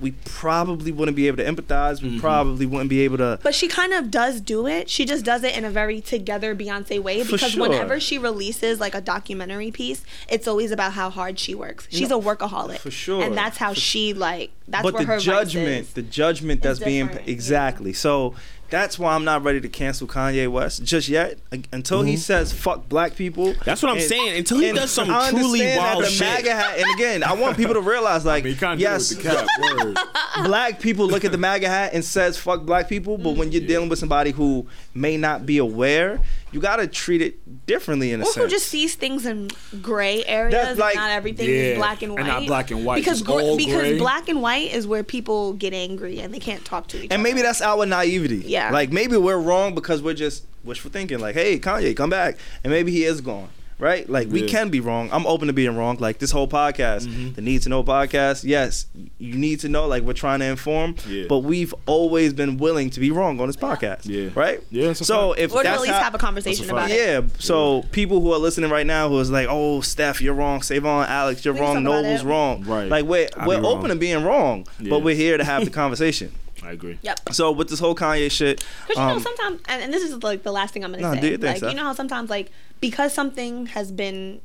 [0.00, 1.96] we probably wouldn't be able to empathize.
[2.00, 2.14] Mm-hmm.
[2.14, 3.38] We probably wouldn't be able to.
[3.42, 4.88] But she kind of does do it.
[4.88, 7.62] She just does it in a very together Beyonce way For because sure.
[7.68, 11.86] whenever she releases like a documentary piece, it's always about how hard she works.
[11.90, 12.78] She's know, a workaholic.
[12.78, 13.22] for sure.
[13.22, 15.92] And that's how For- she like that's but where the her vice judgment, is.
[15.94, 17.92] the judgment that's being different, exactly.
[17.92, 18.34] So
[18.70, 21.38] that's why I'm not ready to cancel Kanye West just yet.
[21.52, 23.62] U- Until he says "fuck black people." Mm-hmm.
[23.64, 24.38] That's what I'm And- saying.
[24.38, 26.26] Until he does some I truly understand that wild the shit.
[26.28, 29.22] MAGA hat, and again, I want people to realize, like, He kind of yes, with
[29.22, 29.46] the cap.
[29.84, 29.98] Word.
[30.46, 33.66] black people look at the MAGA hat and says "fuck black people," but when you're
[33.66, 36.20] dealing with somebody who may not be aware,
[36.52, 38.36] you gotta treat it differently in a or sense.
[38.44, 39.50] who just sees things in
[39.82, 40.52] gray areas.
[40.52, 42.20] That's like- not everything Yeah, is black and white.
[42.20, 43.98] and not black and white, Because gr- because gray.
[43.98, 47.14] black and white is where people get angry and they can't talk to each other.
[47.14, 48.42] and maybe that's our naivety.
[48.46, 48.70] Yeah.
[48.70, 51.18] Like maybe we're wrong because we're just wishful thinking.
[51.18, 53.48] Like, hey, Kanye, come back, and maybe he is gone.
[53.80, 54.08] Right?
[54.10, 54.48] Like we Yeah.
[54.48, 55.08] can be wrong.
[55.12, 55.98] I'm open to being wrong.
[56.00, 57.34] Like this whole podcast, Mm-hmm.
[57.34, 58.42] the Need to Know podcast.
[58.42, 58.86] Yes,
[59.18, 59.86] you need to know.
[59.86, 61.26] Like we're trying to inform, Yeah.
[61.28, 64.00] but we've always been willing to be wrong on this podcast.
[64.06, 64.30] Yeah.
[64.34, 64.60] Right.
[64.70, 65.40] Yeah, So fact.
[65.40, 66.96] if or to that's at least how- have a conversation That's a about it.
[66.98, 67.20] yeah.
[67.38, 70.62] So people who are listening right now who is like, "Oh, Steph, you're wrong.
[70.62, 71.84] Savon, Alex, you're We wrong.
[71.84, 72.88] Noble's wrong." Right.
[72.88, 73.88] Like we're I we're open wrong.
[73.90, 74.90] to being wrong, Yeah.
[74.90, 76.32] but we're here to have the conversation.
[76.62, 76.98] I agree.
[77.02, 77.32] Yep.
[77.32, 80.22] So with this whole Kanye shit, Because you know um, sometimes, and, and this is
[80.22, 81.20] like the last thing I'm gonna No, say.
[81.20, 81.70] do your thing, like Steph.
[81.70, 82.50] you know how sometimes like
[82.80, 84.40] because something has been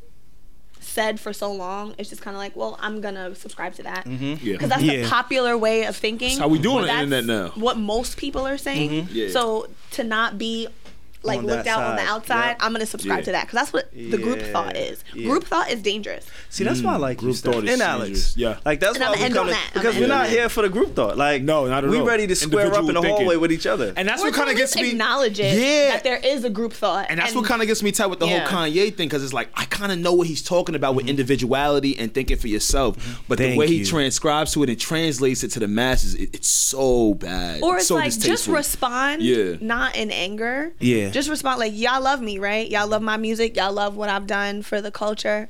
[0.80, 4.06] said for so long, it's just kind of like, well, I'm gonna subscribe to that
[4.06, 4.46] Mm-hmm.
[4.46, 4.54] Yeah.
[4.54, 5.04] because that's Yeah.
[5.04, 6.28] the popular way of thinking.
[6.30, 7.50] That's how we do on Or the internet now.
[7.56, 9.08] What most people are saying.
[9.12, 9.30] Yeah.
[9.30, 10.68] So to not be
[11.24, 12.58] like On looked that out on the outside, yep.
[12.62, 13.26] I'm gonna subscribe Yeah.
[13.26, 15.04] to that because that's what the group thought is.
[15.14, 15.28] yeah.
[15.30, 16.26] Group thought is dangerous.
[16.50, 17.02] see that's why I mm.
[17.02, 17.54] like Group Steph.
[17.54, 18.10] thought is and dangerous.
[18.10, 18.38] Alex.
[18.38, 18.60] Yeah.
[18.66, 19.70] like that's And why I'ma we end come on that.
[19.74, 21.18] because we're not here for the group thought.
[21.18, 21.92] Like No, not at all.
[21.92, 22.06] we all.
[22.06, 23.94] ready to square up in the hallway with each other.
[23.96, 24.90] And that's what kind of gets me.
[24.92, 25.92] acknowledge it Yeah.
[25.92, 28.20] that there is a group thought, And that's what kind of gets me tight with
[28.20, 30.96] the whole Kanye thing, because it's like I kind of know what he's talking about
[30.96, 31.12] with mm-hmm.
[31.12, 33.22] individuality and thinking for yourself, mm-hmm.
[33.28, 37.14] but the way he transcribes to it and translates it to the masses, it's so
[37.14, 37.62] bad.
[37.64, 39.56] Or It's it's so like just respond, Yeah.
[39.62, 40.74] not in anger.
[40.80, 41.10] Yeah.
[41.14, 42.70] Just respond like y'all love me, right?
[42.70, 43.56] Y'all love my music.
[43.56, 45.48] Y'all love what I've done for the culture.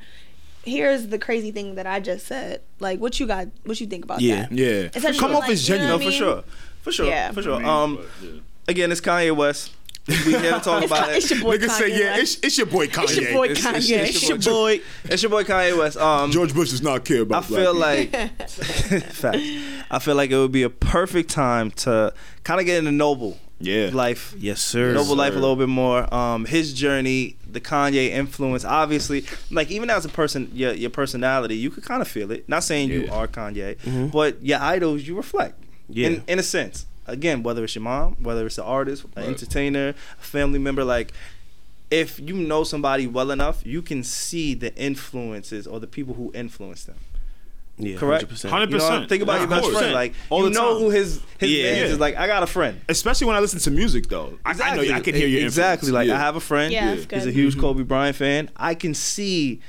[0.66, 2.62] Here's the crazy thing that I just said.
[2.80, 3.48] Like, what you got?
[3.66, 4.42] What you think about Yeah.
[4.48, 4.52] that?
[4.52, 6.20] Yeah, Instead of come being off like, as you know genuine what for mean?
[6.20, 6.44] sure,
[6.84, 7.32] for sure, Yeah.
[7.32, 7.66] for sure.
[7.66, 8.00] Um,
[8.68, 9.72] again, it's Kanye West.
[10.06, 11.36] We here to talk It's, about it's it.
[11.38, 13.04] your boy Niggas Kanye say, yeah, it's, it's your boy Kanye.
[13.04, 13.98] It's your boy It's- it's- Kanye.
[14.00, 14.82] it's It's your your boy.
[15.06, 15.96] It's your boy Kanye West.
[15.98, 17.44] Um, George Bush does not care I about.
[17.44, 17.80] I feel people.
[17.80, 18.50] like,
[19.14, 19.38] fact.
[19.92, 23.38] I feel like it would be a perfect time to kind of get into Noble
[23.64, 23.90] Yeah.
[23.92, 24.36] Lyfe.
[24.38, 24.94] Yes, sir.
[24.94, 26.12] Noble Lyfe a little bit more.
[26.14, 31.56] Um, his journey, the Kanye influence, obviously, like even as a person, your your personality,
[31.56, 32.48] you could kind of feel it.
[32.50, 35.56] Not saying you are Kanye, but your idols, you reflect.
[35.90, 36.08] Yeah.
[36.08, 36.86] In, in a sense.
[37.06, 39.26] Again, whether it's your mom, whether it's an artist, an Right.
[39.28, 41.12] entertainer, a family member, like
[41.92, 46.32] if you know somebody well enough, you can see the influences or the people who
[46.34, 46.96] influence them.
[47.78, 48.26] Yeah, Correct.
[48.30, 48.50] 100%.
[48.50, 49.10] Hundred You know, percent.
[49.10, 49.94] think about your best friend.
[49.94, 50.82] Like All you know time.
[50.84, 51.64] who his his Yeah.
[51.64, 51.86] fans Yeah.
[51.86, 52.00] is.
[52.00, 52.80] Like I got a friend.
[52.88, 54.38] Especially when I listen to music, though.
[54.46, 55.40] I- I, know I can hear you.
[55.44, 55.88] exactly.
[55.88, 55.94] influence.
[55.94, 56.16] Like Yeah.
[56.16, 56.72] I have a friend.
[56.72, 57.34] Yeah, that's He's a good.
[57.34, 57.62] huge mm-hmm.
[57.62, 58.50] Kobe Bryant fan.
[58.56, 59.60] I can see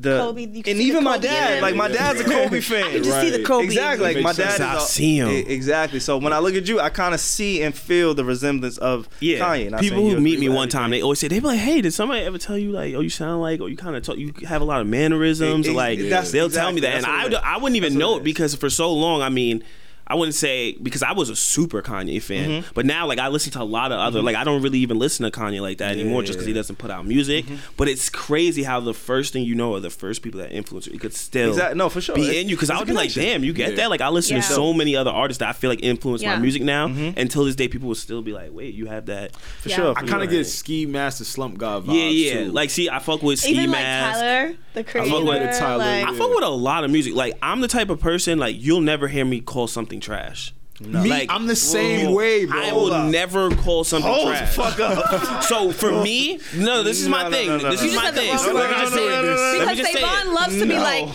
[0.00, 1.62] the Kobe, you can and even the my Kobe in dad.
[1.62, 2.84] Like my dad's a Kobe fan.
[2.84, 3.64] I can just see the Kobe.
[3.64, 4.14] Exactly.
[4.14, 4.58] Like my sense.
[4.58, 4.82] dad I is.
[4.84, 5.28] a- see him.
[5.28, 6.00] Exactly.
[6.00, 9.08] So when I look at you, I kind of see and feel the resemblance of
[9.20, 9.70] Yeah, Kanye.
[9.70, 11.92] Not people who meet me one time, they always say they be like, "Hey, did
[11.92, 14.32] somebody ever tell you like, oh, you sound like, or you kind of talk, you
[14.46, 17.34] have a lot of mannerisms, Ex- or like that's- they'll tell me that, and that's
[17.34, 17.54] what I.
[17.54, 18.24] I wouldn't even know it it is.
[18.24, 19.64] because for so long, I mean.
[20.10, 22.70] I wouldn't say because I was a super Kanye fan, Mm-hmm.
[22.74, 24.98] but now like I listen to a lot of other like I don't really even
[24.98, 26.54] listen to Kanye like that anymore just because he Yeah.
[26.54, 26.58] Mm-hmm.
[26.60, 27.44] doesn't put out music.
[27.76, 30.86] But it's crazy how the first thing you know are the first people that influence
[30.86, 30.94] you.
[30.94, 32.14] It could still Exact- no, for sure.
[32.14, 33.76] be It's- in you because I would be like, damn, you get Yeah.
[33.76, 33.90] that?
[33.90, 34.42] Like I listen Yeah.
[34.42, 36.36] to so many other artists that I feel like influence Yeah.
[36.36, 36.88] my music now.
[36.88, 37.18] Mm-hmm.
[37.18, 39.36] Until this day, people will still be like, wait, you have that.
[39.60, 39.76] for Yeah.
[39.76, 39.94] sure.
[39.96, 41.94] I kind of get Ski Mask the Slump God vibes.
[41.94, 42.44] Yeah, yeah.
[42.44, 42.52] Too.
[42.52, 44.20] Like, see, I fuck with Ski Even like Mask.
[44.20, 45.08] Tyler, the creator.
[45.08, 47.14] I fuck with Tyler, like, I fuck with a lot of music.
[47.14, 50.54] Like, I'm the type of person like you'll never hear me call something trash.
[50.80, 52.60] Me, Like, I'm the same way, bro.
[52.62, 54.54] I will never call something Hold the trash.
[54.54, 55.42] fuck up.
[55.42, 57.48] So for me, no, this is my No, no, thing.
[57.48, 58.30] no, no, this is my thing.
[58.30, 59.58] said So the let me just say it.
[59.60, 61.08] Because just Savon loves to be like,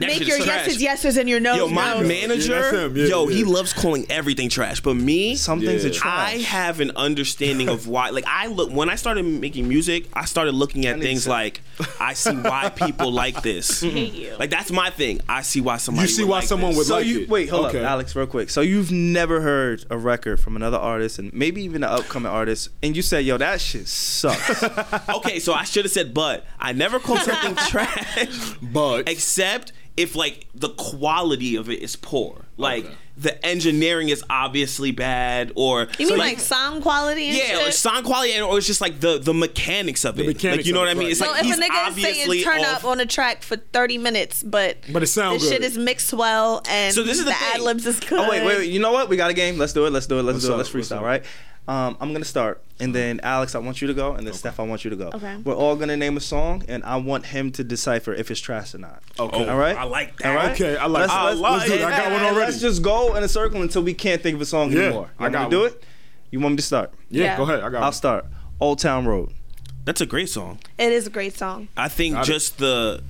[0.00, 2.08] That make your is yeses yeses and your no Yo, my no's.
[2.08, 2.96] manager, Yeah, him.
[2.96, 3.36] Yeah, yo, yeah.
[3.36, 4.80] he loves calling everything trash.
[4.80, 5.90] But me, Some things Yeah.
[5.90, 6.34] are trash.
[6.34, 8.10] I have an understanding of why.
[8.10, 11.60] Like I look when I started making music, I started looking at things to- like
[12.00, 13.80] I see why people like this.
[13.82, 14.36] hate you.
[14.38, 15.20] Like that's my thing.
[15.28, 16.08] I see why somebody.
[16.08, 16.78] You see would why like someone this.
[16.78, 17.28] would So like you it.
[17.28, 17.80] wait, hold Okay.
[17.84, 18.50] up, Alex, real quick.
[18.50, 22.70] So you've never heard a record from another artist, and maybe even an upcoming artist,
[22.82, 24.62] and you said, "Yo, that shit sucks."
[25.16, 30.16] okay, so I should have said, but I never call something trash, But except if
[30.16, 32.44] like the quality of it is poor.
[32.56, 32.94] Like Okay.
[33.16, 38.04] the engineering is obviously bad, or You mean like, sound quality and yeah, or sound
[38.04, 40.26] quality, and- or it's just like the the mechanics of it.
[40.26, 41.04] mechanics like you know what I mean?
[41.04, 41.10] right.
[41.12, 42.78] It's so like if he's a nigga is saying turn off.
[42.78, 46.12] up on a track for 30 minutes, but But it sound the shit is mixed
[46.12, 47.48] well and So this is the the thing.
[47.54, 48.18] ad libs is good.
[48.20, 48.70] oh wait, wait, wait.
[48.70, 49.08] You know what?
[49.08, 49.56] We got a game.
[49.58, 49.90] Let's do it.
[49.90, 50.22] Let's do it.
[50.22, 50.54] Let's What's do it.
[50.54, 50.58] up?
[50.58, 51.02] Let's What's freestyle, up?
[51.04, 51.24] right?
[51.70, 54.58] Um, I'm gonna start, and then Alex, I want you to go, and then Steph,
[54.58, 55.10] I want you to go.
[55.14, 55.36] Okay.
[55.44, 58.74] We're all gonna name a song, and I want him to decipher if it's trash
[58.74, 59.00] or not.
[59.18, 59.48] Okay.
[59.48, 59.76] All right.
[59.76, 60.28] I like that.
[60.30, 60.50] All right.
[60.52, 61.24] Okay, I like Let's, that.
[61.36, 61.82] let's, Let's do it.
[61.84, 62.50] I got one already.
[62.50, 65.02] Let's just go in a circle until we can't think of a song Yeah, anymore.
[65.04, 65.70] You I want got me to do one.
[65.70, 65.84] it?
[66.32, 66.92] You want me to start?
[67.08, 67.36] yeah, Yeah.
[67.36, 67.60] go ahead.
[67.60, 67.74] I got.
[67.76, 67.92] I'll one.
[67.92, 68.24] start.
[68.60, 69.32] Old Town Road.
[69.84, 70.58] That's a great song.
[70.76, 71.68] It is a great song.
[71.76, 72.32] I think Got it.
[72.32, 73.02] just the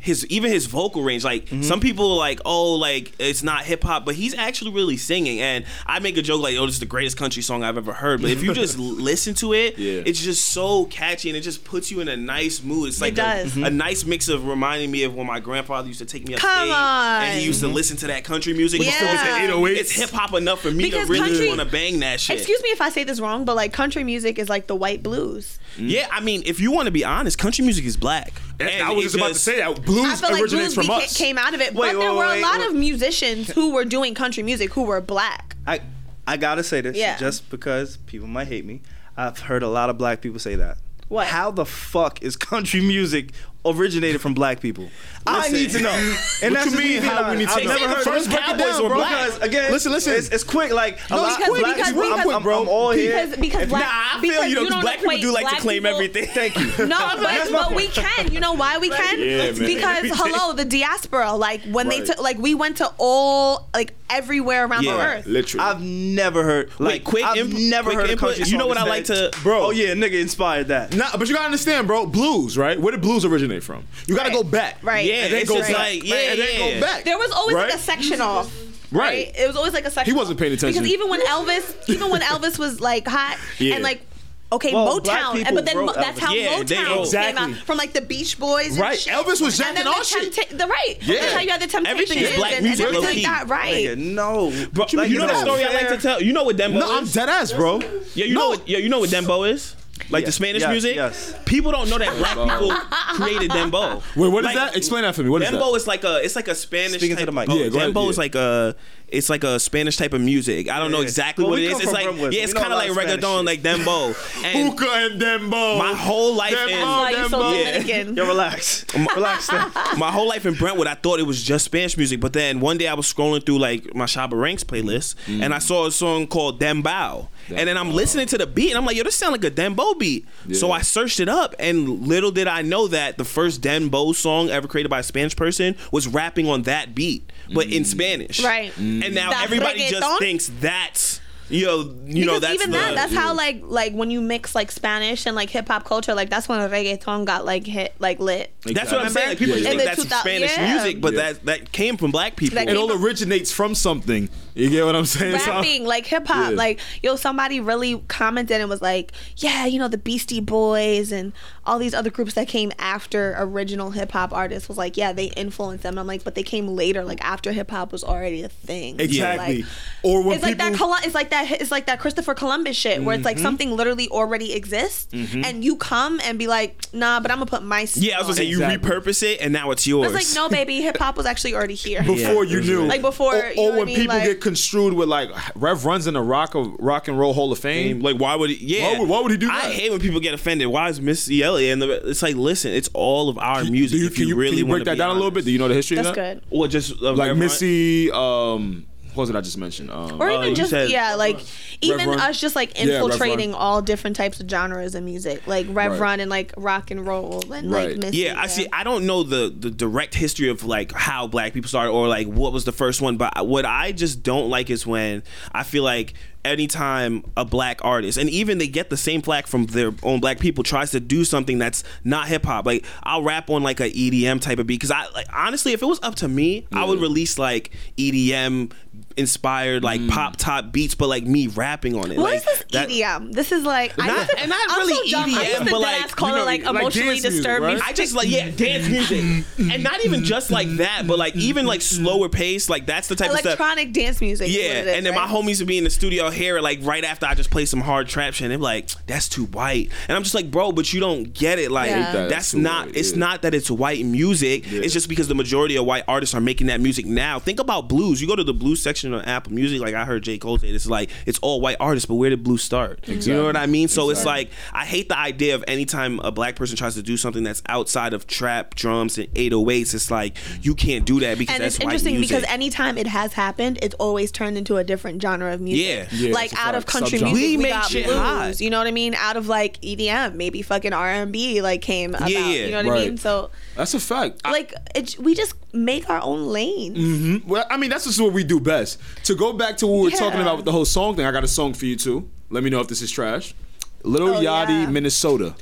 [0.00, 1.62] his even his vocal range like Mm-hmm.
[1.62, 5.40] some people are like oh like it's not hip hop but he's actually really singing
[5.40, 7.92] and I make a joke like oh this is the greatest country song I've ever
[7.92, 10.02] heard but if you just listen to it Yeah.
[10.06, 13.14] it's just so catchy and it just puts you in a nice mood it's like
[13.14, 13.56] does.
[13.56, 16.34] A, a nice mix of reminding me of when my grandfather used to take me
[16.34, 17.22] upstate Come on.
[17.24, 18.90] and he used to listen to that country music Yeah.
[18.92, 19.50] Still with the Yeah.
[19.50, 19.76] 808s.
[19.78, 22.62] it's hip hop enough for me Because to really want to bang that shit Excuse
[22.62, 25.58] me if I say this wrong, but like country music is like the white blues.
[25.76, 25.90] Mm.
[25.90, 28.82] yeah I mean if you want to be honest country music is black And And
[28.88, 31.04] I was just about to say that blues I feel like originates blues from beca-
[31.04, 31.16] us.
[31.16, 32.68] came out of it, Wait, but there wait, were a wait, lot wait.
[32.68, 35.56] of musicians who were doing country music who were black.
[35.66, 35.80] I
[36.26, 37.16] I gotta say this Yeah.
[37.16, 38.82] just because people might hate me.
[39.16, 40.78] I've heard a lot of black people say that.
[41.08, 41.26] What?
[41.28, 43.32] How the fuck is country music
[43.70, 44.88] originated from black people?
[45.26, 45.90] I need to know.
[46.42, 47.74] And What that's you mean, me how we need to I've know?
[47.76, 48.96] never heard First break break it it down, down, bro.
[48.96, 49.26] black.
[49.26, 50.12] Because again, Listen, listen.
[50.14, 50.72] It's, it's quick.
[50.72, 52.02] Like a No, lot it's of black because- people.
[52.04, 53.26] I'm, because- I'm, I'm all here.
[53.26, 55.32] Because because If- black, Nah, I feel because you know, 'cause don't black people do
[55.34, 56.26] like to claim people- everything.
[56.34, 56.86] Thank you.
[56.86, 58.32] No, That's but, but we can.
[58.32, 59.18] You know why we can?
[59.20, 59.58] Yeah, man.
[59.58, 61.32] Because hello, the diaspora.
[61.34, 65.16] Like when they took, like we went to all like everywhere around the Yeah.
[65.18, 65.26] earth.
[65.26, 65.66] Literally.
[65.66, 66.70] I've never heard.
[66.78, 68.30] Like, Wait, quick I've input- never quick heard input.
[68.30, 69.66] a country You know what I like to- Bro.
[69.66, 70.94] Oh yeah, nigga inspired that.
[70.96, 72.06] Nah, but you gotta understand, bro.
[72.06, 72.80] Blues, right?
[72.80, 73.84] Where did blues originate from?
[74.06, 74.36] You gotta Right.
[74.36, 74.78] go back.
[74.82, 75.04] Right.
[75.06, 75.78] Yeah, And then go just back.
[75.78, 76.74] like yeah, and then yeah.
[76.74, 77.04] go back.
[77.04, 77.66] There was always Right?
[77.70, 78.50] like a section off.
[78.90, 79.32] Right.
[79.36, 80.12] It was always like a section.
[80.14, 80.82] He wasn't paying attention.
[80.82, 83.74] Because even when Elvis, even when Elvis was like hot Yeah.
[83.74, 84.02] and like.
[84.50, 86.22] Okay, Well, Motown, and but then Mo- that's Elvis.
[86.22, 88.68] how Yeah, they Motown wrote- came out from like the Beach Boys.
[88.70, 88.98] And Right.
[88.98, 89.12] shit.
[89.12, 90.32] Elvis was And jacking all shit.
[90.34, 90.96] Tempta- the right.
[91.02, 91.20] Yeah.
[91.20, 93.48] That's how you had the Temptations Everything is black and, music, and everything like that.
[93.50, 93.74] Right.
[93.88, 94.50] Nigga, no.
[94.72, 96.22] Bro, Like, you know the it's story I like to tell.
[96.22, 97.12] You know what Dembow No, I'm is?
[97.12, 97.80] dead ass, bro.
[98.14, 98.40] Yeah, you No.
[98.40, 98.66] know what?
[98.66, 99.74] Yeah, you know what Dembow is.
[100.10, 100.96] Like the Spanish yes, music.
[100.96, 101.34] yes.
[101.44, 102.70] People don't know that black people
[103.16, 104.02] created Dembow.
[104.16, 104.76] Wait, what is Like, that?
[104.76, 105.28] Explain that for me.
[105.30, 105.76] What is Dembow that?
[105.76, 107.48] is like a it's like a Spanish Speaking to the mic.
[107.48, 108.10] Yeah, go ahead, Dembow yeah.
[108.10, 108.76] is like a
[109.10, 110.68] it's like a Spanish type of music.
[110.68, 111.80] I don't know exactly Well, what it is.
[111.80, 113.46] It's like yeah, it's kind of like Spanish reggaeton, shit.
[113.46, 114.44] like Dembow.
[114.44, 115.78] And Hookah and Dembow.
[115.78, 117.64] my whole life Dembow, in That's why you so Dembow.
[117.64, 118.16] Dominican.
[118.16, 118.84] Yo, relax.
[119.14, 119.44] relax.
[119.44, 119.98] Steph.
[119.98, 122.20] my whole life in Brentwood, I thought it was just Spanish music.
[122.20, 125.42] But then one day I was scrolling through like my Shabba Ranks playlist, mm.
[125.42, 127.28] and I saw a song called Dembow.
[127.48, 129.50] And then I'm listening to the beat, and I'm like, yo, this sound like a
[129.50, 130.26] Dembow beat.
[130.52, 134.50] So I searched it up, and little did I know that the first Dembow song
[134.50, 137.86] ever created by a Spanish person was rapping on that beat, but in mm.
[137.86, 138.42] Spanish.
[138.42, 138.76] Right.
[138.76, 139.12] And mm.
[139.14, 140.18] now That everybody just reggaeton?
[140.18, 141.20] thinks that's
[141.50, 143.36] you know you know that's even the, that, that's how mm.
[143.38, 146.60] like like when you mix like Spanish and like hip hop culture, like that's when
[146.70, 148.52] reggaeton got like hit like lit.
[148.64, 149.30] That's what I'm saying.
[149.30, 149.70] Like, people Yeah, just yeah.
[149.70, 150.74] think the that's 2000 Spanish yeah.
[150.74, 151.32] music, but Yeah.
[151.32, 152.56] that that came from black people.
[152.56, 154.28] That It came all from- originates from something.
[154.58, 155.38] You get what I'm saying?
[155.38, 156.56] So- rapping like hip hop Yeah.
[156.56, 161.32] like yo somebody really commented and was like yeah you know the beastie boys and
[161.64, 165.26] all these other groups that came after original hip hop artists was like yeah they
[165.36, 168.48] influenced them i'm like but they came later like after hip hop was already a
[168.48, 169.62] thing Exactly.
[169.62, 169.70] Like,
[170.02, 173.02] or when it's like that Colu- it's like that it's like that Christopher Columbus shit
[173.02, 173.44] where it's like mm-hmm.
[173.44, 175.44] something literally already exists mm-hmm.
[175.44, 178.26] and you come and be like nah but I'm gonna put my Yeah, I was
[178.28, 178.90] gonna say it." you Exactly.
[178.90, 180.12] repurpose it and now it's yours.
[180.12, 183.34] it's like no baby hip hop was actually already here before you knew, Like, before,
[183.36, 183.96] or, you know or what I when mean?
[183.96, 187.32] people Like- get construed with like Rev Run's in the rock of rock and roll
[187.34, 188.00] Hall of Fame.
[188.00, 188.56] Like why would he?
[188.78, 189.64] Yeah, Why would- why would he do that?
[189.64, 190.68] I hate when people get offended.
[190.68, 191.72] Why is Missy Elliott?
[191.74, 193.96] And the, it's like, listen, it's all of our music.
[193.96, 195.30] Do you, if can you, really can you wanna break that be down a little
[195.30, 195.44] bit?
[195.44, 196.40] Do you know the history that's of that?
[196.40, 199.90] good Or just uh, Like Reverend- Missy, um, what was it I just mentioned?
[199.90, 201.38] Um, Or Uh, even you just said- yeah, like
[201.80, 202.20] even Run.
[202.20, 203.60] us just like infiltrating Run.
[203.60, 206.00] all different types of genres of music, like Rev Right.
[206.00, 207.90] Run and like rock and roll and Right.
[207.90, 208.66] like Missy, Yeah, I see.
[208.72, 212.26] I don't know the the direct history of like how black people started or like
[212.26, 215.22] what was the first one, but what I just don't like is when
[215.52, 216.14] I feel like
[216.48, 220.38] anytime a black artist and even they get the same flack from their own black
[220.38, 222.66] people tries to do something that's not hip hop.
[222.66, 225.82] Like I'll rap on like a EDM type of beat because I like honestly, if
[225.82, 228.72] it was up to me, I would release like EDM
[229.18, 230.08] inspired like mm.
[230.10, 232.16] pop top beats, but like me rapping on it.
[232.18, 233.32] What like, is this that- EDM?
[233.32, 235.34] This is like I Not- used to, and not I'm really so dumb.
[235.34, 237.30] I EDM, used to but, like, call you know, it like like emotionally dance music,
[237.42, 237.82] disturbed right?
[237.82, 241.66] I just like yeah, dance music, and not even just like that, but like even
[241.66, 243.46] like slower pace, like that's the type of stuff.
[243.58, 244.48] electronic dance music.
[244.48, 245.28] Yeah, it is, and then right?
[245.28, 247.80] my homies would be in the studio here, like right after I just play some
[247.80, 248.46] hard trap shit.
[248.46, 251.58] And they're like, "That's too white," and I'm just like, "Bro, but you don't get
[251.58, 251.70] it.
[251.70, 252.12] Like, Yeah.
[252.12, 252.28] That.
[252.28, 252.86] that's That's not.
[252.86, 253.18] white, It's yeah.
[253.18, 254.64] not that it's white music.
[254.72, 257.38] It's just because the majority of white artists are making that music now.
[257.38, 258.20] Think about blues.
[258.20, 259.80] You go to the blues section of Apple Music.
[259.80, 262.42] Like I heard J Cole say, it's like it's all white artists, but where did
[262.44, 263.06] blue start?
[263.08, 263.88] You know what I mean?
[263.88, 267.16] So it's like I hate the idea of anytime a black person tries to do
[267.16, 269.94] something that's outside of trap, drums, and 808s.
[269.94, 272.36] It's like you can't do that because and that's it's white interesting music.
[272.38, 275.86] because anytime it has happened, it's always turned into a different genre of music.
[275.86, 276.28] Yeah.
[276.28, 276.92] Yeah, like out of fact.
[276.92, 277.32] country Subgenre.
[277.32, 278.16] music, We we, make got shit blues.
[278.16, 278.60] hot.
[278.60, 279.14] You know what I mean?
[279.14, 282.28] Out of like EDM, maybe fucking R and B like came about.
[282.30, 283.16] Yeah, You know what I mean?
[283.18, 284.44] So That's a fact.
[284.44, 286.94] Like it, we just make our own lane.
[286.94, 287.48] Mm-hmm.
[287.48, 288.98] well, I mean, that's just what we do best.
[289.24, 291.30] To go back to what we were talking about with the whole song thing, I
[291.32, 292.28] got a song for you too.
[292.50, 293.54] Let me know if this is trash.
[294.02, 294.86] Little Oh, Yachty, yeah.
[294.86, 295.54] Minnesota.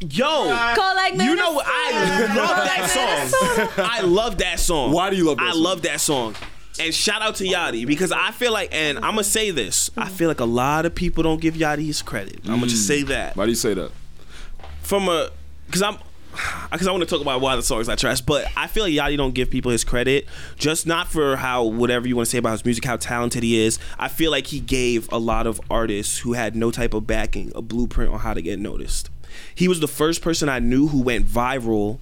[0.00, 1.64] Yo, Call like you know what?
[1.66, 3.84] I love that song.
[3.86, 4.92] I love that song.
[4.92, 5.62] Why do you love that I song?
[5.62, 6.34] love that song.
[6.78, 10.10] And shout out to Yachty because I feel like, and I'm gonna say this, I
[10.10, 12.40] feel like a lot of people don't give Yachty his credit.
[12.44, 13.90] I'm gonna just say that Why do you say that?
[14.82, 15.30] from a,
[15.66, 15.96] because I'm,
[16.70, 18.92] because I want to talk about why the song's not trash, but I feel like
[18.92, 20.26] Yachty don't give people his credit,
[20.56, 23.58] just not for how whatever you want to say about his music, how talented he
[23.58, 23.78] is.
[23.98, 27.52] I feel like he gave a lot of artists who had no type of backing
[27.54, 29.10] a blueprint on how to get noticed.
[29.54, 31.98] He was the first person I knew who went viral.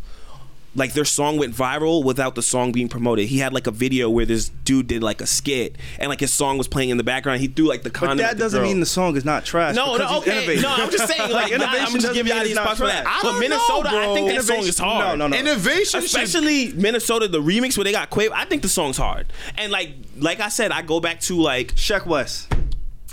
[0.77, 3.29] Like their song went viral without the song being promoted.
[3.29, 6.33] He had like a video where this dude did like a skit and like his
[6.33, 7.41] song was playing in the background.
[7.41, 8.21] He threw like the But condom.
[8.27, 8.69] at that doesn't girl.
[8.69, 9.77] mean the song is not trash.
[9.77, 10.39] No, no, okay.
[10.39, 10.63] innovative.
[10.65, 12.65] No, I'm just saying, like, innovation I'm just doesn't giving mean y'all it's these not
[12.65, 13.03] spots for that.
[13.05, 13.19] trash.
[13.19, 15.19] I But Minnesota, I think that Innovation- song is hard.
[15.19, 15.37] No, no, no.
[15.51, 18.31] Innovation should- Especially Minnesota, the remix where they got Quavo.
[18.35, 19.27] I think the song's hard.
[19.57, 22.49] And like, like I said, I go back to like, Sheck Wes.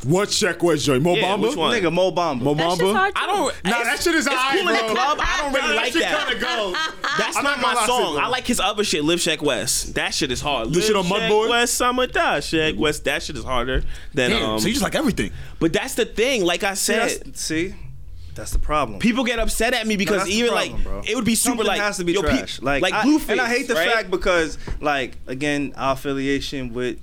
[0.04, 1.00] What check was Joy?
[1.00, 1.42] Mo Yeah, Bamba?
[1.42, 1.72] which one?
[1.80, 2.42] Nigga, Mo Bamba.
[2.42, 2.96] Mo That shit's Bamba?
[2.96, 3.64] hard I don't.
[3.64, 5.18] Nah, that shit is it's alright, cool in the club.
[5.22, 6.28] I don't really Nah, like shit that.
[6.28, 6.74] kinda go.
[7.20, 8.14] That's I'm not not my gonna lie to song.
[8.16, 8.20] you.
[8.20, 9.84] I like his other shit, Live Sheck Wes.
[9.84, 10.70] That shit is hard.
[10.70, 11.50] The Live shit on Shack Mudboy?
[11.50, 13.00] West, Summer Die, Sheck Wes.
[13.00, 13.84] That shit is harder
[14.14, 14.32] than.
[14.32, 15.32] Damn, um, so you just like everything.
[15.60, 16.46] but that's the thing.
[16.46, 17.76] Like I See, said, that's, see,
[18.34, 18.98] that's the problem.
[19.00, 21.02] people get upset at me because that's the even problem, like bro.
[21.06, 22.62] it would be super Something like has to be yo, pe- trash.
[22.62, 23.92] like like I, Blueface, and I hate the right?
[23.92, 26.98] fact because like again our affiliation with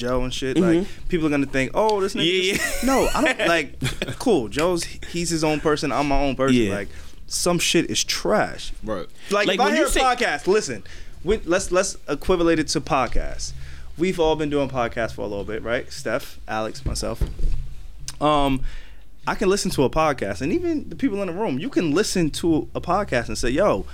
[0.00, 0.56] Joe and shit.
[0.58, 2.52] Like people are gonna think, oh, this nigga.
[2.54, 2.86] Mm-hmm.
[2.86, 4.18] Yeah, No, I don't like.
[4.18, 5.92] Cool, Joe's he's his own person.
[5.92, 6.56] I'm my own person.
[6.56, 6.74] Yeah.
[6.74, 6.88] Like
[7.26, 8.72] some shit is trash.
[8.82, 9.06] Right.
[9.30, 10.82] Like, Like, if I when hear you a say- podcast, listen.
[11.22, 13.52] We, let's let's equivalent it to podcasts.
[13.98, 15.92] We've all been doing podcasts for a little bit, right?
[15.92, 17.22] Steph, Alex, myself.
[18.22, 18.62] Um,
[19.26, 21.90] I can listen to a podcast, and even the people in the room, you can
[21.92, 23.84] listen to a podcast and say, "Yo,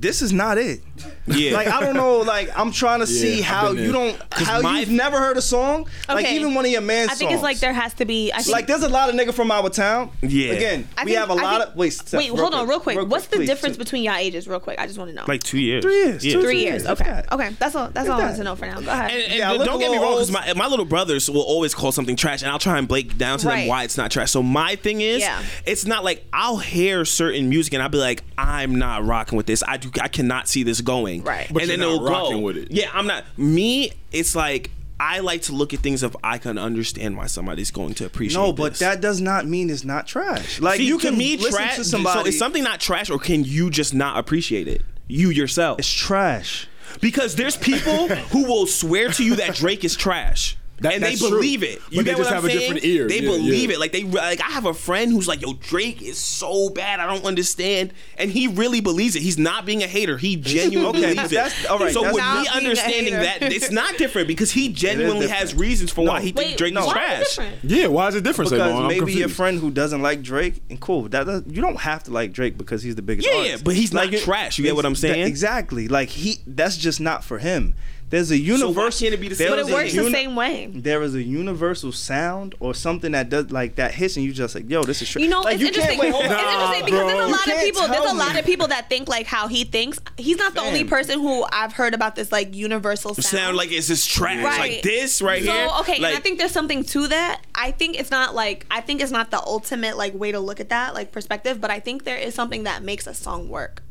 [0.00, 0.80] this is not it."
[1.26, 1.52] Yeah.
[1.52, 2.18] Like I don't know.
[2.18, 5.86] Like I'm trying to see how you don't how my- you've never heard a song.
[6.08, 6.36] Like Okay.
[6.36, 8.32] even one of your man's I think it's like there has to be.
[8.32, 10.10] I think, Like there's a lot of nigga from our town.
[10.22, 10.52] Yeah.
[10.52, 11.90] Again, I we think- have a I lot think- of wait.
[11.92, 12.98] Steph, wait, hold on, real quick.
[13.08, 13.46] What's the please.
[13.48, 14.78] difference between y'all ages, real quick?
[14.80, 15.24] I just want to know.
[15.28, 15.82] like two years.
[15.84, 16.32] Three years, Yeah.
[16.34, 16.82] two, three three years.
[16.84, 17.50] years, Okay, okay.
[17.58, 17.88] That's all.
[17.92, 18.80] That's If all I want to know for now.
[18.80, 19.10] Go ahead.
[19.12, 21.92] And, and Yeah, don't get me wrong, because my, my little brothers will always call
[21.92, 24.30] something trash, and I'll try and break down to them why it's not trash.
[24.30, 25.40] So my thing is, Yeah.
[25.66, 29.46] it's not like I'll hear certain music and I'll be like, I'm not rocking with
[29.46, 29.62] this.
[29.66, 31.22] I do, I cannot see this going.
[31.22, 31.48] Right.
[31.50, 32.42] But and you're then not it'll rocking go.
[32.46, 32.70] with it.
[32.70, 33.24] Yeah, I'm not.
[33.38, 37.70] Me, it's like I like to look at things if I can understand why somebody's
[37.70, 38.38] going to appreciate.
[38.38, 38.42] It.
[38.42, 38.80] No, but this.
[38.80, 40.60] that does not mean it's not trash.
[40.60, 41.76] Like See, you to can me, listen trash.
[41.76, 42.20] to somebody.
[42.20, 44.82] So is something not trash, or can you just not appreciate it?
[45.08, 45.78] You yourself.
[45.78, 46.68] it's trash.
[47.00, 50.56] Because there's people who will swear to you that Drake is trash.
[50.80, 51.30] That- and they that's true.
[51.30, 51.80] believe it.
[51.90, 52.58] You But they get just what I'm a saying?
[52.60, 53.06] different ear.
[53.08, 53.76] They Yeah, believe yeah.
[53.76, 53.80] it.
[53.80, 57.00] Like they like I have a friend who's like, "Yo, Drake is so bad.
[57.00, 59.22] I don't understand." And he really believes it.
[59.22, 60.16] He's not being a hater.
[60.18, 61.36] He genuinely Okay, believes it.
[61.36, 64.68] that's- all right, So that's- with Not me understanding that, it's not different because he
[64.72, 66.24] genuinely has reasons for why No.
[66.24, 66.86] he thinks Drake no.
[66.86, 67.38] is trash.
[67.38, 67.40] is?
[67.62, 68.50] Yeah, why is it different?
[68.50, 68.88] Because Savon?
[68.88, 71.08] Maybe your friend who doesn't like Drake, and cool.
[71.08, 73.28] That does, you don't have to like Drake because he's the biggest.
[73.30, 73.64] Yeah, artist.
[73.64, 74.58] but he's not Like, it- trash.
[74.58, 75.26] You get what I'm saying?
[75.26, 75.88] Exactly.
[75.88, 77.74] Like he, that's just not for him.
[78.10, 79.04] There's a So why universal.
[79.06, 79.50] can't it be the same?
[79.50, 80.68] But is it a works the uni- same way.
[80.74, 84.54] There is a universal sound or something that does like that hits and you just
[84.56, 85.22] like, yo, this is straight.
[85.22, 86.00] You know, like, it's you interesting.
[86.00, 86.40] Can't, wait, hold it's on.
[86.40, 87.88] interesting because there's a lot of people.
[87.88, 88.38] There's a lot me.
[88.40, 90.00] of people that think like how he thinks.
[90.16, 93.24] He's not the only person who I've heard about this like universal sound.
[93.24, 94.42] Sound like it's this trash.
[94.42, 94.58] Right.
[94.58, 95.68] Like this right so, here.
[95.80, 97.42] okay, like, and I think there's something to that.
[97.54, 100.58] I think it's not like I think it's not the ultimate like way to look
[100.58, 103.82] at that like perspective, but I think there is something that makes a song work.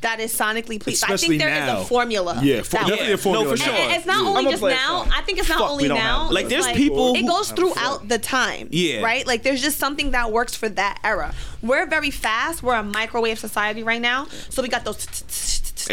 [0.00, 1.08] That is sonically pleasing.
[1.08, 1.80] I Especially think there is now.
[1.80, 2.40] a formula.
[2.42, 3.44] Yeah, for, that definitely a formula.
[3.44, 3.72] No, for sure.
[3.74, 4.28] And it's not Yeah.
[4.30, 5.06] only just now.
[5.12, 6.24] I think it's not Fuck, only now.
[6.26, 6.34] one.
[6.34, 8.68] Like, it's there's people It goes throughout the time.
[8.70, 9.02] Yeah.
[9.02, 9.26] Right.
[9.26, 11.34] Like there's just something that works for that era.
[11.62, 12.62] We're very fast.
[12.62, 14.26] We're a microwave society right now.
[14.50, 15.06] So we got those.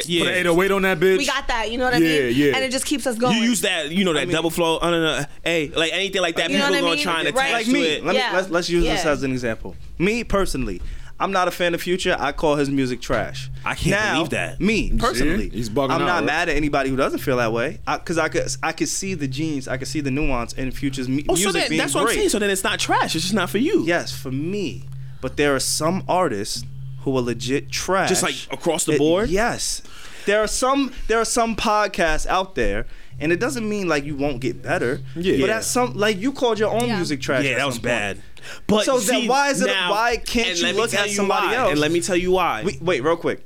[0.07, 0.23] yeah.
[0.23, 1.17] Put an 808 on that bitch.
[1.17, 1.71] We got that.
[1.71, 2.35] You know what I Yeah, mean?
[2.35, 2.55] yeah.
[2.55, 3.37] And it just keeps us going.
[3.37, 4.77] You use that, you know, that double flow.
[4.79, 7.03] Uh, no, no, hey, like anything like that, You people what I gonna mean?
[7.03, 7.45] try and Right.
[7.47, 7.83] attach like to me.
[7.87, 8.05] it.
[8.05, 9.75] Let me, let's, let's use this as an example.
[9.97, 10.81] Me personally,
[11.21, 12.15] I'm not a fan of Future.
[12.19, 13.49] I call his music trash.
[13.63, 14.59] I can't now, believe that.
[14.59, 16.25] Me personally, He's bugging I'm out, not right?
[16.25, 19.27] mad at anybody who doesn't feel that way because I, could I could see the
[19.27, 21.93] genes, I could see the nuance in Future's mu- Oh, music so that, being that's
[21.93, 22.15] what I'm great.
[22.17, 22.29] saying.
[22.29, 23.15] So then it's not trash.
[23.15, 23.83] It's just not for you.
[23.85, 24.83] Yes, for me.
[25.21, 26.65] But there are some artists
[27.01, 28.09] who are legit trash.
[28.09, 29.29] Just like across the It- board?
[29.29, 29.81] yes.
[30.25, 32.85] There are some there are some podcasts out there
[33.19, 35.01] and it doesn't mean like you won't get better.
[35.15, 35.39] Yeah.
[35.39, 36.95] But that's some like you called your own Yeah.
[36.97, 37.43] music trash.
[37.43, 37.91] Yeah, that was some point.
[37.91, 38.21] bad.
[38.67, 41.47] But So see, then why is it- now- why can't you look at you somebody
[41.47, 41.71] why, else?
[41.71, 42.63] And let me tell you why.
[42.63, 43.45] We, wait, real quick.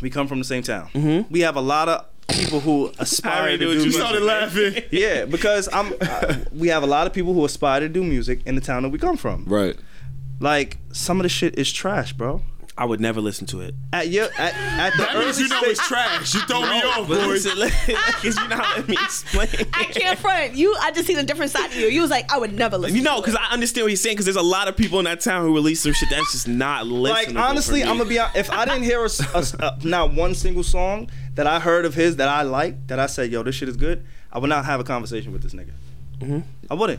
[0.00, 0.88] We come from the same town.
[0.94, 1.32] Mm-hmm.
[1.32, 3.78] We have a lot of people who aspire to do music.
[3.78, 4.00] You music.
[4.00, 4.82] started laughing.
[4.90, 5.94] Yeah, because I'm.
[6.00, 8.82] Uh, we have a lot of people who aspire to do music in the town
[8.82, 9.44] that we come from.
[9.46, 9.76] Right.
[10.40, 12.42] Like some of the shit is trash, bro.
[12.76, 13.72] I would never listen to it.
[13.92, 16.34] At your at, at the That means early you know stage- it's trash.
[16.34, 17.46] You throw me off, But boys.
[17.46, 17.56] listen,
[17.86, 19.48] because you're not letting me explain.
[19.72, 20.74] I can't front you.
[20.80, 21.86] I just seen a different side of you.
[21.86, 22.96] You was like, I would never listen.
[22.96, 23.36] You know, because.
[23.36, 24.14] I understand what he's saying.
[24.14, 26.48] Because there's a lot of people in that town who release some shit that's just
[26.48, 27.90] not like honestly, for me.
[27.92, 30.34] I'm gonna be hon- if I didn't hear a, s- a s- uh, not one
[30.34, 33.54] single song that I heard of his that I liked that I said, yo, this
[33.54, 34.04] shit is good.
[34.32, 36.42] I would not have a conversation with this nigga.
[36.68, 36.98] I wouldn't.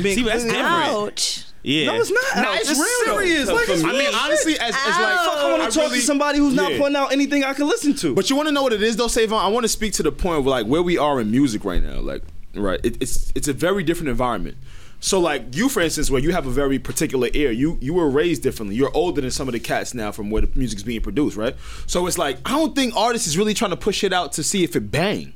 [0.00, 0.64] Being See, that's different.
[0.66, 1.44] Ouch.
[1.62, 1.86] Yeah.
[1.86, 2.22] No, it's not.
[2.36, 3.48] Nah, It's, it's real, serious.
[3.48, 5.98] Like, it's me- I mean, honestly, as, as like, Fuck, I want to talk really-
[6.00, 6.78] to somebody who's not Yeah.
[6.78, 8.14] putting out anything I can listen to.
[8.14, 9.44] But you want to know what it is, though, Savon?
[9.44, 11.82] I want to speak to the point of like where we are in music right
[11.82, 12.00] now.
[12.00, 12.22] Like,
[12.54, 14.56] right, it, it's it's a very different environment.
[15.02, 18.08] So, like you, for instance, where you have a very particular ear, you you were
[18.08, 18.76] raised differently.
[18.76, 21.56] You're older than some of the cats now from where the music's being produced, right?
[21.86, 24.42] So it's like I don't think artists is really trying to push it out to
[24.42, 25.32] see if it bang.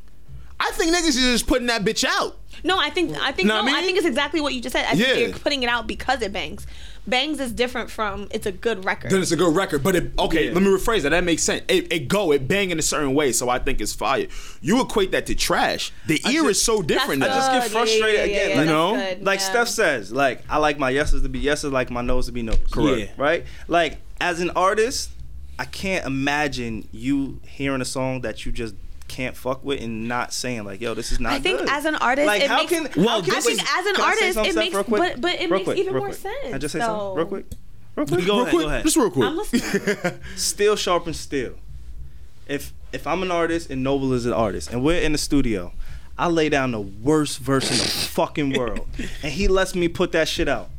[0.61, 2.37] I think niggas is just putting that bitch out.
[2.63, 3.87] No, I think I think Know no, what I I, mean?
[3.87, 4.87] think it's exactly what you just said.
[4.87, 5.07] I Yeah.
[5.07, 6.67] think you're putting it out because it bangs.
[7.07, 9.11] Bangs is different from it's a good record.
[9.11, 9.83] Then it's a good record.
[9.83, 11.11] But it, okay, let me rephrase that.
[11.11, 11.63] That makes sense.
[11.69, 14.27] It, it go, it bang in a certain way, so I think it's fire.
[14.63, 15.93] You equate that to trash.
[16.07, 17.53] The ear is so different That's now.
[17.59, 18.95] just get frustrated Yeah, yeah, yeah, again, yeah, like, you know?
[19.17, 19.47] good, like yeah.
[19.51, 22.41] Steph says, like I like my yeses to be yeses, like my nose to be
[22.43, 22.57] nose.
[22.71, 22.99] Correct.
[23.01, 23.23] Yeah.
[23.23, 23.45] Right?
[23.69, 25.11] Like as an artist,
[25.59, 28.75] I can't imagine you hearing a song that you just
[29.15, 31.69] can't fuck with and not saying like, "Yo, this is not." I think good.
[31.71, 33.87] as an artist, like it how makes- can Well, how can this I is- as
[33.87, 35.01] an can I say artist, it makes, real quick?
[35.01, 36.15] but but it Real makes quick, even more quick.
[36.19, 36.37] sense.
[36.43, 36.87] Can I just say so.
[36.87, 37.47] something real quick?
[37.97, 38.27] Real quick.
[38.27, 38.83] Go real ahead, quick, go ahead.
[38.85, 39.25] just real quick.
[39.27, 40.21] I'm listening.
[40.37, 41.55] Steel sharpens steel.
[42.49, 45.73] If if I'm an artist and Noble is an artist and we're in the studio,
[46.19, 48.87] I lay down the worst verse in the fucking world,
[49.23, 50.71] and he lets me put that shit out.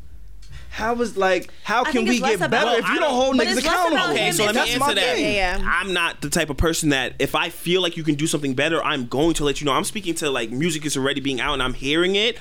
[0.75, 3.03] How is like how I can we it's less get about- better if you don't
[3.03, 4.13] don't- hold niggas it's less about accountable?
[4.13, 5.19] Okay, so let me answer that.
[5.19, 5.27] Yeah,
[5.59, 5.59] yeah.
[5.65, 8.55] I'm not the type of person that if I feel like you can do something
[8.55, 9.71] better, I'm going to let you know.
[9.71, 12.37] I'm speaking to like music is already being out and I'm hearing it.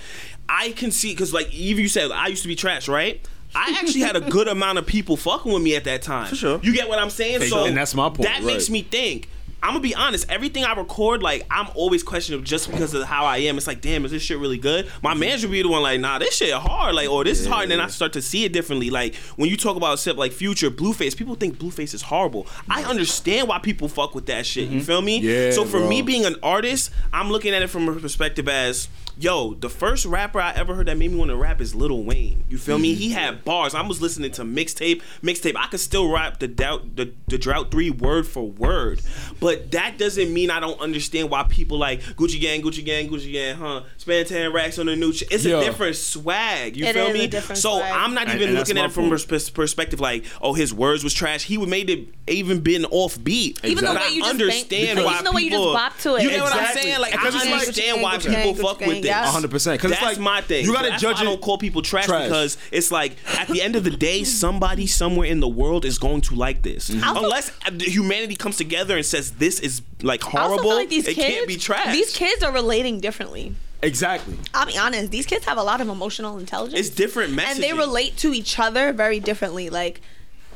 [0.48, 3.24] I can see because like even you said I used to be trash, right?
[3.54, 6.26] I actually had a good amount of people fucking with me at that time.
[6.26, 6.60] For sure.
[6.60, 7.36] You get what I'm saying?
[7.36, 9.28] Okay, so and that's my point, That makes me think.
[9.64, 10.26] I'm gonna be honest.
[10.28, 13.56] Everything I record, like I'm always questioning just because of how I am.
[13.56, 14.90] It's like, damn, is this shit really good?
[15.02, 15.20] My mm-hmm.
[15.20, 17.62] manager be the one like, nah, this shit hard, like, or this is hard.
[17.62, 18.90] And then I start to see it differently.
[18.90, 22.46] Like when you talk about sip like Future, Blueface, people think Blueface is horrible.
[22.68, 22.90] I mm-hmm.
[22.90, 24.68] understand why people fuck with that shit.
[24.68, 24.86] You mm-hmm.
[24.86, 25.20] feel me?
[25.20, 25.88] Yeah, So for bro.
[25.88, 28.88] me being an artist, I'm looking at it from a perspective as.
[29.16, 32.02] Yo, the first rapper I ever heard that made me want to rap is Lil
[32.02, 32.42] Wayne.
[32.48, 32.94] You feel me?
[32.94, 33.72] He had bars.
[33.72, 35.54] I was listening to mixtape, mixtape.
[35.56, 39.00] I could still rap the doubt, the, the drought three word for word,
[39.38, 43.32] but that doesn't mean I don't understand why people like Gucci Gang, Gucci Gang, Gucci
[43.32, 43.82] Gang, huh?
[43.98, 45.12] Spend ten racks on the new.
[45.12, 45.60] Ch- it's Yeah.
[45.60, 46.76] a different swag.
[46.76, 47.26] You It feel is a me?
[47.28, 47.92] different so swag.
[47.94, 50.74] I'm not even and that's looking at it from a pers- perspective like, oh, his
[50.74, 51.44] words was trash.
[51.44, 53.60] He would made it even been off beat.
[53.64, 55.96] Even the way you just understand bang- why even the way you just people- bop
[55.98, 56.22] to it.
[56.24, 57.00] You get what I'm saying?
[57.00, 59.34] Like I understand why people fuck with gang, this.
[59.34, 59.40] yeah.
[59.40, 59.50] 100%.
[59.50, 60.64] Because That's it's like my thing.
[60.64, 62.24] You gotta That's judge why I don't call people trash, Trash.
[62.24, 65.98] because it's like at the end of the day, somebody somewhere in the world is
[65.98, 66.90] going to like this.
[66.90, 67.16] Mm-hmm.
[67.16, 71.34] Unless uh, humanity comes together and says this is like horrible, like these it kids,
[71.34, 71.92] can't be trash.
[71.92, 73.54] These kids are relating differently.
[73.82, 74.36] exactly.
[74.54, 75.10] I'll be honest.
[75.10, 76.78] These kids have a lot of emotional intelligence.
[76.88, 77.56] It's different messages.
[77.56, 79.70] and they relate to each other very differently.
[79.70, 80.00] Like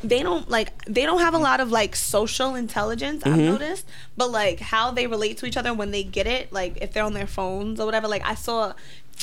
[0.02, 3.44] they don't like they don't have a lot of like social intelligence I've mm-hmm.
[3.44, 3.86] noticed.
[4.16, 7.04] But like how they relate to each other when they get it like if they're
[7.04, 8.08] on their phones or whatever.
[8.08, 8.74] Like I saw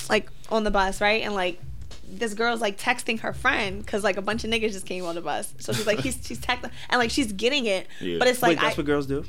[0.10, 1.22] like on the bus right?
[1.23, 1.61] And like
[2.07, 5.15] this girl's like texting her friend because like a bunch of niggas just came on
[5.15, 5.53] the bus.
[5.60, 7.88] So she's like he's she's texting and like she's getting it.
[7.99, 8.19] Yeah.
[8.19, 9.26] but it's like Wait, that's I, what girls do.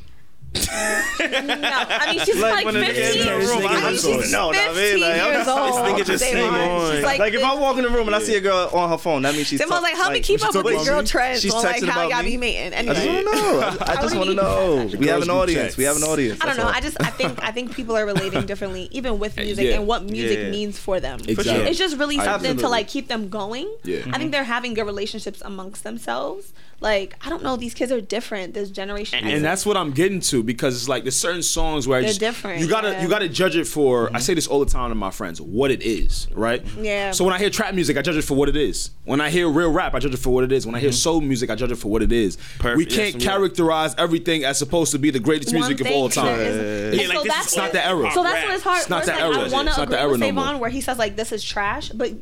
[0.56, 3.92] No I mean she's like, when a nigga 15 in the room, I I mean,
[3.92, 4.74] just she's wanna know, know what I mean?
[4.74, 6.52] 15 Like, I'm years not- old This nigga just Davon.
[6.52, 7.18] sing on.
[7.18, 9.22] Like, if I walk in the room and I see a girl on her phone,
[9.22, 9.60] that means she's.
[9.60, 11.06] Simone was talk- like, help me keep up with talking these about girl me?
[11.08, 12.30] trends She's on like texting how about y'all me?
[12.30, 12.74] be mating.
[12.74, 13.24] I just Anyway.
[13.24, 13.60] want to know.
[13.60, 14.90] I, I just want to know.
[14.98, 15.76] We have an audience.
[15.76, 16.40] We have an audience.
[16.42, 16.66] I don't know.
[16.68, 20.04] I just I think I think people are relating differently, even with music and what
[20.04, 21.20] music means for them.
[21.26, 23.66] It's just really something to like keep them going.
[23.66, 24.30] I think mm-hmm.
[24.30, 26.52] they're having good relationships amongst themselves.
[26.80, 28.52] Like I don't know, these kids are different.
[28.52, 31.98] This generation, and that's what I'm getting to because it's like there's certain songs where
[31.98, 33.02] I They're just different, you gotta yeah.
[33.02, 34.10] you gotta judge it for.
[34.14, 36.62] I say this all the time to my friends, what it is, right?
[36.78, 37.12] Yeah.
[37.12, 38.90] So when I hear trap music, I judge it for what it is.
[39.04, 40.66] When I hear real rap, I judge it for what it is.
[40.66, 42.36] When I hear soul music, I judge it for what it is.
[42.58, 42.76] Perfect.
[42.76, 43.30] We can't yeah.
[43.30, 46.38] characterize everything as supposed to be the greatest One music of all time.
[46.40, 48.10] is- Yeah, and like, so this that's is not the era.
[48.12, 48.80] So that's what it's hard.
[48.80, 49.34] It's not the like, era.
[49.34, 50.58] I want It's to not the era with no more.
[50.58, 52.12] Where he says like this is trash, but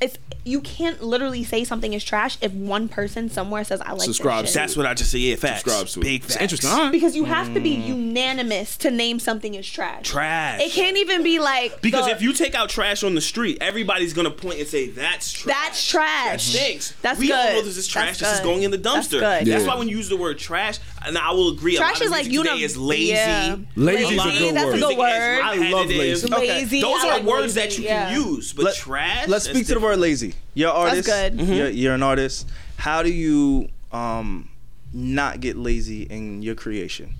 [0.00, 4.02] it's you can't literally say something is trash if one person somewhere says I like
[4.02, 4.62] Subscribes this to shit.
[4.62, 5.20] That's what I just said.
[5.20, 5.62] Yeah, facts.
[5.62, 6.04] Subscribes to it.
[6.04, 6.70] Big It's interesting.
[6.70, 6.92] All right.
[6.92, 7.88] because you have to be mm.
[7.88, 10.06] unanimous to name something as trash.
[10.08, 10.60] Trash.
[10.62, 13.58] It can't even be like Because the- if you take out trash on the street,
[13.60, 15.54] everybody's gonna point and say that's trash.
[15.54, 16.30] That's trash.
[16.30, 16.94] That stinks.
[17.02, 18.18] That's we all know this is trash.
[18.18, 19.20] That's this is going in the That's dumpster.
[19.20, 19.46] good.
[19.46, 19.66] That's Yeah.
[19.66, 22.04] why when you use the word trash, and I will agree, a trash lot of
[22.06, 23.06] is like music you know today is lazy.
[23.12, 23.56] Yeah.
[23.76, 24.80] Lazy A is lot a good that's a word.
[24.80, 25.40] good word.
[25.42, 26.32] I love lazy.
[26.32, 26.48] Okay.
[26.48, 26.80] Lazy.
[26.82, 28.10] Those I are like words lazy, that you yeah.
[28.10, 29.28] can use, but Let- trash.
[29.28, 30.34] Let's that's speak to the word lazy.
[30.54, 31.06] You're an artist.
[31.08, 31.36] good.
[31.38, 31.52] Mm-hmm.
[31.52, 32.48] You're, you're an artist.
[32.76, 34.48] How do you um
[34.92, 37.14] not get lazy in your creation?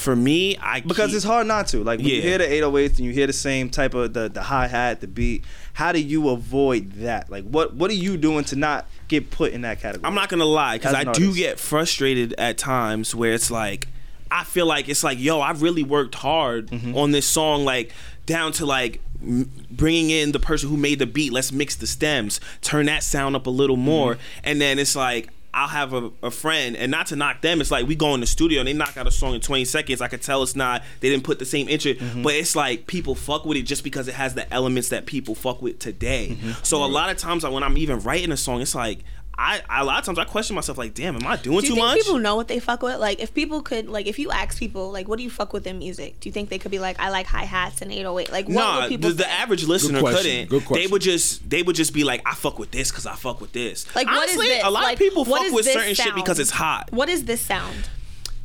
[0.00, 1.84] For me, I Because keep- it's hard not to.
[1.84, 4.42] Like when you hear the 808s and you hear the same type of the the
[4.42, 5.44] hi hat, the beat.
[5.74, 7.30] How do you avoid that?
[7.30, 10.06] Like what what are you doing to not get put in that category?
[10.06, 13.88] I'm not gonna lie, because I do get frustrated at times where it's like,
[14.30, 16.96] I feel like it's like, yo, I really worked hard Mm-hmm.
[16.96, 17.92] on this song, like
[18.26, 21.32] down to like m- bringing in the person who made the beat.
[21.32, 24.40] Let's mix the stems, turn that sound up a little more, Mm-hmm.
[24.44, 25.28] and then it's like.
[25.52, 28.20] I'll have a, a friend, and not to knock them, it's like we go in
[28.20, 30.00] the studio and they knock out a song in 20 seconds.
[30.00, 32.22] I could tell it's not, they didn't put the same intro, Mm-hmm.
[32.22, 35.34] but it's like people fuck with it just because it has the elements that people
[35.34, 36.28] fuck with today.
[36.38, 36.52] Mm-hmm.
[36.62, 39.00] So a lot of times, like, when I'm even writing a song, it's like,
[39.42, 41.66] I, I a lot of times I question myself like, damn, am I doing Do
[41.66, 41.96] you too think much?
[41.98, 42.98] people know what they fuck with?
[42.98, 45.66] Like, if people could, like, if you ask people, like, what do you fuck with
[45.66, 46.20] in music?
[46.20, 48.30] Do you think they could be like, I like hi hats and 808?
[48.30, 50.66] Like, what Nah, would people the, the average listener question, couldn't.
[50.68, 53.14] good They would just they would just be like, I fuck with this because I
[53.14, 53.86] fuck with this.
[53.96, 54.64] Like, what is Honestly, this?
[54.64, 56.90] a lot Like, of people fuck with this certain shit because it's hot.
[56.92, 57.88] What is this sound?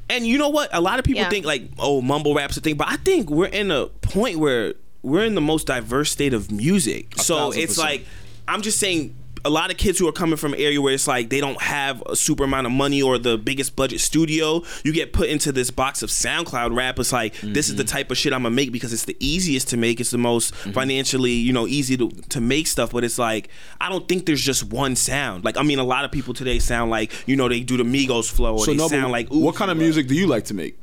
[0.10, 0.70] And you know what?
[0.72, 1.30] A lot of people Yeah.
[1.30, 4.76] think like, oh, mumble rap's a thing, but I think we're in a point where
[5.02, 7.20] we're in the most diverse state of music.
[7.20, 7.78] so it's percent.
[7.86, 8.06] like,
[8.48, 9.14] I'm just saying.
[9.46, 11.62] A lot of kids who are coming from an area where it's like they don't
[11.62, 15.52] have a super amount of money or the biggest budget studio, you get put into
[15.52, 16.98] this box of SoundCloud rap.
[17.00, 17.96] It's like this is the Mm-hmm.
[17.96, 20.00] type of shit I'm gonna make because it's the easiest to make.
[20.00, 22.92] It's the most financially, you know, easy to, to make stuff.
[22.92, 23.50] But it's like
[23.80, 25.46] I don't think there's just one sound.
[25.46, 27.84] Like I mean, a lot of people today sound like you know they do the
[27.84, 30.46] Migos flow or So they no, sound like what kind of music do you like
[30.46, 30.78] to make?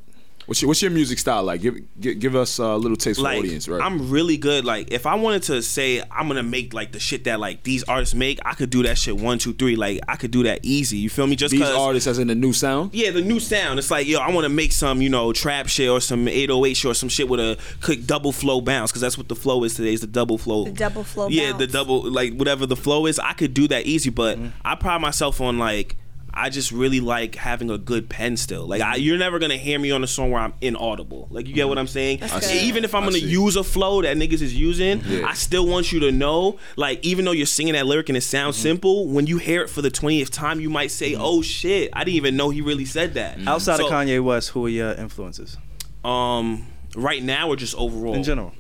[0.52, 1.62] What's your, what's your music style like?
[1.62, 3.80] Give give, give us a little taste for like the audience, right?
[3.80, 4.66] I'm really good.
[4.66, 7.84] Like if I wanted to say I'm gonna make like the shit that like these
[7.84, 9.76] artists make, I could do that shit one, two, three.
[9.76, 10.98] Like I could do that easy.
[10.98, 11.36] You feel me?
[11.36, 12.92] Just These because artists, as in the new sound.
[12.92, 13.78] yeah, the new sound.
[13.78, 16.74] It's like, yo, I want to make some, you know, trap shit or some 808
[16.74, 19.64] shit or some shit with a quick double flow bounce because that's what the flow
[19.64, 19.94] is today.
[19.94, 20.64] Is the double flow.
[20.64, 23.18] The double flow Yeah, the double like whatever the flow is.
[23.18, 24.48] I could do that easy, but Mm-hmm.
[24.66, 25.96] I pride myself on like.
[26.34, 28.66] I just really like having a good pen still.
[28.66, 31.28] Like I, you're never gonna hear me on a song where I'm inaudible.
[31.30, 32.20] Like you get what I'm saying?
[32.52, 33.26] Even if I'm I gonna see.
[33.28, 35.26] use a flow that niggas is using, Yeah.
[35.26, 38.22] I still want you to know, like even though you're singing that lyric and it
[38.22, 38.62] sounds Mm-hmm.
[38.62, 42.04] simple, when you hear it for the 20th time, you might say, "Oh shit, I
[42.04, 44.92] didn't even know he really said that." Outside So, of Kanye West, who are your
[44.92, 45.56] influences
[46.04, 48.14] um, right now or just overall?
[48.14, 48.52] in general?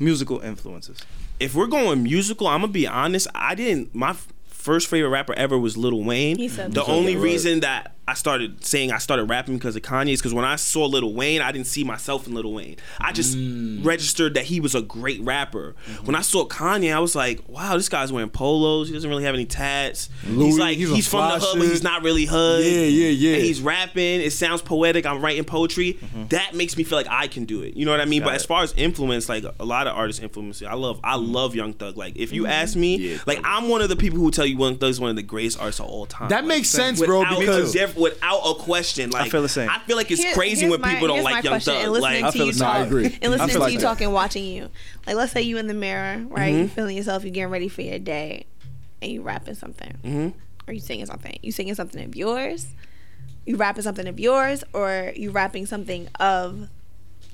[0.00, 0.98] Musical influences.
[1.38, 3.26] If we're going musical, I'm gonna be honest.
[3.34, 3.94] I didn't.
[3.94, 4.28] My f-
[4.60, 6.36] first favorite rapper ever was Lil Wayne.
[6.36, 10.20] He said the only reason that I started saying I started rapping because of Kanye's
[10.20, 12.76] because when I saw Lil Wayne, I didn't see myself in Lil Wayne.
[13.00, 13.84] I just Mm.
[13.84, 15.74] registered that he was a great rapper.
[15.92, 16.06] Mm-hmm.
[16.06, 18.88] When I saw Kanye, I was like, wow, this guy's wearing polos.
[18.88, 20.08] He doesn't really have any tats.
[20.26, 22.64] Louis, he's like he's he's, from the hood, but he's not really hood.
[22.64, 23.34] Yeah, yeah, yeah.
[23.36, 24.20] And he's rapping.
[24.20, 25.06] It sounds poetic.
[25.06, 25.98] I'm writing poetry.
[26.30, 27.76] That makes me feel like I can do it.
[27.76, 28.20] You know what I mean?
[28.20, 28.36] Got but it.
[28.36, 30.66] as far as influence, like a lot of artists influence me.
[30.66, 31.96] I love I love Young Thug.
[31.96, 34.58] Like if you ask me, Yeah, like I'm one of the people who tell you
[34.58, 36.28] Young Thug is one of the greatest artists of all time.
[36.30, 37.24] That Like, makes sense, bro.
[37.38, 39.68] Because without a question, like I feel the same.
[39.70, 41.52] I feel like it's Here- crazy here's when my- people don't here's my like Young
[41.52, 41.82] question, Thug.
[41.84, 42.66] And listening Like to feel you the same.
[42.66, 43.04] talk, I agree.
[43.06, 43.84] and I listening feel to like you that.
[43.84, 44.68] talk and watching you,
[45.06, 46.52] like let's say you in the mirror, right?
[46.52, 46.62] Mm-hmm.
[46.62, 48.46] You feeling yourself, you getting ready for your day,
[49.02, 49.96] and you rapping something.
[50.04, 50.28] Mm-hmm.
[50.68, 51.38] are you singing something?
[51.42, 52.68] You singing something of yours?
[53.46, 56.68] You rapping something of yours, or you rapping something of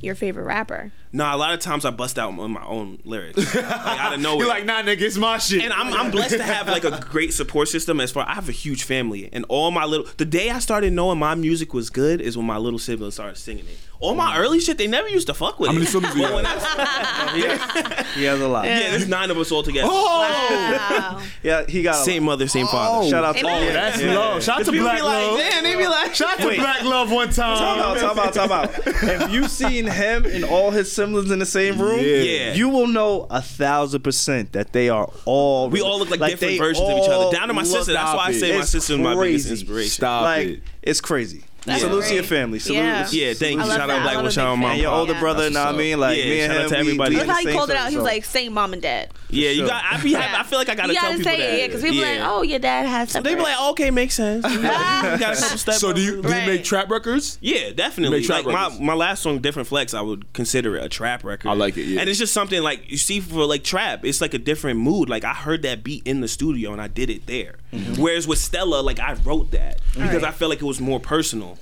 [0.00, 0.92] your favorite rapper?
[1.16, 4.20] No, a lot of times I bust out on my own lyrics, like out of
[4.26, 4.40] nowhere.
[4.44, 5.62] You're like, nah, nigga, it's my shit.
[5.62, 8.50] and I'm, I'm blessed to have like a great support system as far I have
[8.50, 11.88] a huge family and all my little the day I started knowing my music was
[11.88, 13.78] good is when my little siblings started singing it.
[13.98, 14.40] All my mm.
[14.40, 15.78] early shit they never used to fuck with How it.
[15.78, 16.44] many siblings do you have?
[16.44, 18.64] I- He has a lot.
[18.66, 19.88] yeah, there's nine of us all together.
[19.90, 21.22] oh, Wow.
[21.42, 22.32] Yeah, he got Same lot.
[22.32, 23.06] mother, same father.
[23.06, 23.62] Oh, Shout out to Amen.
[23.64, 24.42] yeah, that's yeah, love.
[24.42, 25.38] Shout out to Black be like, Love.
[25.38, 27.58] damn, they be like, Shout out to Black Love one time.
[27.58, 28.86] Talk about, talk about, talk about.
[29.24, 32.16] If you seen him and all his siblings in the same room, Yeah.
[32.16, 32.54] Yeah.
[32.54, 35.68] you will know a thousand percent that they are all.
[35.70, 37.36] We all look like, different versions of each other.
[37.36, 37.92] Down to my sister.
[37.92, 39.50] That's why I say my It's sister is my biggest crazy.
[39.60, 39.90] inspiration.
[39.90, 40.62] Stop like it.
[40.82, 41.44] it's crazy.
[41.66, 42.58] That's Salute to your family.
[42.60, 43.06] Salute, Yeah.
[43.10, 43.66] Yeah, thank you.
[43.66, 45.64] Shout out Black I Will, love shout out big And your older brother, That's know
[45.66, 45.98] what I mean?
[46.00, 47.14] Like Yeah, me and shout out him, to everybody.
[47.16, 47.90] we I in love the how he called it out.
[47.90, 49.82] He was like, "Same mom and dad." Yeah, you got.
[49.84, 50.14] I be.
[50.16, 51.58] I feel like I gotta You tell gotta people say that.
[51.58, 52.20] yeah, because people Yeah.
[52.24, 54.44] like, "Oh, your dad has." They be like, okay, makes sense.
[54.56, 55.80] You got a couple steps.
[55.80, 57.38] So do you do you make trap records?
[57.40, 58.22] Yeah, definitely.
[58.26, 61.48] Like my, my last song, Different Flex, I would consider it a trap record.
[61.48, 62.00] I like it, yeah.
[62.00, 65.08] And it's just something like you see for like trap, it's like a different mood.
[65.08, 67.56] Like I heard that beat in the studio and I did it there.
[67.72, 68.00] Mm-hmm.
[68.00, 70.24] Whereas with Stella, like I wrote that because Alright.
[70.24, 71.58] I felt like it was more personal.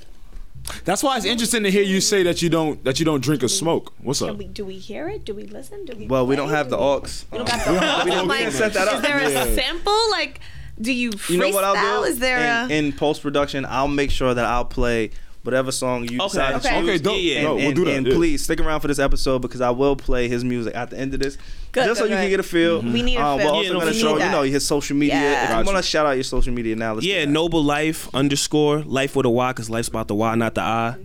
[0.84, 3.42] That's why it's interesting to hear you say that you don't that you don't drink
[3.42, 3.92] or smoke.
[4.00, 4.36] What's Can up?
[4.38, 5.24] we, do we hear it?
[5.24, 5.84] Do we listen?
[5.84, 6.06] Do we?
[6.06, 7.02] Well, we don't have the aux.
[7.30, 7.72] We don't got the.
[8.00, 8.04] aux.
[8.04, 8.96] we don't- like, set that up.
[8.96, 9.54] Is there a Yeah.
[9.54, 10.10] sample?
[10.10, 10.40] Like,
[10.80, 11.30] do you freestyle?
[11.30, 12.08] You know what I'll do?
[12.08, 12.74] Is there in, a?
[12.74, 13.66] in post production?
[13.66, 15.10] I'll make sure that I'll play
[15.44, 16.26] whatever song you Okay.
[16.38, 16.80] decide to Okay.
[16.80, 16.88] choose.
[16.88, 17.16] Okay, dope.
[17.16, 17.34] Yeah, yeah.
[17.36, 18.14] And, No, we'll and- do that, and yeah.
[18.14, 21.14] please stick around for this episode because I will play his music at the end
[21.14, 21.36] of this,
[21.72, 22.80] Good, just so good, you can get a feel.
[22.82, 23.46] We need a Um, feel.
[23.46, 24.48] We're Yeah, also no, going to show need you know that.
[24.48, 25.14] his social media.
[25.14, 25.44] Yeah.
[25.60, 27.30] If you want to shout out your social media now, let's do Yeah, that.
[27.30, 30.96] Noble Lyfe underscore life with a Y because life's about the Y, not the I.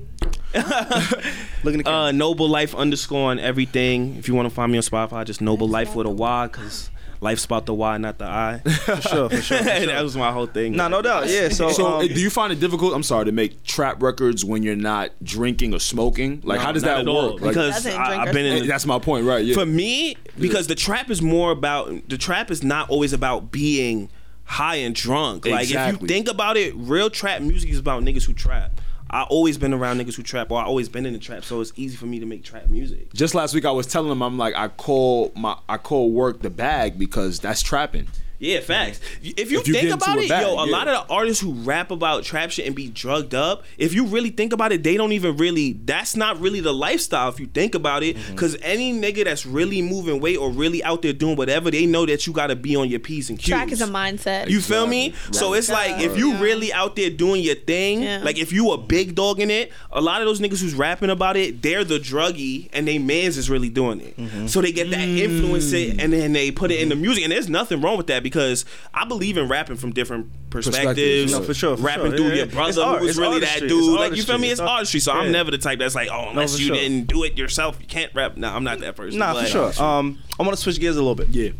[0.53, 1.99] Looking at the camera.
[2.07, 4.15] Uh, Noble Lyfe underscore on everything.
[4.17, 6.89] If you want to find me on Spotify, just Noble Life with a Y because
[7.21, 8.59] life's about the Y, not the I.
[8.85, 9.57] for sure, for sure.
[9.57, 9.85] For sure.
[9.87, 10.73] that was my whole thing.
[10.73, 11.27] no, no doubt.
[11.29, 11.49] Yeah.
[11.49, 12.93] So, So, um, do you find it difficult?
[12.93, 16.41] I'm sorry to make trap records when you're not drinking or smoking.
[16.43, 17.33] Like, No, how does not that at work?
[17.41, 18.61] Like, because Doesn't I, drink I've been in.
[18.63, 19.43] the- that's my point, right?
[19.43, 19.55] Yeah.
[19.55, 24.09] For me, because the trap is more about the trap is not always about being
[24.45, 25.45] high and drunk.
[25.45, 28.78] Like if you think about it, real trap music is about niggas who trap.
[29.11, 31.61] I always been around niggas who trap, or I always been in the trap, so
[31.61, 33.11] it's easy for me to make trap music.
[33.13, 36.41] Just last week, I was telling them, I'm like, I call my, I call work
[36.41, 38.07] the bag because that's trapping.
[38.39, 39.01] Yeah, facts.
[39.21, 40.71] If you, If you think about it, bag, yo, a yeah.
[40.71, 44.05] lot of the artists who rap about trap shit and be drugged up, if you
[44.05, 45.73] really think about it, they don't even really.
[45.73, 47.27] That's not really the lifestyle.
[47.29, 48.31] If you think about it, Mm-hmm.
[48.31, 52.05] because any nigga that's really moving weight or really out there doing whatever, they know
[52.05, 53.49] that you got to be on your p's and q's.
[53.49, 54.49] Track is a mindset.
[54.49, 55.13] You feel me?
[55.31, 56.41] So it's like if you Yeah.
[56.41, 58.21] really out there doing your thing, Yeah.
[58.23, 61.09] like if you a big dog in it, a lot of those niggas who's rapping
[61.09, 64.17] about it, they're the druggy and they mans is really doing it.
[64.17, 64.47] Mm-hmm.
[64.47, 67.23] So they get that influence it and then they put it in the music.
[67.23, 71.31] And there's nothing wrong with that because I believe in rapping from different perspectives.
[71.31, 72.17] No, for sure, for rapping sure.
[72.17, 73.61] through Yeah, your brother It's art- who was really artistry.
[73.61, 73.99] that dude.
[73.99, 74.51] Like you feel me?
[74.51, 74.99] It's artistry.
[74.99, 75.19] So yeah.
[75.21, 76.75] I'm never the type that's like, oh, unless for you sure.
[76.75, 78.37] didn't do it yourself, you can't rap.
[78.37, 79.19] No, I'm not that person.
[79.19, 79.83] Nah, But- for sure.
[79.83, 81.29] Um, I want to switch gears a little bit.
[81.29, 81.51] Yeah.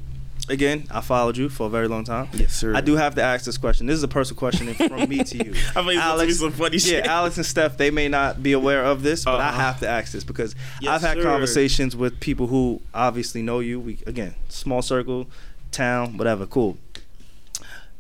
[0.47, 2.27] Again, I followed you for a very long time.
[2.33, 2.73] Yes, sir.
[2.75, 3.85] I do have to ask this question.
[3.85, 5.51] This is a personal question from me to you.
[5.75, 7.05] I thought you was gonna tell me some funny shit.
[7.05, 9.59] Yeah, Alex and Steph, they may not be aware of this, but I Uh-huh.
[9.59, 11.23] have to ask this because Yes, I've had sir.
[11.23, 13.79] conversations with people who obviously know you.
[13.79, 15.27] We again, small circle,
[15.71, 16.45] town, whatever.
[16.45, 16.77] Cool.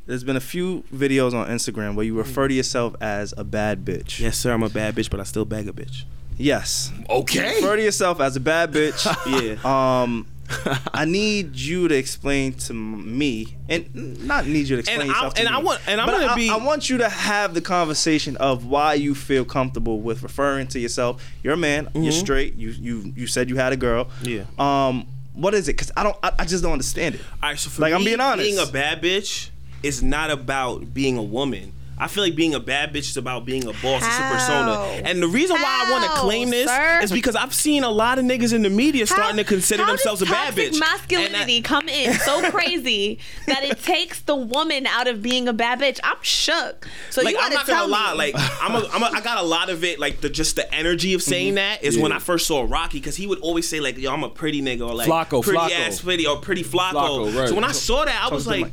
[0.05, 3.85] There's been a few videos on Instagram where you refer to yourself as a bad
[3.85, 4.19] bitch.
[4.19, 4.51] Yes, sir.
[4.51, 6.03] I'm a bad bitch, but I still bag a bitch.
[6.37, 6.91] Yes.
[7.09, 7.55] Okay.
[7.55, 9.05] Refer to yourself as a bad bitch.
[9.63, 10.01] Yeah.
[10.03, 10.25] Um,
[10.95, 15.13] I need you to explain to me, and not need you to explain And I-
[15.13, 16.97] yourself to and me, I want- and I'm but gonna I, be- I want you
[16.99, 21.23] to have the conversation of why you feel comfortable with referring to yourself.
[21.43, 21.89] You're a man.
[21.93, 22.19] You're Mhm.
[22.19, 22.55] straight.
[22.55, 24.07] You you you said you had a girl.
[24.23, 24.45] Yeah.
[24.57, 25.05] Um,
[25.41, 25.73] what is it?
[25.73, 26.15] Because I don't.
[26.23, 27.21] I, I just don't understand it.
[27.41, 28.47] All right, so for Like, I'm me, being honest.
[28.49, 29.49] being a bad bitch
[29.83, 31.73] is not about being a woman.
[31.99, 34.03] I feel like being a bad bitch is about being a boss.
[34.05, 35.01] It's a persona.
[35.03, 36.99] And the reason why I want to claim this sir?
[37.03, 39.89] is because I've seen a lot of niggas in the media starting to consider how
[39.89, 40.79] themselves a bad bitch.
[40.79, 45.53] masculinity And come in so crazy that it takes the woman out of being a
[45.53, 45.99] bad bitch.
[46.03, 46.87] I'm shook.
[47.09, 49.21] So like you I'm gotta not tell gonna lie, like I'm a, I'm a, I
[49.21, 51.29] got a lot of it, like the just the energy of mm-hmm.
[51.29, 54.11] saying that is when I first saw Rocky because he would always say like, "Yo,
[54.11, 55.87] I'm a pretty nigga," or like Flacko, pretty Flacko.
[55.87, 56.93] ass pretty or pretty Flacko.
[56.93, 57.49] Flacko, right.
[57.49, 58.71] So when I saw that, I was to the like.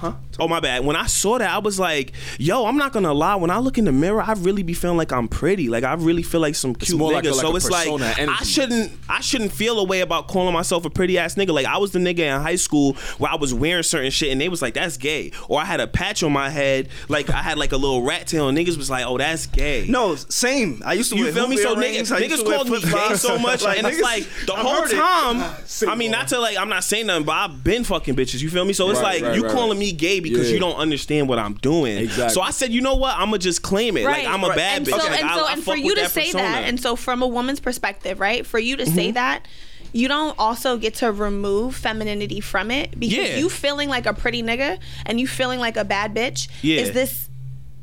[0.00, 0.12] Huh?
[0.38, 0.84] Oh my bad.
[0.86, 3.34] When I saw that, I was like, "Yo, I'm not gonna lie.
[3.34, 5.68] When I look in the mirror, I really be feeling like I'm pretty.
[5.68, 7.12] Like I really feel like some cute nigga.
[7.12, 10.28] like a- like so it's like persona, I shouldn't I shouldn't feel a way about
[10.28, 11.52] calling myself a pretty ass nigga.
[11.52, 14.40] Like I was the nigga in high school where I was wearing certain shit and
[14.40, 17.42] they was like, "That's gay," or I had a patch on my head, like I
[17.42, 20.82] had like a little rat tail, and niggas was like, "Oh, that's gay." No, same.
[20.86, 21.58] I used to You wear feel me?
[21.58, 24.84] So niggas, niggas called me gay so much, Like, and it's like the I whole
[24.84, 24.90] it.
[24.90, 25.90] time.
[25.90, 28.40] I mean, not to like, I'm not saying nothing, but I've been fucking bitches.
[28.42, 28.72] You feel me?
[28.72, 29.78] So it's Right, like right, you right, calling right.
[29.92, 30.54] Me gay because Yeah.
[30.54, 31.98] you don't understand what I'm doing.
[31.98, 32.34] Exactly.
[32.34, 33.14] So I said, you know what?
[33.16, 34.04] I'm gonna just claim it.
[34.06, 34.24] Right.
[34.24, 34.90] Like I'm a bad and bitch.
[34.90, 36.42] So, Like, and I- so, I and fuck for you with to that say persona.
[36.44, 38.46] that, and so from a woman's perspective, right?
[38.46, 39.14] For you to say Mm-hmm.
[39.14, 39.46] that,
[39.92, 43.36] you don't also get to remove femininity from it because Yeah.
[43.38, 46.80] you feeling like a pretty nigga and you feeling like a bad bitch Yeah.
[46.80, 47.28] is this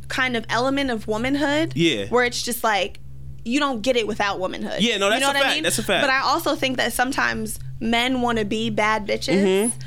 [0.08, 1.74] kind of element of womanhood.
[1.76, 2.06] Yeah.
[2.08, 3.00] Where it's just like
[3.44, 4.80] you don't get it without womanhood.
[4.82, 5.54] Yeah, no, you that's know a what I fact.
[5.56, 5.64] mean?
[5.64, 6.02] That's a fact.
[6.04, 9.42] But I also think that sometimes men want to be bad bitches.
[9.44, 9.80] Mm-hmm.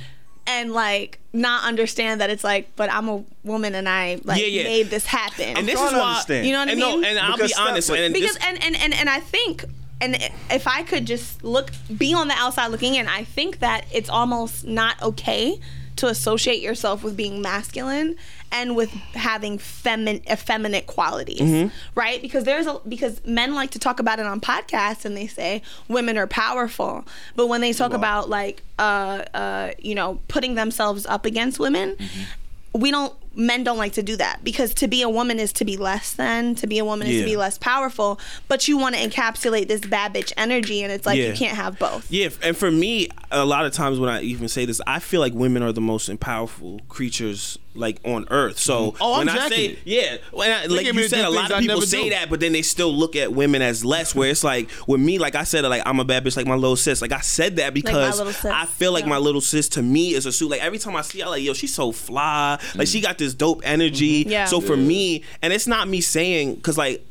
[0.47, 4.47] And like not understand that it's like, but I'm a woman and I like Yeah,
[4.49, 4.65] yeah.
[4.65, 5.57] made this happen.
[5.57, 6.47] and this is to why understand.
[6.47, 7.01] You know what I mean?
[7.03, 7.89] No, and I'll Because be stuff honest.
[7.91, 9.65] like- and because this- and, and and and I think
[10.01, 10.17] and
[10.51, 14.09] if I could just look be on the outside looking in, I think that it's
[14.09, 15.61] almost not okay
[15.97, 18.17] to associate yourself with being masculine
[18.53, 21.69] and with having femin- effeminate qualities, Mm-hmm.
[21.95, 22.21] right?
[22.21, 25.63] Because there's a because men like to talk about it on podcasts and they say
[25.89, 27.05] women are powerful,
[27.37, 31.97] but when they talk about like uh uh you know putting themselves up against women,
[31.97, 32.81] Mm-hmm.
[32.81, 35.65] we don't men don't like to do that because to be a woman is to
[35.65, 37.21] be less than to be a woman is Yeah.
[37.21, 41.07] to be less powerful but you want to encapsulate this bad bitch energy and it's
[41.07, 41.29] like Yeah.
[41.29, 44.49] you can't have both Yeah, and for me, a lot of times when I even
[44.49, 48.59] say this, I feel like women are the most powerful creatures like on earth.
[48.59, 49.03] So mm-hmm.
[49.03, 49.79] Oh, I'm when I jacking say it.
[49.85, 52.11] yeah, when I, like you said, a lot of people say do.
[52.11, 54.15] that, but then they still look at women as less.
[54.15, 56.55] Where it's like with me, like I said, like I'm a bad bitch, like my
[56.55, 57.01] little sis.
[57.01, 59.11] Like I said that because little sis, I feel like yeah.
[59.11, 60.51] my little sis to me is a suit.
[60.51, 62.59] Like every time I see her, like yo, she's so fly.
[62.75, 62.93] Like mm.
[62.93, 64.23] she got this dope energy.
[64.23, 64.33] Mm-hmm.
[64.33, 64.45] Yeah.
[64.47, 67.07] So for me, and it's not me saying because like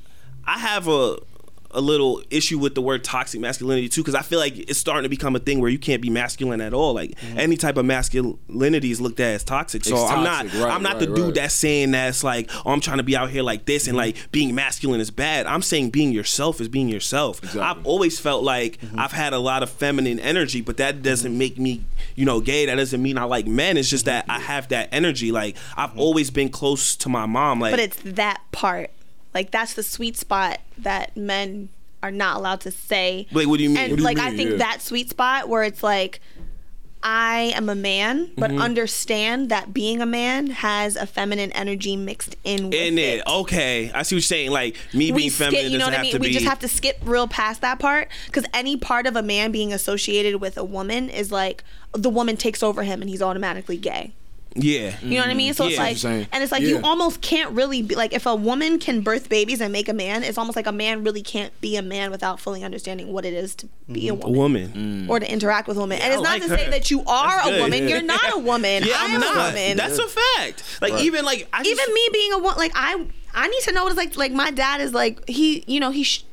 [0.46, 1.18] I have a
[1.72, 5.04] a little issue with the word toxic masculinity too because I feel like it's starting
[5.04, 6.94] to become a thing where you can't be masculine at all.
[6.94, 7.40] Like mm-hmm.
[7.40, 9.84] any type of masculinity is looked at as toxic.
[9.84, 11.36] So It's I'm not right, I'm not right, the dude right.
[11.36, 14.18] that's saying that's like oh I'm trying to be out here like this and mm-hmm.
[14.18, 15.46] like being masculine is bad.
[15.46, 17.40] I'm saying being yourself is being yourself.
[17.44, 17.62] Exactly.
[17.62, 19.00] I've always felt like mm-hmm.
[19.00, 21.84] I've had a lot of feminine energy, but that doesn't make me
[22.16, 22.66] you know gay.
[22.66, 23.78] That doesn't mean I like men.
[23.78, 25.32] It's just that I have that energy.
[25.32, 27.60] Like I've always been close to my mom.
[27.60, 28.92] Like but it's that part
[29.34, 31.70] like that's the sweet spot that men
[32.02, 33.78] are not allowed to say Like what do you mean?
[33.78, 34.58] and do you like i think Yeah.
[34.58, 36.20] that sweet spot where it's like
[37.02, 38.60] I am a man, but Mm-hmm.
[38.62, 43.22] understand that being a man has a feminine energy mixed in with in it.
[43.26, 44.52] Okay, I see what you're saying.
[44.52, 46.12] Like me we being skip, feminine you know doesn't what I have mean?
[46.16, 46.34] to We be.
[46.34, 49.72] just have to skip real past that part because any part of a man being
[49.72, 54.12] associated with a woman is like the woman takes over him and he's automatically gay.
[54.56, 54.96] Yeah.
[55.02, 55.54] You know what I mean?
[55.54, 56.70] So it's like, What and it's like Yeah.
[56.70, 59.94] you almost can't really be like if a woman can birth babies and make a
[59.94, 63.26] man, it's almost like a man really can't be a man without fully understanding what
[63.26, 64.28] it is to be a mm-hmm.
[64.28, 64.72] A woman.
[64.74, 65.10] woman.
[65.10, 67.40] Or to interact with women, and it's I not like to say that you are
[67.42, 67.62] a good.
[67.62, 67.88] woman.
[67.88, 68.84] You're not a woman.
[68.84, 69.36] Yeah, I I'm not.
[69.36, 69.78] a woman.
[69.78, 70.64] That's a fact.
[70.82, 71.04] Like Right.
[71.04, 73.84] even like I just, even me being a woman, like I, I need to know
[73.84, 74.18] what it's like.
[74.18, 76.24] Like my dad is like he, you know, he sh-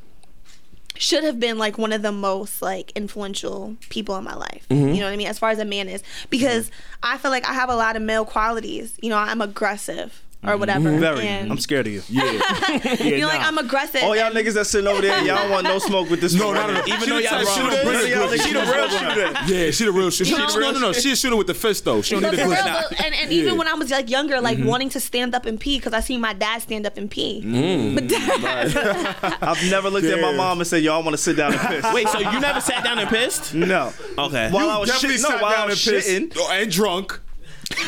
[0.99, 4.65] should have been like one of the most like influential people in my life.
[4.69, 4.93] Mm-hmm.
[4.93, 5.27] You know what I mean?
[5.27, 6.71] As far as a man is, because
[7.03, 8.97] I feel like I have a lot of male qualities.
[9.01, 10.89] You know, I'm aggressive or whatever.
[10.89, 10.99] Mm-hmm.
[10.99, 11.27] Very.
[11.27, 12.01] And, I'm scared of you.
[12.09, 12.23] Yeah.
[13.03, 14.03] you know, like I'm aggressive.
[14.03, 16.33] All y'all niggas that sitting over there, y'all don't want no smoke with this.
[16.33, 16.83] No, no, no, no.
[16.85, 17.69] Even though y'all type- she wrong.
[17.71, 19.53] the real- she the real shooter.
[19.53, 20.29] Yeah, she the real shooter.
[20.29, 20.71] You She- know?
[20.71, 20.93] No, no, no.
[20.93, 22.01] She a shooter with the fist though.
[22.01, 23.03] She don't need the for real, clip.
[23.05, 24.43] and, and even when I was like younger, Mm-hmm.
[24.43, 27.09] like wanting to stand up and pee because I seen my dad stand up and
[27.09, 27.41] pee.
[27.43, 27.95] Mm.
[27.95, 31.53] But dad, I've never looked at my mom and said, "Y'all want to sit down
[31.53, 33.53] and piss." Wait, so you never sat down and pissed?
[33.53, 33.93] no.
[34.17, 34.49] Okay.
[34.51, 37.19] While I was shitting, no, while I was shitting, Oh, and drunk.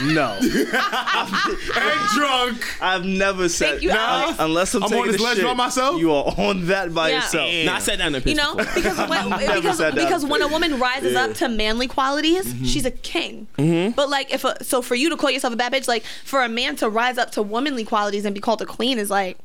[0.04, 0.38] No.
[0.42, 2.82] And drunk.
[2.82, 4.38] I've never said you, Alex.
[4.40, 6.00] unless I'm, I'm taking on this a ledge shit, by myself?
[6.00, 7.16] You are on that by Yeah.
[7.16, 7.50] yourself.
[7.66, 8.36] No, I sat down and pissed.
[8.36, 8.74] you know, before.
[8.76, 12.66] because when, because, sat down because when a woman rises up to manly qualities, Mm-hmm.
[12.66, 13.48] she's a king.
[13.96, 16.44] But like if a, so for you to call yourself a bad bitch, like for
[16.44, 19.38] a man to rise up to womanly qualities and be called a queen is like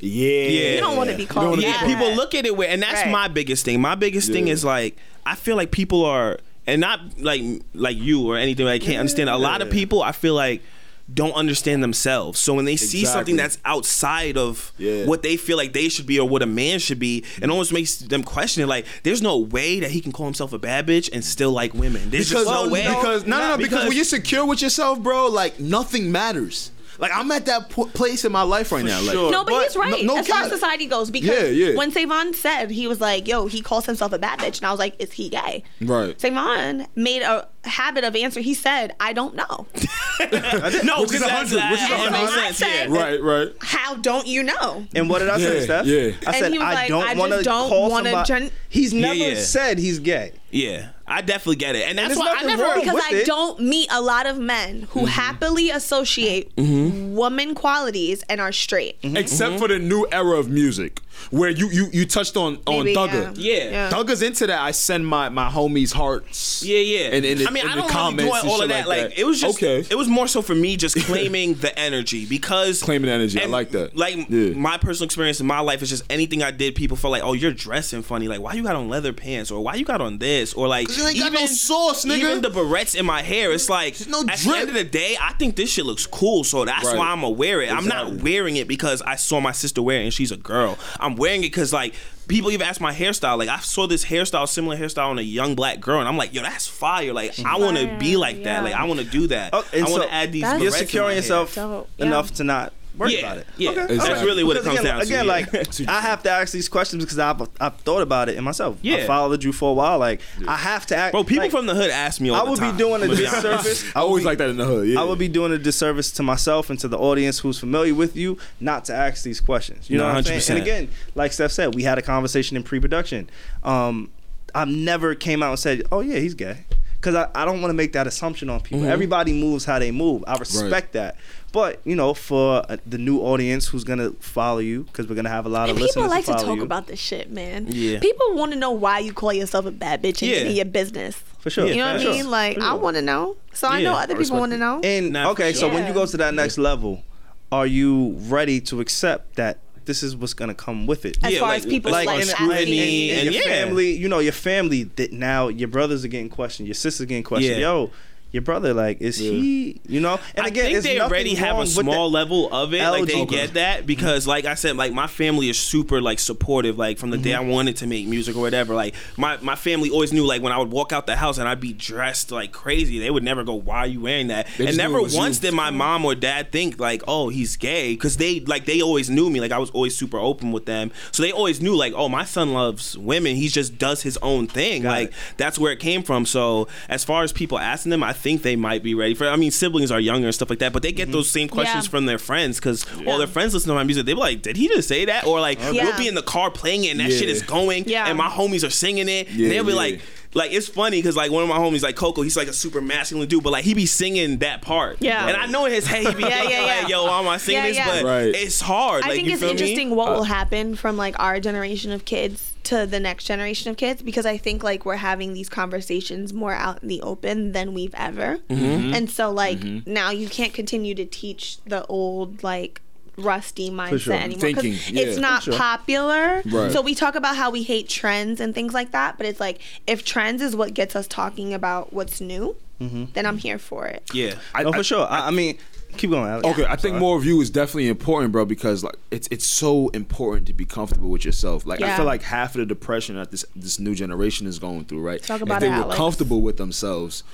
[0.00, 0.28] Yeah.
[0.48, 0.74] Yeah.
[0.74, 1.60] you don't want to be called.
[1.60, 1.86] yeah, that.
[1.86, 3.10] people look at it with, and that's Right.
[3.10, 3.80] my biggest thing.
[3.80, 4.96] My biggest thing is like
[5.26, 6.38] I feel like people are,
[6.68, 7.42] and not like
[7.74, 8.68] like you or anything.
[8.68, 9.28] I can't understand.
[9.30, 10.62] A lot of people, I feel like.
[11.10, 12.38] Don't understand themselves.
[12.38, 15.06] So when they see something that's outside of Yeah.
[15.06, 17.72] what they feel like they should be or what a man should be, it almost
[17.72, 18.66] makes them question it.
[18.66, 21.72] Like, there's no way that he can call himself a bad bitch and still like
[21.72, 22.10] women.
[22.10, 22.82] There's Because, just no way.
[22.86, 26.72] because no, no, no, because, Because- when you're secure with yourself, bro, like nothing matters.
[26.98, 29.00] Like I'm at that po- place in my life right now.
[29.00, 29.30] Like, sure.
[29.30, 30.04] No, but, But he's right.
[30.04, 31.76] no- no as far as society goes, because Yeah, yeah.
[31.76, 34.70] when Savon said he was like, "Yo, he calls himself a bad bitch," and I
[34.70, 36.20] was like, "Is he gay?" Right.
[36.20, 38.40] Savon made a habit of answer.
[38.40, 39.66] He said, "I don't know."
[40.20, 42.54] no, Which is because a that's hundred, which is a hundred.
[42.54, 42.86] sense, yeah.
[42.88, 43.48] Right, right.
[43.60, 44.84] How don't you know?
[44.94, 45.86] And what did I say, Steph?
[45.86, 45.98] yeah.
[45.98, 48.26] I And said he was I like, don't want to just don't call wanna somebody.
[48.46, 49.34] gen- he's never yeah.
[49.36, 50.32] said he's gay.
[50.50, 52.74] Yeah, I definitely get it, and that's there's why I never.
[52.74, 53.26] because I it.
[53.26, 55.08] don't meet a lot of men who mm-hmm.
[55.08, 57.14] happily associate mm-hmm.
[57.14, 58.98] woman qualities and are straight.
[59.02, 61.00] Except for the new era of music.
[61.30, 63.32] Where you you you touched on on Maybe, Thugger.
[63.36, 63.90] Yeah.
[63.90, 64.60] Thugger's into that.
[64.60, 66.62] I send my my homies hearts.
[66.64, 67.10] Yeah, yeah.
[67.12, 68.68] And, and I mean, in I the don't comments really do and all of shit
[68.70, 68.88] that.
[68.88, 69.84] Like, it was just, okay.
[69.90, 73.40] it was more so for me just claiming the energy because Claiming the energy.
[73.40, 73.96] I like that.
[73.96, 74.50] Like Yeah.
[74.54, 77.32] my personal experience in my life is just anything I did, people felt like, oh,
[77.32, 78.28] you're dressing funny.
[78.28, 80.88] Like, why you got on leather pants or why you got on this or like
[80.96, 82.18] you ain't got no sauce, nigga.
[82.18, 84.54] Even the barrettes in my hair, it's like no at drip.
[84.54, 86.96] the end of the day, I think this shit looks cool, so that's Right.
[86.96, 87.72] why I'm gonna wear it.
[87.72, 90.78] I'm not wearing it because I saw my sister wear it and she's a girl.
[91.00, 91.94] I'm wearing it because like.
[92.28, 93.38] People even ask my hairstyle.
[93.38, 96.34] Like I saw this hairstyle, similar hairstyle on a young black girl, and I'm like,
[96.34, 97.14] "Yo, that's fire!
[97.14, 98.64] Like I want to be like that.
[98.64, 99.54] Like I want to do that.
[99.54, 100.42] Oh, and I want so to add these.
[100.42, 101.16] You're barrettes in my securing hair.
[101.16, 102.04] yourself Dope, yeah.
[102.04, 103.46] enough to not worry Yeah, about it.
[103.56, 103.70] yeah.
[103.70, 105.30] Okay, That's really what it comes again, down to, Again, yeah.
[105.32, 108.76] like I have to ask these questions because I've I've thought about it in myself.
[108.76, 109.06] I Yeah.
[109.06, 109.98] followed you for a while.
[109.98, 111.12] Like I have to ask.
[111.12, 112.72] Bro, people like, from the hood ask me all I the would time.
[112.76, 113.42] be doing a I'm gonna be honest.
[113.42, 113.96] disservice.
[113.96, 114.88] I always like that in the hood.
[114.88, 115.00] Yeah.
[115.00, 118.16] I would be doing a disservice to myself and to the audience who's familiar with
[118.16, 119.88] you not to ask these questions.
[119.88, 120.58] You know No, what I'm saying?
[120.58, 123.30] And again, like Steph said, we had a conversation in pre-production.
[123.64, 124.10] Um,
[124.54, 126.64] I've never came out and said, "Oh yeah, he's gay,"
[127.00, 128.64] because I, I don't want to make that assumption on Mm-hmm.
[128.74, 128.86] people.
[128.86, 130.24] Everybody moves how they move.
[130.26, 131.16] I respect that.
[131.50, 135.28] But you know, for uh, the new audience who's gonna follow you, because we're gonna
[135.30, 136.62] have a lot And of listeners people like to to talk you.
[136.62, 137.66] about this shit, man.
[137.68, 138.00] Yeah.
[138.00, 140.50] People want to know why you call yourself a bad bitch and Yeah.
[140.50, 141.16] in your business.
[141.38, 141.66] for sure.
[141.68, 142.22] You know what I mean?
[142.22, 142.30] sure.
[142.30, 143.36] Like, For I want to know.
[143.54, 144.80] So I know other people want to know.
[144.84, 147.02] And Nah, for okay, so when you go to that next level,
[147.50, 149.58] are you ready to accept that
[149.88, 151.18] this is what's gonna come with it?
[151.24, 153.12] As Yeah, far like- as people like like, in- asking in- you.
[153.14, 153.48] and your yeah.
[153.64, 157.24] family, you know, your family that now your brothers are getting questioned, your sisters getting
[157.24, 157.56] questioned.
[157.60, 157.72] Yeah.
[157.72, 157.90] Yo,
[158.30, 159.80] your brother, like, is he?
[159.86, 162.74] You know, and I again, think it's they already have a small the- level of
[162.74, 162.78] it.
[162.82, 163.26] Like they eligible.
[163.26, 166.76] get that because, like I said, like my family is super like supportive.
[166.78, 167.48] Like from the day I Mm-hmm.
[167.50, 168.74] wanted to make music or whatever.
[168.74, 170.24] Like my my family always knew.
[170.26, 173.10] Like when I would walk out the house and I'd be dressed like crazy, they
[173.10, 175.48] would never go, "Why are you wearing that?" They and never once you.
[175.50, 179.08] did my mom or dad think like, "Oh, he's gay," because they like they always
[179.08, 179.40] knew me.
[179.40, 182.24] Like I was always super open with them, so they always knew like, "Oh, my
[182.24, 183.36] son loves women.
[183.36, 185.14] He just does his own thing." Got like it.
[185.38, 186.26] that's where it came from.
[186.26, 189.28] So as far as people asking them, I think they might be ready for.
[189.28, 191.12] I mean, siblings are younger and stuff like that, but they get mm-hmm.
[191.12, 191.90] those same questions Yeah.
[191.90, 193.10] from their friends because Yeah.
[193.10, 194.06] all their friends listen to my music.
[194.06, 195.84] They be like, "Did he just say that?" Or like, Yeah.
[195.84, 197.18] we'll be in the car playing it and that Yeah.
[197.18, 198.06] shit is going, Yeah.
[198.08, 199.76] and my homies are singing it, Yeah, and they'll be yeah.
[199.76, 200.00] like.
[200.34, 202.80] Like it's funny because like one of my homies like Coco, he's like a super
[202.80, 204.98] masculine dude, but like he be singing that part.
[205.00, 205.26] Yeah.
[205.26, 206.80] and I know in his head he be Yeah, thinking yeah, yeah.
[206.82, 208.02] like, "Yo, why am I singing Yeah, this?" yeah.
[208.02, 208.34] But Right.
[208.34, 209.04] it's hard.
[209.04, 209.96] I like, think you it's feel interesting Me?
[209.96, 214.02] what will happen from like our generation of kids to the next generation of kids
[214.02, 217.94] because I think like we're having these conversations more out in the open than we've
[217.94, 218.38] ever.
[218.50, 218.92] Mm-hmm.
[218.94, 222.82] And so like now you can't continue to teach the old like
[223.18, 224.14] rusty mindset sure.
[224.14, 225.54] anymore 'cause Thinking, yeah, it's not sure.
[225.54, 226.42] popular.
[226.46, 226.72] Right.
[226.72, 229.60] So we talk about how we hate trends and things like that, but it's like
[229.86, 233.04] if trends is what gets us talking about what's new, mm-hmm.
[233.14, 234.02] then I'm here for it.
[234.12, 235.06] Yeah, I, No, I- for sure.
[235.08, 235.58] I, I mean,
[235.96, 236.28] keep going.
[236.28, 236.46] Alex.
[236.46, 239.88] Okay, I think more of you is definitely important, bro, because like it's it's so
[239.88, 241.66] important to be comfortable with yourself.
[241.66, 244.84] Like I feel like half of the depression that this this new generation is going
[244.84, 245.22] through, right?
[245.22, 245.96] Talk about if about they it, were Alex.
[245.96, 247.24] comfortable with themselves,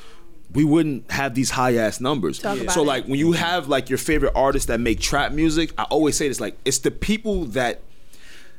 [0.54, 2.38] we wouldn't have these high ass numbers.
[2.38, 2.86] Talk about so it.
[2.86, 6.28] like when you have like your favorite artists that make trap music, I always say
[6.28, 7.80] this like it's the people that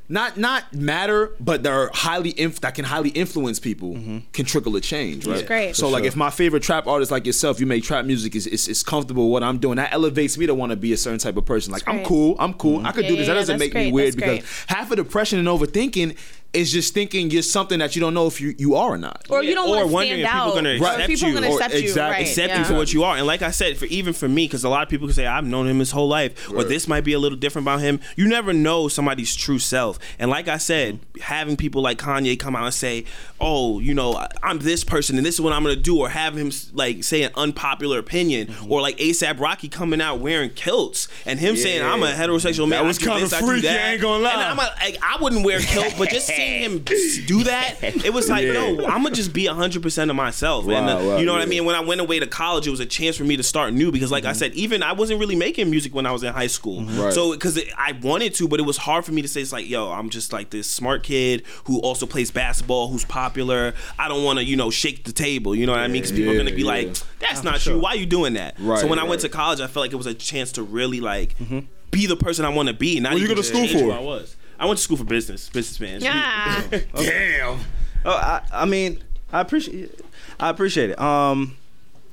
[0.08, 4.20] not not matter, but they're highly inf- that can highly influence people mm-hmm.
[4.34, 5.46] can trickle a change, right?
[5.48, 5.76] great.
[5.76, 8.68] So like if my favorite trap artist like yourself, you make trap music is is,
[8.68, 11.38] is comfortable what I'm doing, that elevates me to want to be a certain type
[11.38, 11.74] of person.
[11.74, 12.88] Like I'm cool, I'm cool, mm-hmm.
[12.88, 13.28] I could Yeah, do this.
[13.28, 14.78] yeah, that doesn't that's make me weird that's because great.
[14.78, 16.16] half of depression and overthinking
[16.56, 19.26] is just thinking you're something that you don't know if you, you are or not.
[19.30, 20.56] Or you don't or want to wondering stand if people out.
[20.56, 21.34] gonna accept people you.
[21.36, 21.80] gonna Or accept you.
[21.82, 22.22] exact- Right.
[22.28, 22.60] accept yeah.
[22.60, 23.18] you for what you are.
[23.18, 25.26] And like I said, for even for me, because a lot of people can say
[25.28, 28.00] I've known him his whole life, or this might be a little different about him.
[28.16, 30.00] You never know somebody's true self.
[30.20, 33.06] And like I said, having people like Kanye come out and say,
[33.40, 36.10] "Oh, you know, I- I'm this person and this is what I'm gonna do," or
[36.10, 38.72] have him like say an unpopular opinion, Mm-hmm.
[38.72, 42.70] or like ASAP Rocky coming out wearing kilts and him saying, "I'm a heterosexual man."
[42.72, 43.70] That I was kinda this, I do freaky.
[43.70, 44.32] I ain't gonna lie.
[44.34, 46.80] And I'm a, like, I wouldn't wear a kilt, but just seeing him
[47.28, 48.54] do that, it was like, Yeah.
[48.54, 50.66] no, I'm gonna just be 100 percent of myself.
[50.66, 51.66] and uh, Wow, wow, you know what I mean?
[51.66, 53.92] when I went away to college, it was a chance for me to start new
[53.92, 54.38] because, like I mm-hmm.
[54.38, 56.82] said, even I wasn't really making music when I was in high school.
[56.82, 57.02] Mm-hmm.
[57.02, 57.14] Right.
[57.14, 59.68] So, because I wanted to, but it was hard for me to say, it's like,
[59.68, 63.74] yo, I'm just like this smart kid who also plays basketball, who's popular.
[63.98, 65.56] I don't want to, you know, shake the table.
[65.56, 66.02] You know what I mean?
[66.02, 66.68] Because people are gonna be yeah.
[66.68, 66.88] like,
[67.20, 67.74] that's oh, not sure.
[67.74, 67.82] true.
[67.82, 68.56] Why are you doing that?
[68.60, 70.64] Right, so when I went to college, I felt like it was a chance to
[70.64, 71.60] really like mm-hmm.
[71.92, 73.00] be the person I want to be.
[73.00, 73.92] Not What you go to school for?
[73.92, 74.36] I was.
[74.60, 76.02] I went to school for business, business man.
[76.02, 76.64] Yeah.
[76.96, 77.60] Damn.
[78.06, 79.04] Oh, I, I mean,
[79.34, 80.00] I appreciate,
[80.40, 81.00] I appreciate it.
[81.00, 81.58] Um,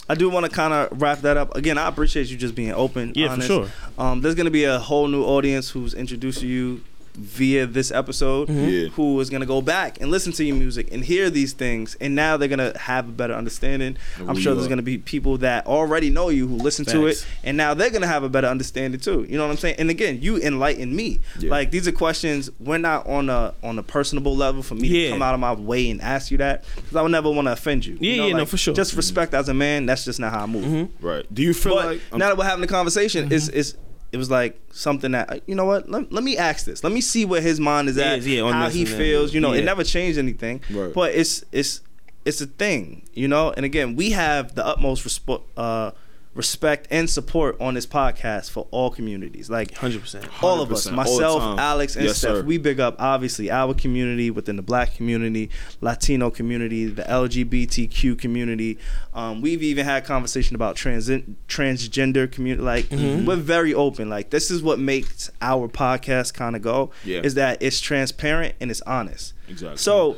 [0.08, 1.54] I do want to kind of wrap that up.
[1.56, 3.12] Again, I appreciate you just being open.
[3.14, 3.68] Yeah, for sure.
[3.96, 6.82] Um, there's gonna be a whole new audience who's introduced to you
[7.14, 8.88] via this episode Yeah.
[8.88, 12.14] who is gonna go back and listen to your music and hear these things, and
[12.14, 13.96] now they're gonna have a better understanding.
[14.18, 17.24] Of I'm sure there's gonna be people that already know you who listen to it,
[17.44, 19.26] and now they're gonna have a better understanding too.
[19.28, 19.76] You know what I'm saying?
[19.78, 21.20] And again, you enlighten me.
[21.38, 21.50] Yeah.
[21.50, 25.06] Like these are questions we're not on a on a personable level for me Yeah.
[25.08, 27.46] to come out of my way and ask you that because I would never want
[27.48, 27.98] to offend you.
[28.00, 28.74] Yeah, you know, yeah, no, for sure.
[28.74, 29.86] Just respect as a man.
[29.86, 30.88] That's just not how I move.
[31.00, 31.26] Right.
[31.32, 33.32] Do you feel But like I'm- now that we're having the conversation, Mm-hmm.
[33.34, 33.74] is is
[34.12, 35.88] it was like something that you know what?
[35.88, 36.84] Let, let me ask this.
[36.84, 38.22] Let me see where his mind is at.
[38.22, 39.32] Yeah, yeah, how he feels.
[39.32, 40.62] You know, it never changed anything.
[40.70, 40.92] Right.
[40.92, 41.80] But it's it's
[42.24, 43.02] it's a thing.
[43.14, 43.52] You know.
[43.52, 45.92] And again, we have the utmost respo- uh,
[46.34, 49.50] respect and support on this podcast for all communities.
[49.50, 50.26] Like Hundred percent.
[50.42, 51.58] all of us, 100%, all the myself.
[51.58, 52.42] Alex, and Yes, Steph, sir.
[52.42, 55.50] we big up obviously our community within the Black community,
[55.82, 58.78] Latino community, the LGBTQ community.
[59.12, 61.08] Um, we've even had conversation about trans
[61.48, 62.62] transgender community.
[62.62, 63.26] Like Mm-hmm.
[63.26, 64.08] we're very open.
[64.08, 66.90] Like this is what makes our podcast kind of go.
[67.04, 67.20] Yeah.
[67.20, 69.34] Is that it's transparent and it's honest.
[69.48, 69.76] Exactly.
[69.78, 70.16] So.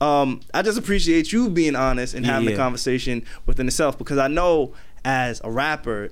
[0.00, 2.54] Um, I just appreciate you being honest and having yeah.
[2.54, 4.72] the conversation within itself because I know
[5.08, 6.10] as a rapper,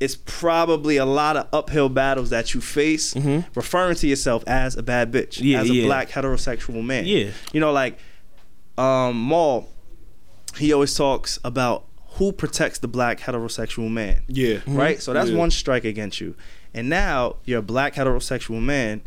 [0.00, 3.14] it's probably a lot of uphill battles that you face
[3.54, 5.44] referring to yourself as a bad bitch, Mm-hmm.
[5.46, 5.84] Yeah, as a yeah.
[5.86, 7.04] black heterosexual man.
[7.04, 7.30] Yeah.
[7.52, 7.98] You know, like
[8.78, 9.68] um Mal,
[10.56, 11.84] he always talks about
[12.16, 14.22] who protects the black heterosexual man.
[14.28, 14.60] yeah.
[14.66, 15.00] Right?
[15.02, 15.36] So that's Yeah.
[15.36, 16.34] one strike against you.
[16.72, 19.02] And now you're a black heterosexual man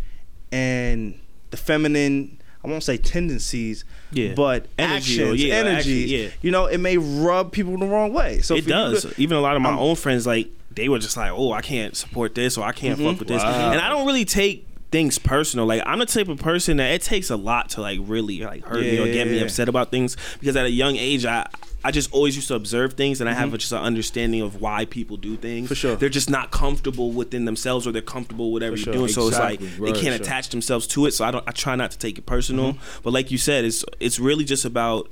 [0.52, 1.19] and
[1.52, 4.34] the feminine I won't say tendencies, Yeah.
[4.36, 6.30] but Energy actions, yeah, energies, action, yeah.
[6.41, 8.41] you know, it may rub people the wrong way.
[8.41, 9.03] So it does.
[9.03, 11.52] to- Even a lot of my I'm- own friends, like they were just like, "Oh,
[11.52, 13.10] I can't support this, or I can't Mm-hmm.
[13.10, 13.72] fuck with this," Wow.
[13.72, 15.65] and I don't really take things personal.
[15.68, 18.64] Like I'm the type of person that it takes a lot to like really like
[18.65, 19.44] hurt me or Yeah, get me yeah.
[19.44, 21.48] upset about things because at a young age, I.
[21.84, 24.84] I just always used to observe things, and I have just an understanding of why
[24.85, 25.65] people do things.
[25.65, 25.68] Mm-hmm.
[25.68, 25.95] For sure.
[25.95, 28.93] they're just not comfortable within themselves, or they're comfortable with whatever For you're sure.
[28.93, 29.07] doing.
[29.10, 29.80] So it's like Right.
[29.80, 30.26] they can't Sure.
[30.26, 31.11] attach themselves to it.
[31.14, 31.43] So I don't.
[31.47, 32.73] I try not to take it personal.
[32.73, 32.99] Mm-hmm.
[33.03, 35.10] But like you said, it's it's really just about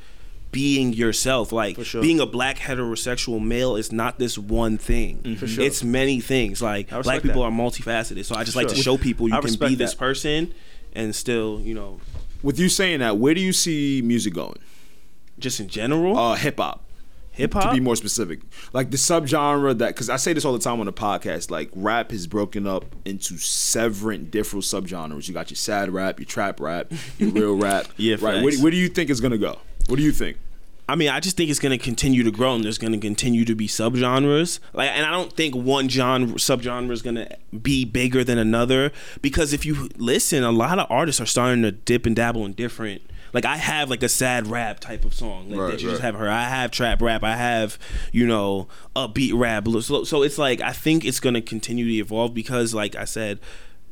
[0.51, 1.51] being yourself.
[1.51, 2.01] Like sure.
[2.01, 5.35] being a black heterosexual male is not this one thing.
[5.37, 5.63] For sure.
[5.63, 6.61] It's many things.
[6.61, 7.47] Like black people that.
[7.47, 8.25] are multifaceted.
[8.25, 9.99] So I just For like to show people you I can respect be this that.
[9.99, 10.53] person
[10.93, 11.99] and still, you know,
[12.43, 14.57] With you saying that, where do you see music going?
[15.39, 16.17] Just in general.
[16.17, 16.83] Uh, hip hop.
[17.31, 17.69] Hip hop.
[17.69, 18.39] To be more specific,
[18.73, 21.69] like the subgenre that, because I say this all the time on the podcast, like
[21.75, 25.27] rap has broken up into several different subgenres.
[25.27, 27.87] You got your sad rap, your trap rap, your real rap.
[27.97, 28.43] Yeah, right.
[28.43, 29.59] Where, where do you think it's gonna go?
[29.87, 30.37] What do you think?
[30.89, 32.97] I mean, I just think it's going to continue to grow, and there's going to
[32.97, 34.59] continue to be subgenres.
[34.71, 38.93] Like, and I don't think one genre subgenre is going to be bigger than another
[39.21, 42.53] because if you listen, a lot of artists are starting to dip and dabble in
[42.53, 43.01] different.
[43.33, 46.01] Like, I have like a sad rap type of song like, Right, that you just
[46.01, 46.29] haven't heard.
[46.29, 47.23] I have trap rap.
[47.23, 47.77] I have
[48.11, 49.67] you know upbeat rap.
[49.81, 53.05] So, so it's like I think it's going to continue to evolve because, like I
[53.05, 53.39] said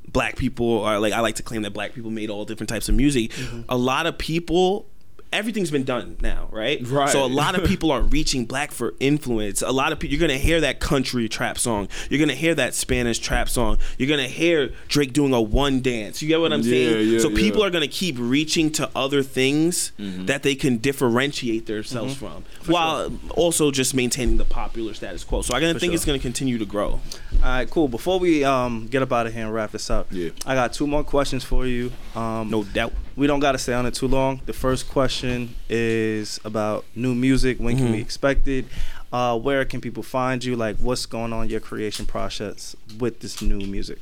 [0.08, 2.90] black people are like I like to claim that black people made all different types
[2.90, 3.32] of music.
[3.32, 3.62] Mm-hmm.
[3.70, 4.88] A lot of people
[5.34, 6.80] everything's been done now, right?
[6.88, 7.10] Right.
[7.10, 9.62] So a lot of people are reaching black for influence.
[9.62, 11.88] A lot of people you're gonna hear that country trap song.
[12.10, 13.78] You're gonna hear that Spanish trap song.
[13.98, 16.22] You're gonna hear Drake doing a one dance.
[16.22, 17.10] You get what I'm Yeah, saying?
[17.10, 17.52] yeah, so people yeah.
[17.52, 17.62] Mm-hmm.
[17.64, 23.72] are gonna keep reaching to other things that they can differentiate themselves from, while also
[23.72, 25.42] just maintaining the popular status quo.
[25.42, 25.96] So I'm gonna think sure.
[25.96, 26.92] it's gonna continue to grow.
[26.92, 27.02] All
[27.44, 27.88] right, cool.
[27.88, 30.30] Before we um get up out of here and wrap this up, Yeah.
[30.46, 31.92] I got two more questions for you.
[32.16, 32.94] Um, No doubt.
[33.16, 34.42] We don't got to stay on it too long.
[34.46, 37.58] The first question is about new music.
[37.60, 38.66] When can we expect it?
[39.12, 40.56] Uh, where can people find you?
[40.56, 44.00] Like, what's going on your creation process with this new music?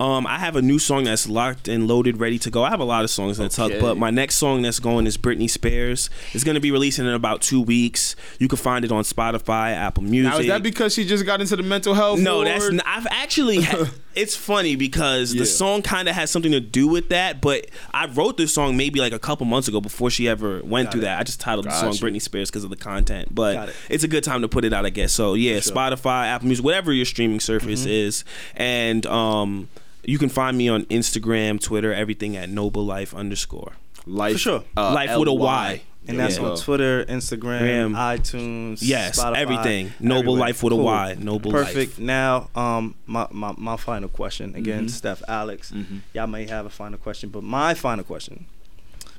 [0.00, 2.64] Um, I have a new song that's locked and loaded, ready to go.
[2.64, 5.06] I have a lot of songs in the tuck, but my next song that's going
[5.06, 6.10] is Britney Spears.
[6.32, 8.16] It's going to be releasing in about two weeks.
[8.40, 10.32] You can find it on Spotify, Apple Music.
[10.32, 12.18] Now is that because she just got into the mental health?
[12.18, 12.48] no, ward?
[12.48, 13.60] that's I've actually.
[14.16, 15.40] It's funny because Yeah.
[15.40, 18.76] the song kind of has something to do with that, but I wrote this song
[18.76, 21.04] maybe like a couple months ago before she ever went Got through it.
[21.06, 21.18] that.
[21.18, 21.94] I just titled the song.
[21.94, 23.74] Britney Spears because of the content, but it.
[23.90, 25.12] it's a good time to put it out, I guess.
[25.12, 25.72] So yeah, sure.
[25.74, 27.90] Spotify, Apple Music, whatever your streaming service Mm-hmm.
[27.90, 29.68] is, and um,
[30.06, 33.72] you can find me on Instagram, Twitter, everything at Noble Lyfe underscore.
[34.06, 34.64] life For sure.
[34.76, 35.82] uh, Life with a LY.
[36.06, 36.44] And that's Yeah.
[36.50, 37.94] on Twitter, Instagram, Graham.
[37.94, 39.92] iTunes, Yes, Spotify, everything.
[40.00, 40.40] Noble everywhere.
[40.40, 40.84] Life with a Cool.
[40.84, 41.16] Y.
[41.18, 41.92] Noble Perfect.
[41.92, 41.98] Life.
[41.98, 44.88] Now, um, my, my my final question again, Mm-hmm.
[44.88, 45.72] Steph, Alex.
[46.12, 48.44] Y'all may have a final question, but my final question,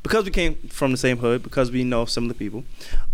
[0.03, 2.64] because we came from the same hood, because we know some of the people,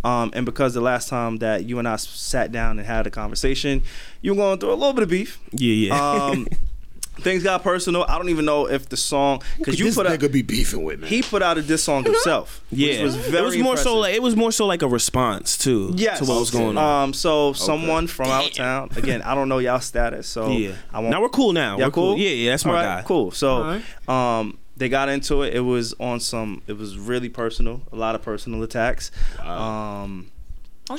[0.03, 3.09] um, and because the last time that you and I sat down and had a
[3.09, 3.83] conversation,
[4.21, 5.39] you were going through a little bit of beef.
[5.53, 5.95] Yeah, yeah.
[6.25, 6.45] Um,
[7.19, 8.03] things got personal.
[8.07, 10.83] I don't even know if the song because you this put out nigga be beefing
[10.83, 11.07] with me.
[11.07, 12.63] he put out a diss song himself.
[12.71, 14.87] Yeah, which was very it was more so like it was more so like a
[14.87, 16.19] response to Yes.
[16.19, 17.03] to what was going on.
[17.03, 18.89] Um, so someone from out of town.
[18.95, 21.11] Again, I don't know y'all status, so yeah, I won't.
[21.11, 21.77] now we're cool now.
[21.77, 22.13] Y'all we're cool.
[22.13, 22.17] cool?
[22.17, 23.07] Yeah, yeah, that's my All right, guy.
[23.07, 23.31] Cool.
[23.31, 25.53] So, All um, they got into it.
[25.53, 26.63] It was on some.
[26.67, 27.81] It was really personal.
[27.91, 29.11] A lot of personal attacks.
[29.39, 30.31] Um,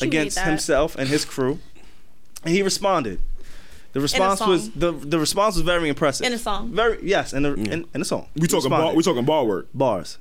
[0.00, 1.58] against himself and his crew,
[2.44, 3.20] and he responded.
[3.92, 6.26] The response was the the response was very impressive.
[6.26, 6.72] In a song.
[6.72, 8.28] Very yes, in a in, in a song.
[8.36, 9.68] we talking bar, we talking bar work.
[9.74, 10.18] bars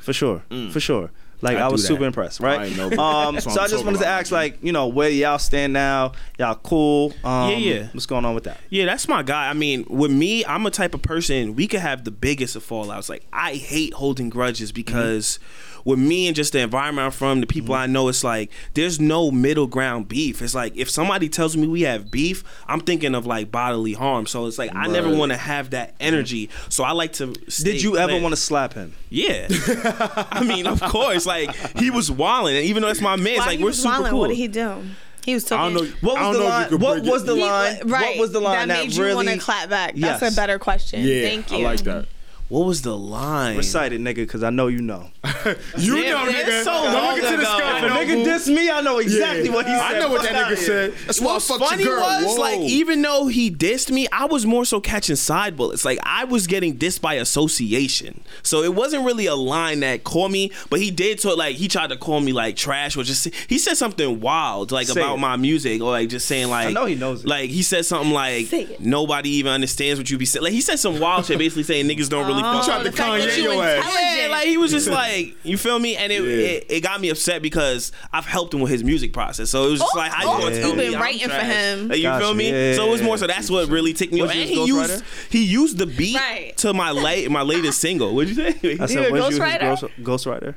[0.00, 0.42] for sure,
[0.72, 1.10] for sure.
[1.42, 1.88] Like I I, was that.
[1.88, 2.66] super impressed, right?
[2.66, 3.02] ain't know.
[3.02, 6.12] Um, so I'm just wanted to ask, like, you know, where y'all stand now?
[6.38, 7.14] Y'all cool?
[7.24, 7.88] Um, Yeah, yeah.
[7.92, 8.58] What's going on with that?
[8.68, 9.48] Yeah, that's my guy.
[9.48, 12.66] I mean, with me, I'm a type of person we could have the biggest of
[12.66, 13.08] fallouts.
[13.08, 15.38] Like I hate holding grudges because
[15.84, 17.82] with me and just the environment I'm from, the people mm-hmm.
[17.82, 20.42] I know, it's like there's no middle ground beef.
[20.42, 24.26] It's like if somebody tells me we have beef, I'm thinking of like bodily harm.
[24.26, 26.50] So it's like I never want to have that energy.
[26.68, 27.32] So I like to.
[27.62, 28.94] Did you ever want to slap him?
[29.08, 29.48] Yeah,
[30.30, 31.26] I mean, of course.
[31.26, 33.70] Like he was walling, and even though that's my man, it's Why like he we're
[33.70, 34.10] was super wildin'?
[34.10, 34.18] cool.
[34.20, 34.82] What did he do?
[35.24, 35.76] He was I talking.
[35.76, 35.96] don't know.
[36.08, 37.02] What I was don't the know line?
[37.02, 37.78] What was the He- line?
[37.88, 38.02] right.
[38.16, 39.94] What was the line that that, made you really want to clap back?
[39.96, 40.32] That's Yes.
[40.32, 41.02] a better question.
[41.04, 41.58] Yeah, Thank you.
[41.58, 42.06] I like that.
[42.50, 43.56] What was the line?
[43.56, 44.16] recite it, nigga?
[44.16, 45.10] Because I know you know.
[45.78, 46.48] You Damn, know, man, nigga.
[46.48, 47.78] it's so long look into the sky.
[47.78, 48.24] If a nigga boo.
[48.24, 49.54] diss me, I know exactly Yeah.
[49.54, 49.82] what he said.
[49.96, 50.92] I know what that nigga said.
[51.06, 52.04] That's why I What's fucked funny your girl.
[52.22, 52.40] was Whoa.
[52.42, 55.84] like even though he dissed me, I was more so catching side bullets.
[55.86, 60.32] Like I was getting dissed by association, so it wasn't really a line that called
[60.32, 60.52] me.
[60.68, 63.58] But he did so like he tried to call me like trash or just he
[63.58, 65.20] said something wild like Say about it.
[65.20, 67.28] my music or like just saying like I know he knows it.
[67.28, 70.42] Like he said something like nobody even understands what you be saying.
[70.44, 72.39] Like he said some wild shit, basically saying niggas don't really.
[72.40, 74.16] Fuck tried Oh, to the fact that Kanye you your ass.
[74.18, 75.96] yeah, like he was just like, you feel me?
[75.96, 76.28] And it, Yeah.
[76.28, 79.50] it it got me upset because I've helped him with his music process.
[79.50, 80.94] So it was just Oh, like, how oh, you oh, gonna you tell me been
[80.94, 81.88] I'm writing for him.
[81.88, 82.24] Like, you Gotcha.
[82.24, 82.50] feel me?
[82.50, 84.30] Yeah, so it was more so that's what really ticked me off.
[84.30, 85.30] And he used ghostwriter?
[85.30, 86.56] he used the beat Right.
[86.58, 88.14] to my late my latest single.
[88.14, 88.78] What'd you say?
[88.80, 89.60] I said, you his ghostwriter?
[89.60, 90.54] ghost, ghostwriter?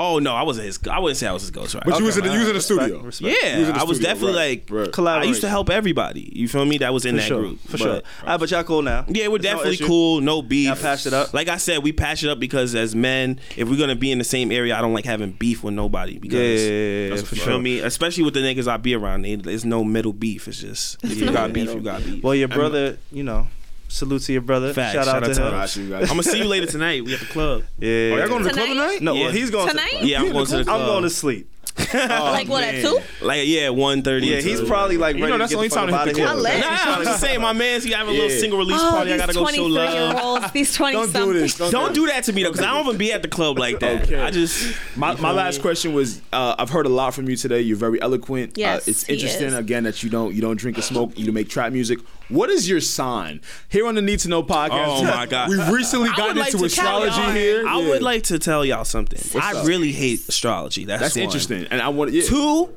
[0.00, 0.78] Oh no, I wasn't his.
[0.90, 1.84] I wouldn't say I was his ghostwriter.
[1.84, 3.02] But you was in the, you was in the respect, studio.
[3.02, 3.36] respect.
[3.42, 5.22] yeah, You was the I was definitely right, like right.
[5.22, 6.32] I used to help everybody.
[6.34, 6.78] You feel me?
[6.78, 7.88] That was in For that sure, group for But- sure.
[7.90, 9.04] All right, uh, but y'all cool now.
[9.08, 9.86] Yeah, we're There's no definitely issue.
[9.86, 10.20] cool.
[10.20, 10.66] No beef.
[10.68, 11.34] Y'all patched it up?
[11.34, 14.18] Like I said, we patched it up because as men, if we're gonna be in
[14.18, 16.18] the same area, I don't like having beef with nobody.
[16.18, 17.58] Because Yeah, yeah, yeah, yeah, you for feel sure.
[17.60, 17.78] me?
[17.80, 20.48] Especially with the niggas I be around, they- there's no middle beef.
[20.48, 22.22] It's just if you got beef, you got beef.
[22.24, 23.48] Well, your brother, you know,
[23.90, 24.72] salute to your brother.
[24.72, 24.94] Facts.
[24.94, 25.88] Shout, out to him.
[25.90, 27.04] Got I'm gonna see you later tonight.
[27.04, 27.64] We at the club.
[27.78, 27.88] Yeah.
[28.12, 28.74] Oh, y'all going to the club Tonight?
[28.98, 29.02] tonight?
[29.02, 29.22] no, Yeah.
[29.24, 29.84] well, he's going Tonight?
[29.84, 30.08] to the club.
[30.08, 30.80] Yeah, I'm going to the club.
[30.80, 31.50] I'm going to sleep.
[31.94, 32.98] like what at two?
[33.22, 34.26] Like yeah, one thirty.
[34.26, 36.16] Yeah, he's probably like You ready know, to that's get the only time to hit
[36.16, 36.46] the club.
[36.46, 36.60] here.
[36.60, 39.12] Nah, I'm just saying, my man's he having a little single release Oh, party.
[39.12, 40.52] I these gotta go show 23 love.
[40.52, 41.56] these 20 Don't do this.
[41.56, 43.58] Don't, Don't do that to me though, because I don't even be at the club
[43.58, 44.02] like that.
[44.02, 44.20] Okay.
[44.20, 47.60] I just My, my last question was uh, I've heard a lot from you today.
[47.60, 48.58] You're very eloquent.
[48.58, 49.54] Yes, uh, it's he interesting is.
[49.54, 51.16] again that you don't you don't drink or smoke.
[51.18, 52.00] You make trap music.
[52.30, 53.40] What is your sign?
[53.68, 54.70] Here on the Need to Know podcast.
[55.00, 55.48] Oh, my God.
[55.50, 57.66] We've recently I would gotten like into astrology here.
[57.66, 57.88] I Yeah.
[57.88, 59.20] would like to tell y'all something.
[59.40, 59.66] I up?
[59.66, 60.84] really hate astrology.
[60.84, 61.24] That's That's one.
[61.24, 62.22] interesting, and I want yeah.
[62.22, 62.72] Two,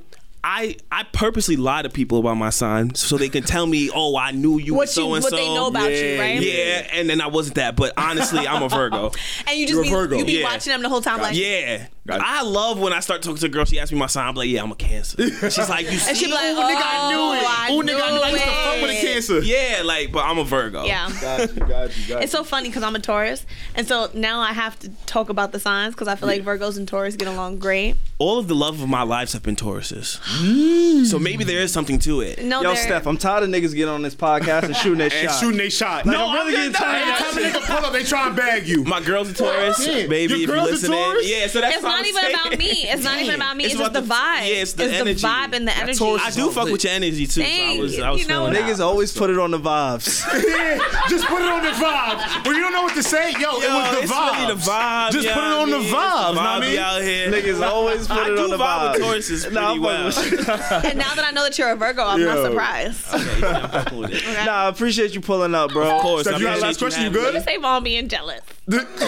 [0.45, 4.17] I I purposely lie to people about my sign so they can tell me, oh,
[4.17, 5.35] I knew you What were so you, and what so.
[5.37, 6.41] they know about you, Yeah, right?
[6.41, 9.11] Yeah, and then I wasn't that, but honestly, I'm a Virgo.
[9.47, 10.17] And you You're a just be, Virgo.
[10.17, 10.43] you be Yeah.
[10.43, 11.87] watching them the whole time, like, Yeah.
[12.05, 12.19] Got.
[12.21, 13.63] I love when I start talking to a girl.
[13.63, 14.27] She asks me my sign.
[14.27, 15.23] I'm like, yeah, I'm a Cancer.
[15.49, 16.25] She's like, you and she see?
[16.25, 17.43] be like, Ooh, nigga, I knew it.
[17.43, 19.01] oh, I Ooh, nigga, I knew I used to fuck with a it.
[19.01, 19.39] cancer.
[19.39, 20.83] yeah, like, but I'm a Virgo.
[20.83, 21.09] Yeah.
[21.21, 23.45] Got you, got you, got It's so funny because I'm a Taurus,
[23.75, 26.77] and so now I have to talk about the signs because I feel like Virgos
[26.77, 27.95] and Taurus get along great.
[28.19, 30.19] All of the love of my lives have been Tauruses.
[30.33, 31.05] Mm.
[31.05, 32.43] so maybe there is something to it.
[32.43, 35.11] No, Yo, they're- Steph, I'm tired of niggas getting on this podcast and shooting their
[35.13, 35.39] and shot.
[35.39, 36.05] shooting they shot.
[36.05, 37.53] Like, no, I'm really I'm getting tired of no, that Every shit.
[37.53, 38.83] time a nigga pull up, they try and bag you.
[38.83, 40.09] My girl's a Taurus, Damn.
[40.09, 40.33] baby.
[40.33, 41.29] Your if girl's a you're listening, Taurus?
[41.29, 41.47] yeah.
[41.47, 42.35] So that's It's what not I'm even saying.
[42.35, 42.65] about me.
[42.89, 43.63] It's not even about me.
[43.65, 44.39] It's, It's just the vibe.
[44.47, 45.25] yeah, it's the energy.
[45.25, 45.97] vibe and the energy.
[45.99, 47.41] Taurus I do fuck with your energy too.
[47.41, 47.99] So I was.
[47.99, 48.67] I was You know feeling what?
[48.67, 48.75] that.
[48.75, 50.23] Niggas always put it on the vibes.
[50.47, 50.79] yeah,
[51.09, 52.45] just put it on the vibes.
[52.45, 54.31] When you don't know what to say, yo, it was the it's vibe.
[54.41, 55.11] really the vibe.
[55.11, 56.79] Just put it on the vibes, I vibe mean?
[56.79, 57.31] out here.
[57.31, 58.93] Niggas always put it on the vibe vibes.
[58.93, 60.11] with Tauruses Nah, pretty I'm well.
[60.23, 60.89] Fucking with you.
[60.89, 63.13] and now that I know that you're a Virgo, I'm not surprised.
[63.13, 64.17] Okay, yeah, I'm fucking with it.
[64.23, 64.45] Okay?
[64.45, 65.95] Nah, I appreciate you pulling up, bro.
[65.95, 66.23] Of course.
[66.23, 67.13] Steph, I you got a last appreciate question?
[67.13, 67.45] You having good?
[67.47, 67.53] me.
[67.53, 68.41] Savon being jealous.
[68.65, 69.03] Wait, Steph,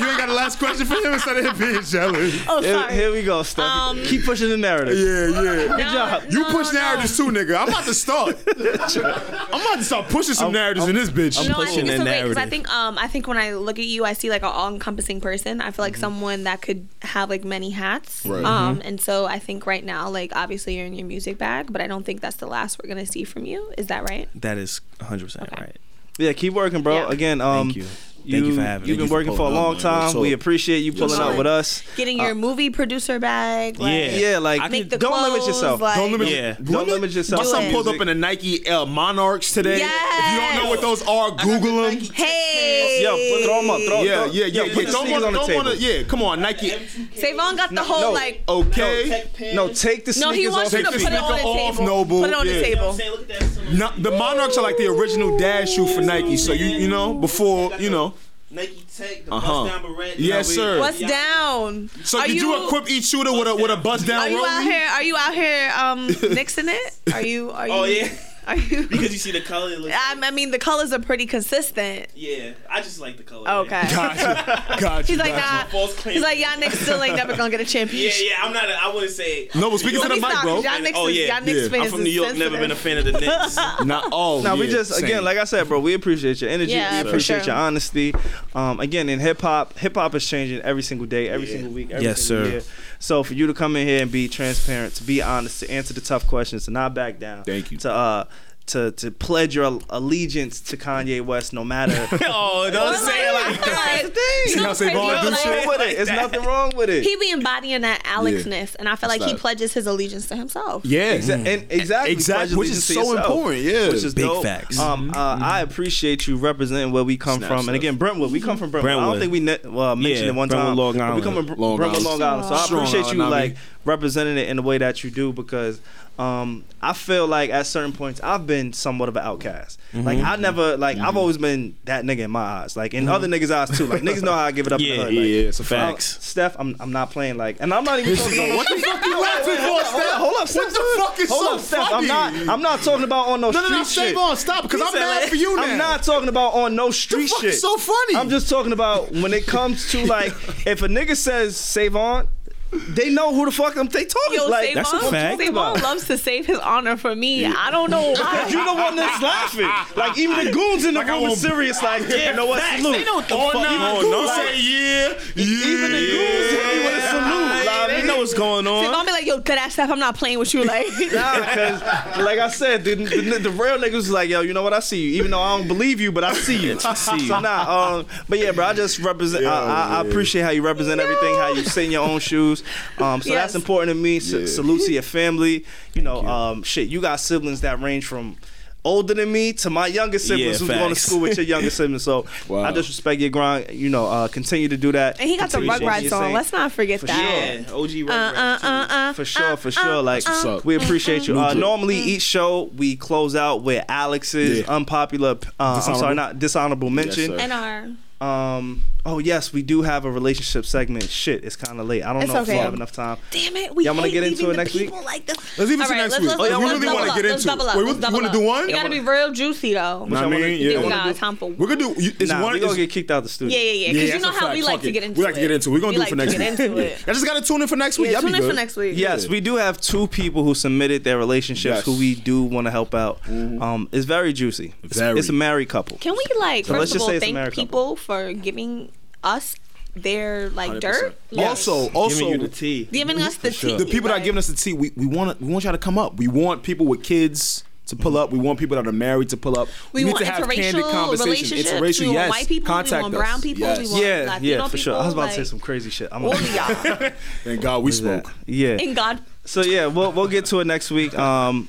[0.00, 2.44] you ain't got a last question for him instead of him being jealous.
[2.48, 2.94] Oh, sorry.
[2.94, 3.64] here we go, Steph.
[3.64, 4.96] Um, Keep pushing the narrative.
[4.96, 5.76] Yeah, yeah.
[5.76, 6.22] No, job.
[6.30, 6.80] You no, push no.
[6.80, 7.58] narratives too, nigga.
[7.58, 8.38] I'm about to start.
[8.56, 11.44] I'm about to start pushing some narratives in this bitch.
[11.48, 13.54] No, I pushing think it's the so great I think um I think when I
[13.54, 15.60] look at you, I see like an all-encompassing person.
[15.60, 18.24] I feel like someone that could have like many hats.
[18.24, 18.44] Right.
[18.44, 21.80] Um, and so I think right now, like obviously you're in your music bag, but
[21.80, 23.72] I don't think that's the last we're gonna see from you.
[23.76, 24.28] Is that right?
[24.40, 25.76] That is 100 percent right.
[26.20, 26.94] Yeah, keep working, bro.
[26.94, 27.10] Yeah.
[27.10, 27.86] Again, um, Thank you.
[28.28, 28.88] Thank you for having me.
[28.88, 30.12] You've been working for a pulling up, long time.
[30.12, 31.38] So- we appreciate you pulling up sir.
[31.38, 31.82] with us.
[31.96, 33.78] Getting your uh, movie producer bag.
[33.78, 34.10] Like, Yeah.
[34.32, 35.80] Yeah, like I Make the don't limit yourself.
[35.80, 36.28] like- Don't limit.
[36.28, 36.56] Yeah.
[36.62, 37.40] Don't limit yourself.
[37.40, 39.76] My Do son pulled up in a Nike L Monarchs today.
[39.82, 41.98] If you don't know what those are, Google them.
[42.12, 43.00] Hey.
[43.02, 44.86] Yo, put- throw 'em up, throw- Yeah, throw- yeah, yo, yeah, put yeah.
[44.86, 45.64] the Don't sneakers wanna, on the don't table.
[45.64, 46.02] wanna, yeah.
[46.02, 46.72] Come on, Nike.
[47.16, 48.42] Savon got the whole like.
[48.48, 49.24] Okay.
[49.54, 50.78] No, take the No, he sneakers wants off.
[50.80, 51.86] you to Take put the it on the off, table.
[51.86, 52.20] Noble.
[52.20, 52.92] Put it on the table.
[52.92, 53.72] Look at that.
[53.72, 56.36] No, the Monarchs are like the original dad shoe for Nike.
[56.36, 58.09] So you you know before you know.
[58.52, 59.64] Nike Tech, the Uh-huh.
[59.64, 60.18] bust down beret.
[60.18, 60.80] Yes, we- sir.
[60.80, 61.88] What's down?
[62.04, 64.44] So Are did you, equip each shooter with a with a bust down Are you
[64.44, 64.88] out here?
[64.88, 66.94] Are you out here um mixing it?
[67.14, 67.50] Are you?
[67.52, 67.72] Are you?
[67.74, 68.08] Oh yeah,
[68.50, 68.82] Are you?
[68.88, 69.70] because you see the color.
[69.72, 72.08] It looks, I, I mean, the colors are pretty consistent.
[72.14, 73.48] yeah, I just like the color.
[73.48, 73.82] Okay.
[73.90, 74.64] Gotcha.
[74.80, 75.06] Gotcha.
[75.06, 75.64] He's like, gotcha.
[75.66, 75.70] nah.
[75.70, 76.14] False claim.
[76.14, 78.20] He's like, y'all niggas still ain't never gonna get a Yeah, championship.
[78.24, 78.30] yeah.
[78.38, 78.44] Yeah.
[78.46, 78.68] I'm not.
[78.68, 79.48] A, I wouldn't say.
[79.54, 80.54] No, but speaking to the me mic, stop, bro.
[80.56, 81.34] 'cause Y'all Knicks Oh, yeah.
[81.36, 81.68] y'all Knicks Yeah.
[81.68, 82.36] fans I'm from New York.
[82.36, 83.56] Never been a fan of the Knicks.
[83.84, 84.42] Not all.
[84.42, 85.04] No, we just same.
[85.04, 86.72] again, like I said, bro, we appreciate your energy.
[86.72, 87.54] Yeah, we appreciate sure.
[87.54, 88.14] your honesty.
[88.54, 91.90] Um, again, in hip hop, hip hop is changing every single day, every single week,
[91.90, 92.50] every Yes, single sir.
[92.52, 92.62] year.
[93.00, 95.94] So for you to come in here and be transparent, to be honest, to answer
[95.94, 97.78] the tough questions, to not back down, Thank you.
[97.78, 98.24] To uh,
[98.70, 102.08] to to pledge your allegiance to Kanye West, no matter.
[102.26, 104.02] oh, don't say it like that.
[104.04, 104.16] Like,
[104.46, 104.72] See you know how?
[104.72, 105.46] Savon do shit?
[105.46, 105.98] wrong with it.
[105.98, 107.02] It's nothing wrong with it.
[107.04, 110.84] He be embodying that Alexness, and I feel like he pledges his allegiance to himself.
[110.84, 111.16] Yeah.
[111.16, 113.88] Exa- and exactly, Exactly, which is so yourself, important, yeah.
[113.88, 114.42] which is Big dope.
[114.42, 114.78] facts.
[114.78, 118.32] Um, uh, I appreciate you representing where we come Snap, from, and again, Brentwood.
[118.32, 118.92] We come from Brentwood.
[118.96, 120.76] I don't think we ne- well, mentioned Yeah, it one Brentwood, time.
[120.76, 121.24] Long but We Island.
[121.24, 122.20] come from Br- Long Brentwood, Island.
[122.20, 122.44] Long Island.
[122.68, 125.80] So I appreciate you like representing it in the way that you do because
[126.20, 129.80] um, I feel like at certain points I've been somewhat of an outcast.
[129.94, 130.06] Mm-hmm.
[130.06, 132.76] Like I never like I've always been that nigga in my eyes.
[132.76, 133.86] Like in other niggas' eyes too.
[133.86, 134.80] Like niggas know how I give it up.
[134.80, 135.14] in Yeah, the hood.
[135.14, 136.22] yeah, Like, yeah, it's a Facts.
[136.24, 139.04] Steph, I'm I'm not playing like, and I'm not even talking about What the fuck
[139.04, 140.12] you laughing for, Steph?
[140.18, 141.92] hold up, What the fuck is hold so up, Steph.
[141.92, 142.34] I'm not.
[142.48, 144.14] I'm not talking about on no No, no, street no, shit.
[144.14, 145.62] Savon, stop, because I'm mad like, for you now.
[145.62, 147.54] I'm not talking about on no street shit.
[147.54, 148.16] so funny?
[148.16, 150.32] I'm just talking about when it comes to like,
[150.66, 152.28] if a nigga says Savon,
[152.72, 154.38] they know who the fuck I'm they talking.
[154.38, 155.42] Yo, like Savon, that's a fact.
[155.42, 157.44] Savon loves to save his honor for me.
[157.44, 158.46] I don't know why.
[158.48, 159.68] You the one that's laughing.
[159.96, 161.82] Like even the goons in the Like, room are serious.
[161.82, 162.62] Like, yeah, you know what?
[162.76, 162.92] Salute.
[162.98, 163.54] They know what the Oh, fuck.
[163.54, 165.08] no, Even no, goons, don't like- say yeah.
[165.34, 165.44] yeah.
[165.44, 167.66] Even the goons hit me with a salute.
[167.66, 168.84] Like, They know what's going on.
[168.84, 169.06] Savon on.
[169.06, 169.90] be like, yo, good ass stuff.
[169.90, 170.64] I'm not playing with you.
[170.64, 171.82] Like, Nah, because
[172.18, 174.72] like I said, the, the, the real niggas was like, yo, you know what?
[174.74, 176.78] I see you, even though I don't believe you, but I see you.
[176.84, 177.26] I see you.
[177.28, 179.44] So nah, um, but yeah, bro, I just represent.
[179.44, 182.59] I, I, I appreciate how you represent everything, how you sit in your own shoes.
[182.98, 183.42] Um, so Yes.
[183.42, 184.16] that's important to me.
[184.18, 184.46] S- Yeah.
[184.46, 185.64] Salute to your family.
[185.94, 188.36] You know, um, shit, you got siblings that range from.
[188.82, 191.68] Older than me to my younger siblings Yeah, who's going to school with your younger
[191.78, 192.02] siblings.
[192.02, 192.62] So Wow.
[192.62, 193.66] I just respect your grind.
[193.72, 195.20] You know, uh, continue to do that.
[195.20, 196.32] and he got the Continue to do Rugrats your song.
[196.32, 197.60] Let's not forget For that.
[197.68, 198.60] Yeah, OG Uh, uh, Rugrats.
[198.62, 198.66] too.
[198.66, 200.00] uh, uh, For sure, for uh, sure.
[200.02, 201.38] Like What's we appreciate you.
[201.38, 204.74] Uh, New normally, each show we close out with Alex's Yeah.
[204.74, 205.36] unpopular.
[205.60, 207.26] Uh, I'm sorry, not dishonorable mention.
[207.32, 207.36] sir.
[207.38, 207.88] And our
[208.20, 208.82] um.
[209.06, 211.04] Oh yes, we do have a relationship segment.
[211.08, 212.02] Shit, it's kind of late.
[212.04, 213.16] I don't It's know if we have enough time.
[213.30, 214.84] damn it, we Y'all wanna get into it next week?
[214.90, 215.38] people Like this.
[215.56, 216.28] Let's leave it to right, next let's, week.
[216.28, 218.14] let's, Oh, yeah, let's we really wanna get into double up, Wait, let's what- you
[218.14, 218.68] wanna do one?
[218.68, 220.04] It gotta be real juicy though.
[220.04, 220.60] Know what I mean?
[220.60, 221.50] Yeah, You we got time for.
[221.50, 221.94] We're gonna do.
[222.02, 222.52] you- It's Nah, one.
[222.52, 223.56] we gonna it's- get kicked out of the studio.
[223.56, 223.92] Yeah, yeah, yeah.
[223.94, 225.70] Because Yeah, you know how we like to get into We like to get into.
[225.70, 226.92] We're gonna do it for next week.
[227.08, 228.08] I just gotta tune in for next week.
[228.08, 228.98] Yeah, Y'all be tune in for next week.
[228.98, 231.90] Yes, we do have two people who submitted their relationships Mm-hmm.
[231.90, 233.18] who we do want to help out.
[233.26, 234.74] Um, it's very juicy.
[234.82, 235.18] It's, Very.
[235.18, 235.96] it's a married couple.
[235.96, 237.56] Can we like first of all thank America.
[237.56, 238.90] people for giving
[239.22, 239.54] us
[239.94, 240.80] their like 100%.
[240.80, 242.88] dirt, Also, Giving also, you the tea.
[242.90, 243.70] giving us the sure.
[243.70, 243.84] tea.
[243.84, 245.78] the people that are giving us the tea, we, we want we want y'all to
[245.78, 246.16] come up.
[246.16, 248.32] We want people with kids to pull up.
[248.32, 249.68] We want people that are married to pull up.
[249.92, 251.52] We, need want to have candid interracial conversations.
[251.52, 251.70] relationships.
[251.70, 252.30] Interracial, we yes.
[252.30, 252.66] white people.
[252.66, 253.20] Contact we want us.
[253.20, 253.60] brown people.
[253.60, 253.78] Yes.
[253.78, 254.94] We want Yeah, Latino yeah, for sure.
[254.94, 256.08] I was people, about to say some crazy shit.
[256.10, 257.10] I'm All of y'all.
[257.44, 258.32] Thank God we spoke.
[258.44, 258.76] Yeah.
[258.76, 259.22] In God.
[259.44, 261.16] So yeah, we'll we'll get to it next week.
[261.16, 261.68] Um,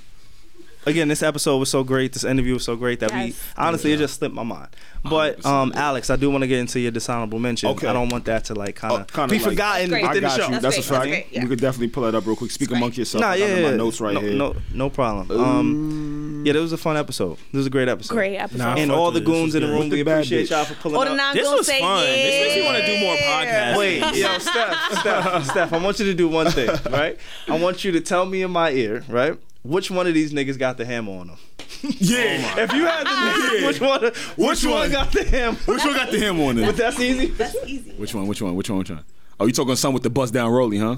[0.85, 2.13] again, this episode was so great.
[2.13, 3.39] This interview was so great that we Yes.
[3.57, 4.69] honestly it just slipped my mind.
[5.03, 7.69] But um, Alex, I do want to get into your dishonorable mention.
[7.71, 7.87] Okay.
[7.87, 10.03] I don't want that to like kind Oh, of kinda be like- forgotten That's great.
[10.03, 10.45] I within the got show.
[10.45, 10.51] you.
[10.59, 10.85] That's That's, great.
[10.85, 11.09] a fact.
[11.09, 11.41] Great, yeah.
[11.43, 12.51] We could definitely pull it up real quick.
[12.51, 13.01] Speak That's amongst great.
[13.01, 13.21] yourself.
[13.21, 13.75] Nah, I got yeah, my yeah.
[13.77, 14.33] notes right no, here.
[14.33, 15.39] No, no problem.
[15.41, 17.37] Um, yeah, it was a fun episode.
[17.51, 18.13] It was a great episode.
[18.13, 18.57] Great episode.
[18.59, 19.25] Nah, And all the with it.
[19.31, 20.51] This goons in the room, we appreciate bitch.
[20.51, 21.17] y'all for pulling Oh, up.
[21.17, 22.03] non This was fun.
[22.05, 23.77] This makes me wanna do more podcasts.
[23.77, 27.17] Wait, yo, Steph, Steph, Steph, I want you to do one thing, right?
[27.47, 29.37] I want you to tell me in my ear, right?
[29.63, 31.37] Which one of these niggas got the hammer on them?
[31.83, 32.53] Yeah.
[32.57, 33.67] Oh if you had the niggas, Yeah.
[33.67, 34.01] which one?
[34.03, 34.73] Which, Which one?
[34.73, 34.91] one?
[34.91, 35.57] got the hammer?
[35.65, 37.27] Which one got the him on But that's easy.
[37.27, 37.91] That's easy.
[37.91, 38.27] Which one?
[38.27, 38.55] Which one?
[38.55, 38.79] Which one?
[38.79, 39.03] Which one?
[39.39, 40.97] Oh, you talking some with the bust down Rolly, huh?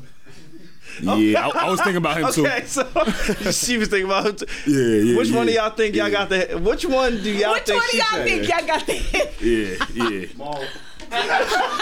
[1.07, 1.17] Oh.
[1.17, 2.45] Yeah, I, I was thinking about him too.
[2.45, 2.83] Okay, so
[3.51, 4.27] she was thinking about.
[4.27, 4.71] It too.
[4.71, 5.17] Yeah, yeah.
[5.17, 6.59] Which one of y'all think y'all got the?
[6.61, 8.25] Which one do y'all Which think one do y'all said?
[8.27, 10.67] think y'all got the Yeah, yeah.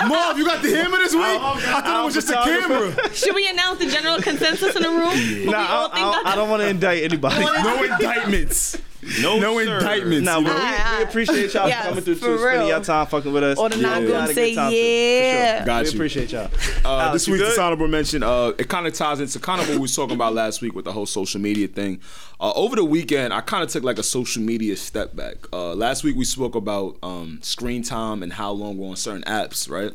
[0.08, 1.24] Marv, you got the hammer this week?
[1.24, 2.92] I thought it was just a camera.
[3.16, 5.00] Should we announce the general consensus in the room?
[5.06, 7.40] What we Nah, all I, think I, got I don't want to indict anybody.
[7.44, 8.78] No indictments.
[9.22, 9.78] No, no sir.
[9.80, 10.26] indictments.
[10.26, 10.56] Nah, you we, know?
[10.56, 12.70] Alright, we appreciate y'all yes, coming through for too, spending real.
[12.70, 13.58] y'all time fucking with us.
[13.58, 15.58] Or the not gonna say good time, too, for yeah.
[15.58, 15.66] sure.
[15.66, 15.96] Got we you.
[15.96, 16.52] appreciate y'all.
[16.86, 17.50] Uh, Alex, this you week's good?
[17.50, 20.34] dishonorable mention, uh, it kind of ties into kind of what we was talking about
[20.34, 22.00] last week with the whole social media thing.
[22.40, 25.38] Uh, over the weekend, I kind of took like a social media step back.
[25.52, 29.24] Uh, last week we spoke about um, screen time and how long we're on certain
[29.24, 29.92] apps, right?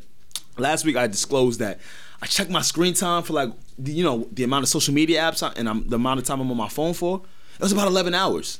[0.58, 1.78] Last week I disclosed that
[2.22, 3.50] I checked my screen time for like
[3.84, 6.40] you know the amount of social media apps I- and I'm, the amount of time
[6.40, 7.22] I'm on my phone for.
[7.54, 8.58] It was about 11 hours.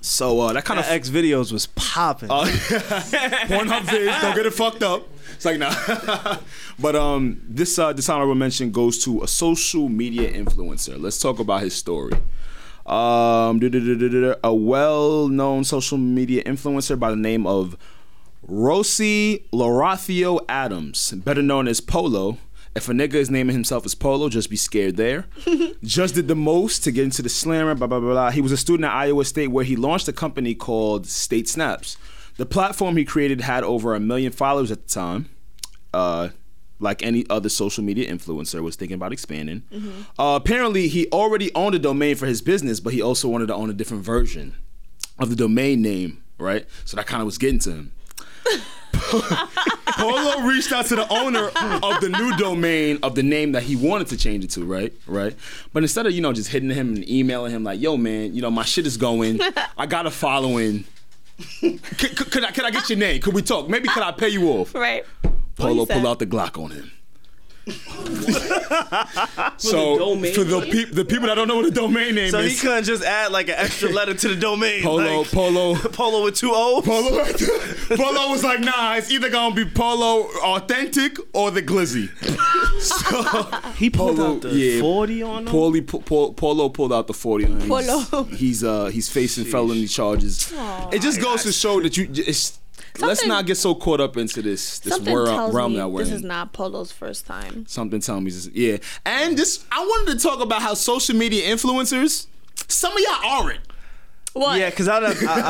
[0.00, 2.30] So uh, that kind of X videos was popping.
[2.30, 5.08] uh, Pornhub vids, don't get it fucked up.
[5.34, 6.38] It's like nah.
[6.78, 11.00] but um, this uh, dishonorable mention goes to a social media influencer.
[11.00, 12.12] Let's talk about his story.
[12.86, 17.78] Um, a well-known social media influencer by the name of
[18.46, 22.36] Rossi Lorathio Adams, better known as Polo.
[22.74, 25.26] If a nigga is naming himself as Polo, just be scared there.
[25.84, 28.30] just did the most to get into the slammer, blah, blah, blah, blah.
[28.30, 31.96] He was a student at Iowa State where he launched a company called State Snaps.
[32.36, 35.28] The platform he created had over a million followers at the time.
[35.92, 36.30] Uh,
[36.80, 39.62] like any other social media influencer was thinking about expanding.
[40.18, 43.54] Uh, apparently, he already owned a domain for his business, but he also wanted to
[43.54, 44.56] own a different version
[45.18, 46.66] of the domain name, right?
[46.84, 47.92] So that kind of was getting to him.
[48.94, 53.76] Polo reached out to the owner of the new domain of the name that he
[53.76, 54.92] wanted to change it to, right?
[55.06, 55.34] Right.
[55.72, 58.42] But instead of you know just hitting him and emailing him like, "Yo, man, you
[58.42, 59.40] know my shit is going.
[59.78, 60.84] I got a following.
[61.60, 63.20] Could, could, could I could I get your name?
[63.20, 63.68] Could we talk?
[63.68, 65.04] Maybe could I pay you off?" Right.
[65.56, 66.90] Polo pulled out the Glock on him.
[69.56, 70.70] so domain for the name?
[70.70, 72.30] peop, the people that don't know what a domain name is.
[72.32, 74.82] so he couldn't just add like an extra letter to the domain.
[74.82, 76.84] Polo, like, Polo, Polo with two O's.
[76.84, 77.24] Polo,
[77.96, 82.08] Polo was like, nah, it's either gonna be Polo authentic or the glizzy.
[82.80, 84.80] So He pulled Polo, out the yeah.
[84.80, 85.52] 40 on him.
[85.52, 87.44] Polo, Polo, Polo pulled out the forty.
[87.46, 87.60] on him.
[87.70, 88.24] He's- Polo.
[88.24, 90.52] He's uh he's facing felony charges.
[90.92, 92.08] it just goes to show that you.
[92.12, 92.58] It's,
[93.00, 96.10] let's not get so caught up into this this world, tells realm that we're this
[96.10, 96.16] in.
[96.16, 97.66] is not Polo's first time.
[97.66, 98.48] Something tell me this.
[98.52, 102.26] Yeah, and this I wanted to talk about how social media influencers.
[102.68, 103.60] Some of y'all aren't.
[104.34, 104.58] What?
[104.58, 104.98] Yeah, because I,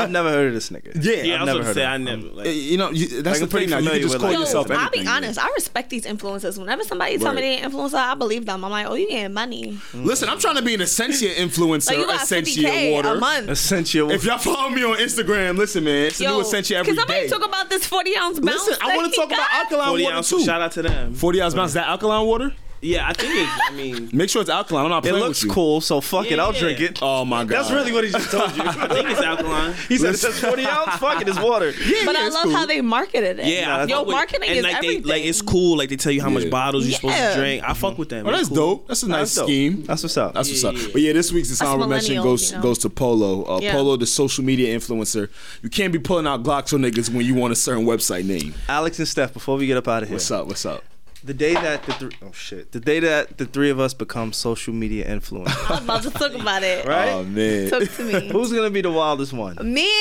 [0.02, 0.92] I've never heard of this nigga.
[1.02, 2.04] Yeah, Yeah, I've I was never gonna heard say of I him.
[2.04, 2.22] never.
[2.28, 3.78] Like, You know, you, that's Like, the I'm thing now.
[3.78, 5.02] You pretty can just familiar call with, like, yourself I'll anything.
[5.04, 5.38] be honest.
[5.42, 6.58] I respect these influencers.
[6.58, 7.60] Whenever somebody tell me Right.
[7.60, 8.62] they an influencer, I believe them.
[8.62, 9.78] I'm like, oh, you getting money?
[9.92, 10.04] Mm.
[10.04, 11.88] Listen, I'm trying to be an Essentia influencer.
[11.88, 13.08] Like you got Essentia 50k water.
[13.08, 13.48] a month.
[13.48, 14.10] Essential.
[14.10, 17.20] If y'all follow me on Instagram, listen, man, it's a new Essentia every can somebody
[17.22, 17.28] day.
[17.28, 18.66] talk about this 40 ounce bounce?
[18.66, 19.54] Listen, I that want he to talk about got?
[19.64, 20.28] alkaline 40 water ounce.
[20.28, 20.44] too.
[20.44, 21.14] Shout out to them.
[21.14, 21.70] 40 ounce bounce.
[21.70, 22.52] Is that alkaline water?
[22.84, 23.50] Yeah, I think it's.
[23.68, 24.84] I mean, Make sure it's alkaline.
[24.84, 25.54] I'm not it playing looks with you.
[25.54, 26.38] cool, so fuck it.
[26.38, 26.60] I'll Yeah.
[26.60, 26.98] drink it.
[27.02, 27.48] Oh my god.
[27.64, 28.62] That's really what he just told you.
[28.66, 29.74] I think it's alkaline.
[29.88, 30.96] he said it says 40 ounce.
[30.96, 31.70] Fuck it, it's water.
[31.70, 32.52] Yeah, But yeah, I love cool.
[32.52, 33.46] how they marketed it.
[33.46, 35.02] Yeah, I yo, with- marketing and is like everything.
[35.02, 35.78] They, like it's cool.
[35.78, 36.50] Like they tell you how much Yeah.
[36.50, 37.64] bottles you're supposed to drink.
[37.66, 38.26] I fuck with them.
[38.26, 38.56] Oh, It's that's cool.
[38.76, 38.88] dope.
[38.88, 39.46] That's a nice That's dope.
[39.46, 39.82] scheme.
[39.84, 40.34] That's what's up.
[40.34, 40.92] That's what's up.
[40.92, 42.62] But yeah, this week's dishonorable mention millennials, goes you know?
[42.62, 43.44] goes to Polo.
[43.44, 43.72] Uh, Yeah.
[43.72, 45.30] Polo, the social media influencer.
[45.62, 48.54] You can't be pulling out Glocks on niggas when you want a certain website name.
[48.68, 50.46] Alex and Steph, before we get up out of here, What's up?
[50.46, 50.84] What's up?
[51.24, 54.32] The day that the three oh shit, the day that the three of us become
[54.32, 56.84] social media influencers, I'm about to talk about it.
[56.86, 57.08] right?
[57.08, 57.70] Oh man.
[57.70, 58.28] Talk to me.
[58.30, 59.56] Who's gonna be the wildest one?
[59.62, 59.88] me.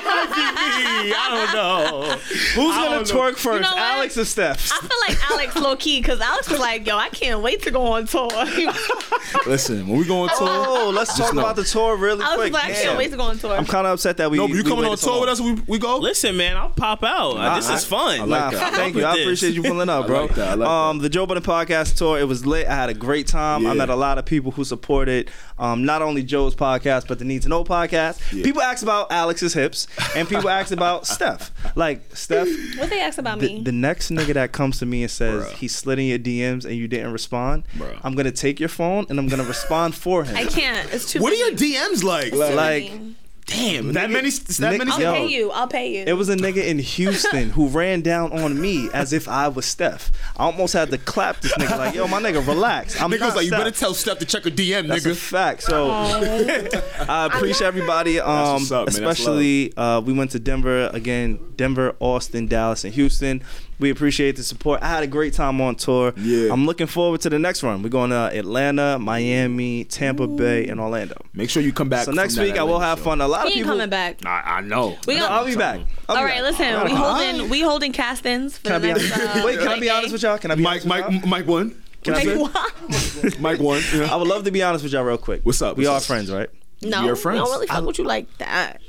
[0.00, 2.16] I don't know.
[2.54, 3.20] Who's gonna don't know.
[3.20, 3.76] twerk first, know?
[3.76, 4.70] Alex or Steph?
[4.72, 7.70] I feel like Alex low key because Alex was like, yo, I can't wait to
[7.70, 8.28] go on tour.
[9.46, 11.40] Listen, when we go on tour, Oh, let's talk know.
[11.40, 12.52] about the tour really I was quick.
[12.52, 13.52] like, I can't wait to go on tour.
[13.52, 14.38] I'm kind of upset that we.
[14.38, 15.40] no, but you we coming on so tour with us?
[15.40, 15.98] We, we go.
[15.98, 17.36] Listen, man, I'll pop out.
[17.36, 18.20] I- this is fun.
[18.20, 18.74] I like Nah, that.
[18.74, 19.04] thank you.
[19.04, 20.22] I appreciate you pulling up, bro.
[20.26, 20.48] like that.
[20.48, 22.18] I like um, the Joe Budden podcast tour.
[22.18, 22.66] It was lit.
[22.66, 23.66] I had a great time.
[23.66, 27.24] I met a lot of people who supported um, not only Joe's podcast but the
[27.24, 28.20] Need to Know podcast.
[28.32, 28.44] Yeah.
[28.44, 31.50] People asked about Alex's hips, and people asked about Steph.
[31.76, 32.48] Like Steph,
[32.78, 33.62] what they asked about the, me?
[33.62, 35.52] the next nigga that comes to me and says Bruh.
[35.54, 37.98] he slid in your DMs and you didn't respond, Bruh.
[38.02, 40.36] I'm gonna take your phone and I'm gonna respond for him.
[40.36, 40.92] I can't.
[40.92, 41.20] It's too.
[41.20, 42.30] What are your DMs like?
[42.30, 43.14] Too like- many.
[43.48, 44.30] Damn, that many?
[44.30, 44.90] That Nick- many?
[44.92, 45.12] I'll Yo.
[45.14, 45.50] pay you.
[45.50, 46.04] I'll pay you.
[46.06, 49.66] It was a nigga in Houston who ran down on me as if I was
[49.66, 50.12] Steph.
[50.36, 53.00] I almost had to clap this nigga like, yo, my nigga, relax.
[53.00, 55.10] I'm Nigga not was like, you better tell Steph to check a DM, That's a
[55.10, 55.16] nigga.
[55.16, 55.62] fact.
[55.64, 55.90] So
[57.08, 58.20] I appreciate everybody.
[58.20, 58.84] Um, what's up, man.
[58.86, 61.38] That's especially uh, we went to Denver again.
[61.56, 63.42] Denver, Austin, Dallas, and Houston.
[63.78, 64.82] We appreciate the support.
[64.82, 66.12] I had a great time on tour.
[66.16, 66.52] Yeah.
[66.52, 67.82] I'm looking forward to the next run.
[67.82, 71.14] We're going to Atlanta, Miami, Tampa Bay, and Orlando.
[71.32, 72.04] Make sure you come back.
[72.06, 73.04] So next that week I will have show.
[73.04, 73.20] fun.
[73.20, 73.70] A lot He of ain't people.
[73.72, 74.18] coming back.
[74.26, 74.96] I, I know.
[75.06, 75.80] We No, I'll be back.
[76.08, 76.58] I'll be All right, back.
[76.58, 76.84] listen.
[76.84, 79.12] We holding we holding castings for Can the next.
[79.12, 79.36] honest?
[79.36, 80.38] Uh, Wait, can I be honest with y'all?
[80.38, 81.26] Can I be Mike, Mike, y'all?
[81.28, 81.80] Mike one.
[82.02, 82.36] Can I Like, say?
[82.36, 83.40] what?
[83.40, 83.82] Mike one.
[83.94, 85.42] I would love to be honest with y'all real quick.
[85.44, 85.76] What's up?
[85.76, 86.02] We What's are up?
[86.02, 86.48] friends, right?
[86.82, 87.40] No, You're we friends.
[87.40, 88.80] don't really fuck with you like that.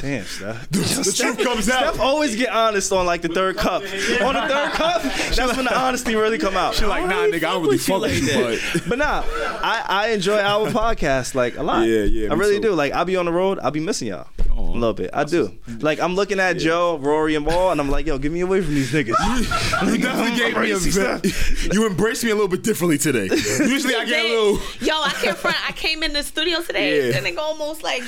[0.00, 0.68] Damn, Steph.
[0.70, 1.94] the truth comes out.
[1.94, 3.82] Steph always get honest on like the third cup.
[3.82, 6.74] On the third cup, that's when the honesty really come out.
[6.74, 10.08] She like, nah, nigga, I don't really fuck with you, but But nah, I, I
[10.08, 11.86] enjoy our podcast like a lot.
[11.88, 12.68] Yeah, yeah, I really too.
[12.68, 12.72] do.
[12.74, 14.54] Like I'll be on the road, I'll be missing y'all Aw.
[14.60, 15.10] a little bit.
[15.14, 15.56] I do.
[15.80, 18.60] Like I'm looking at Joe, Rory, and Ball, and I'm like, yo, get me away
[18.60, 19.08] from these niggas.
[19.92, 23.24] you definitely gave me a ve- You embraced me a little bit differently today.
[23.34, 24.58] Usually I get a little.
[24.86, 25.56] Yo, I can't front.
[25.68, 27.16] I came in the studio today, Yeah.
[27.16, 28.02] and nigga almost like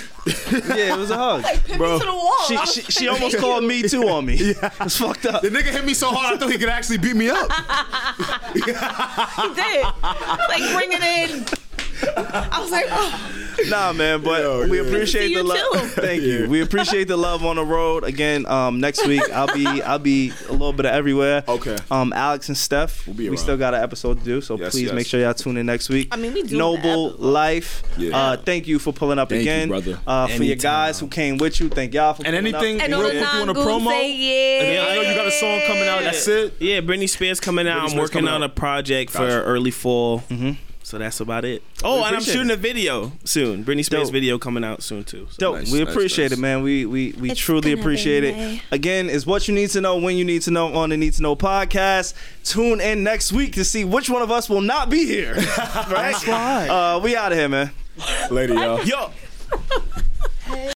[0.52, 1.42] yeah, it was a hug.
[1.42, 2.44] like pinned Bro, me to the wall.
[2.46, 4.36] She, she, she almost called me too on me.
[4.48, 4.70] Yeah.
[4.80, 5.42] It's fucked up.
[5.42, 7.50] The nigga hit me so hard I thought he could actually beat me up.
[8.55, 9.84] He did.
[10.02, 11.67] Like bring it in.
[12.16, 13.34] I was like, oh.
[13.68, 14.86] Nah, man, but Yo, we yeah.
[14.86, 15.58] appreciate the love.
[15.90, 16.28] Thank Yeah.
[16.40, 16.48] you.
[16.48, 18.04] We appreciate the love on the road.
[18.04, 21.42] Again, um, next week I'll be I'll be a little bit of everywhere.
[21.48, 21.76] Okay.
[21.90, 24.70] Um, Alex and Steph, We'll be we still got an episode to do, so Yes,
[24.70, 24.94] please yes.
[24.94, 26.06] make sure y'all tune in next week.
[26.12, 27.14] I mean, we do Noble.
[27.14, 27.82] Lyfe.
[27.96, 28.16] Yeah.
[28.16, 29.98] Uh, thank you for pulling up Thank you, again, brother.
[30.06, 31.68] Uh, for your guys who came with you.
[31.68, 32.62] Thank y'all for And pulling up.
[32.62, 33.88] anything And real on quick the you want to promo?
[33.90, 34.72] say yeah.
[34.72, 36.02] Yeah, I know you got a song coming out.
[36.04, 36.54] That's it.
[36.60, 37.78] Yeah, Britney Spears coming out.
[37.78, 38.50] Britney I'm Spears working on out.
[38.50, 40.22] a project for early fall.
[40.89, 41.62] So that's about it.
[41.85, 42.55] Oh, and I'm shooting it.
[42.55, 43.62] a video soon.
[43.62, 44.12] Britney Spears Dope.
[44.12, 45.28] video coming out soon too.
[45.32, 45.36] So.
[45.36, 45.55] Dope.
[45.56, 46.39] Nice, we nice, appreciate nice.
[46.39, 46.62] it, man.
[46.62, 48.35] We we we It's truly appreciate it.
[48.35, 48.62] May.
[48.70, 51.12] Again, is what you need to know when you need to know on the Need
[51.12, 52.15] to Know podcast.
[52.43, 55.35] Tune in next week to see which one of us will not be here.
[55.90, 56.27] right?
[56.27, 57.70] Uh, we out of here, man.
[58.31, 58.82] Later, y'all.
[58.82, 59.10] Yo.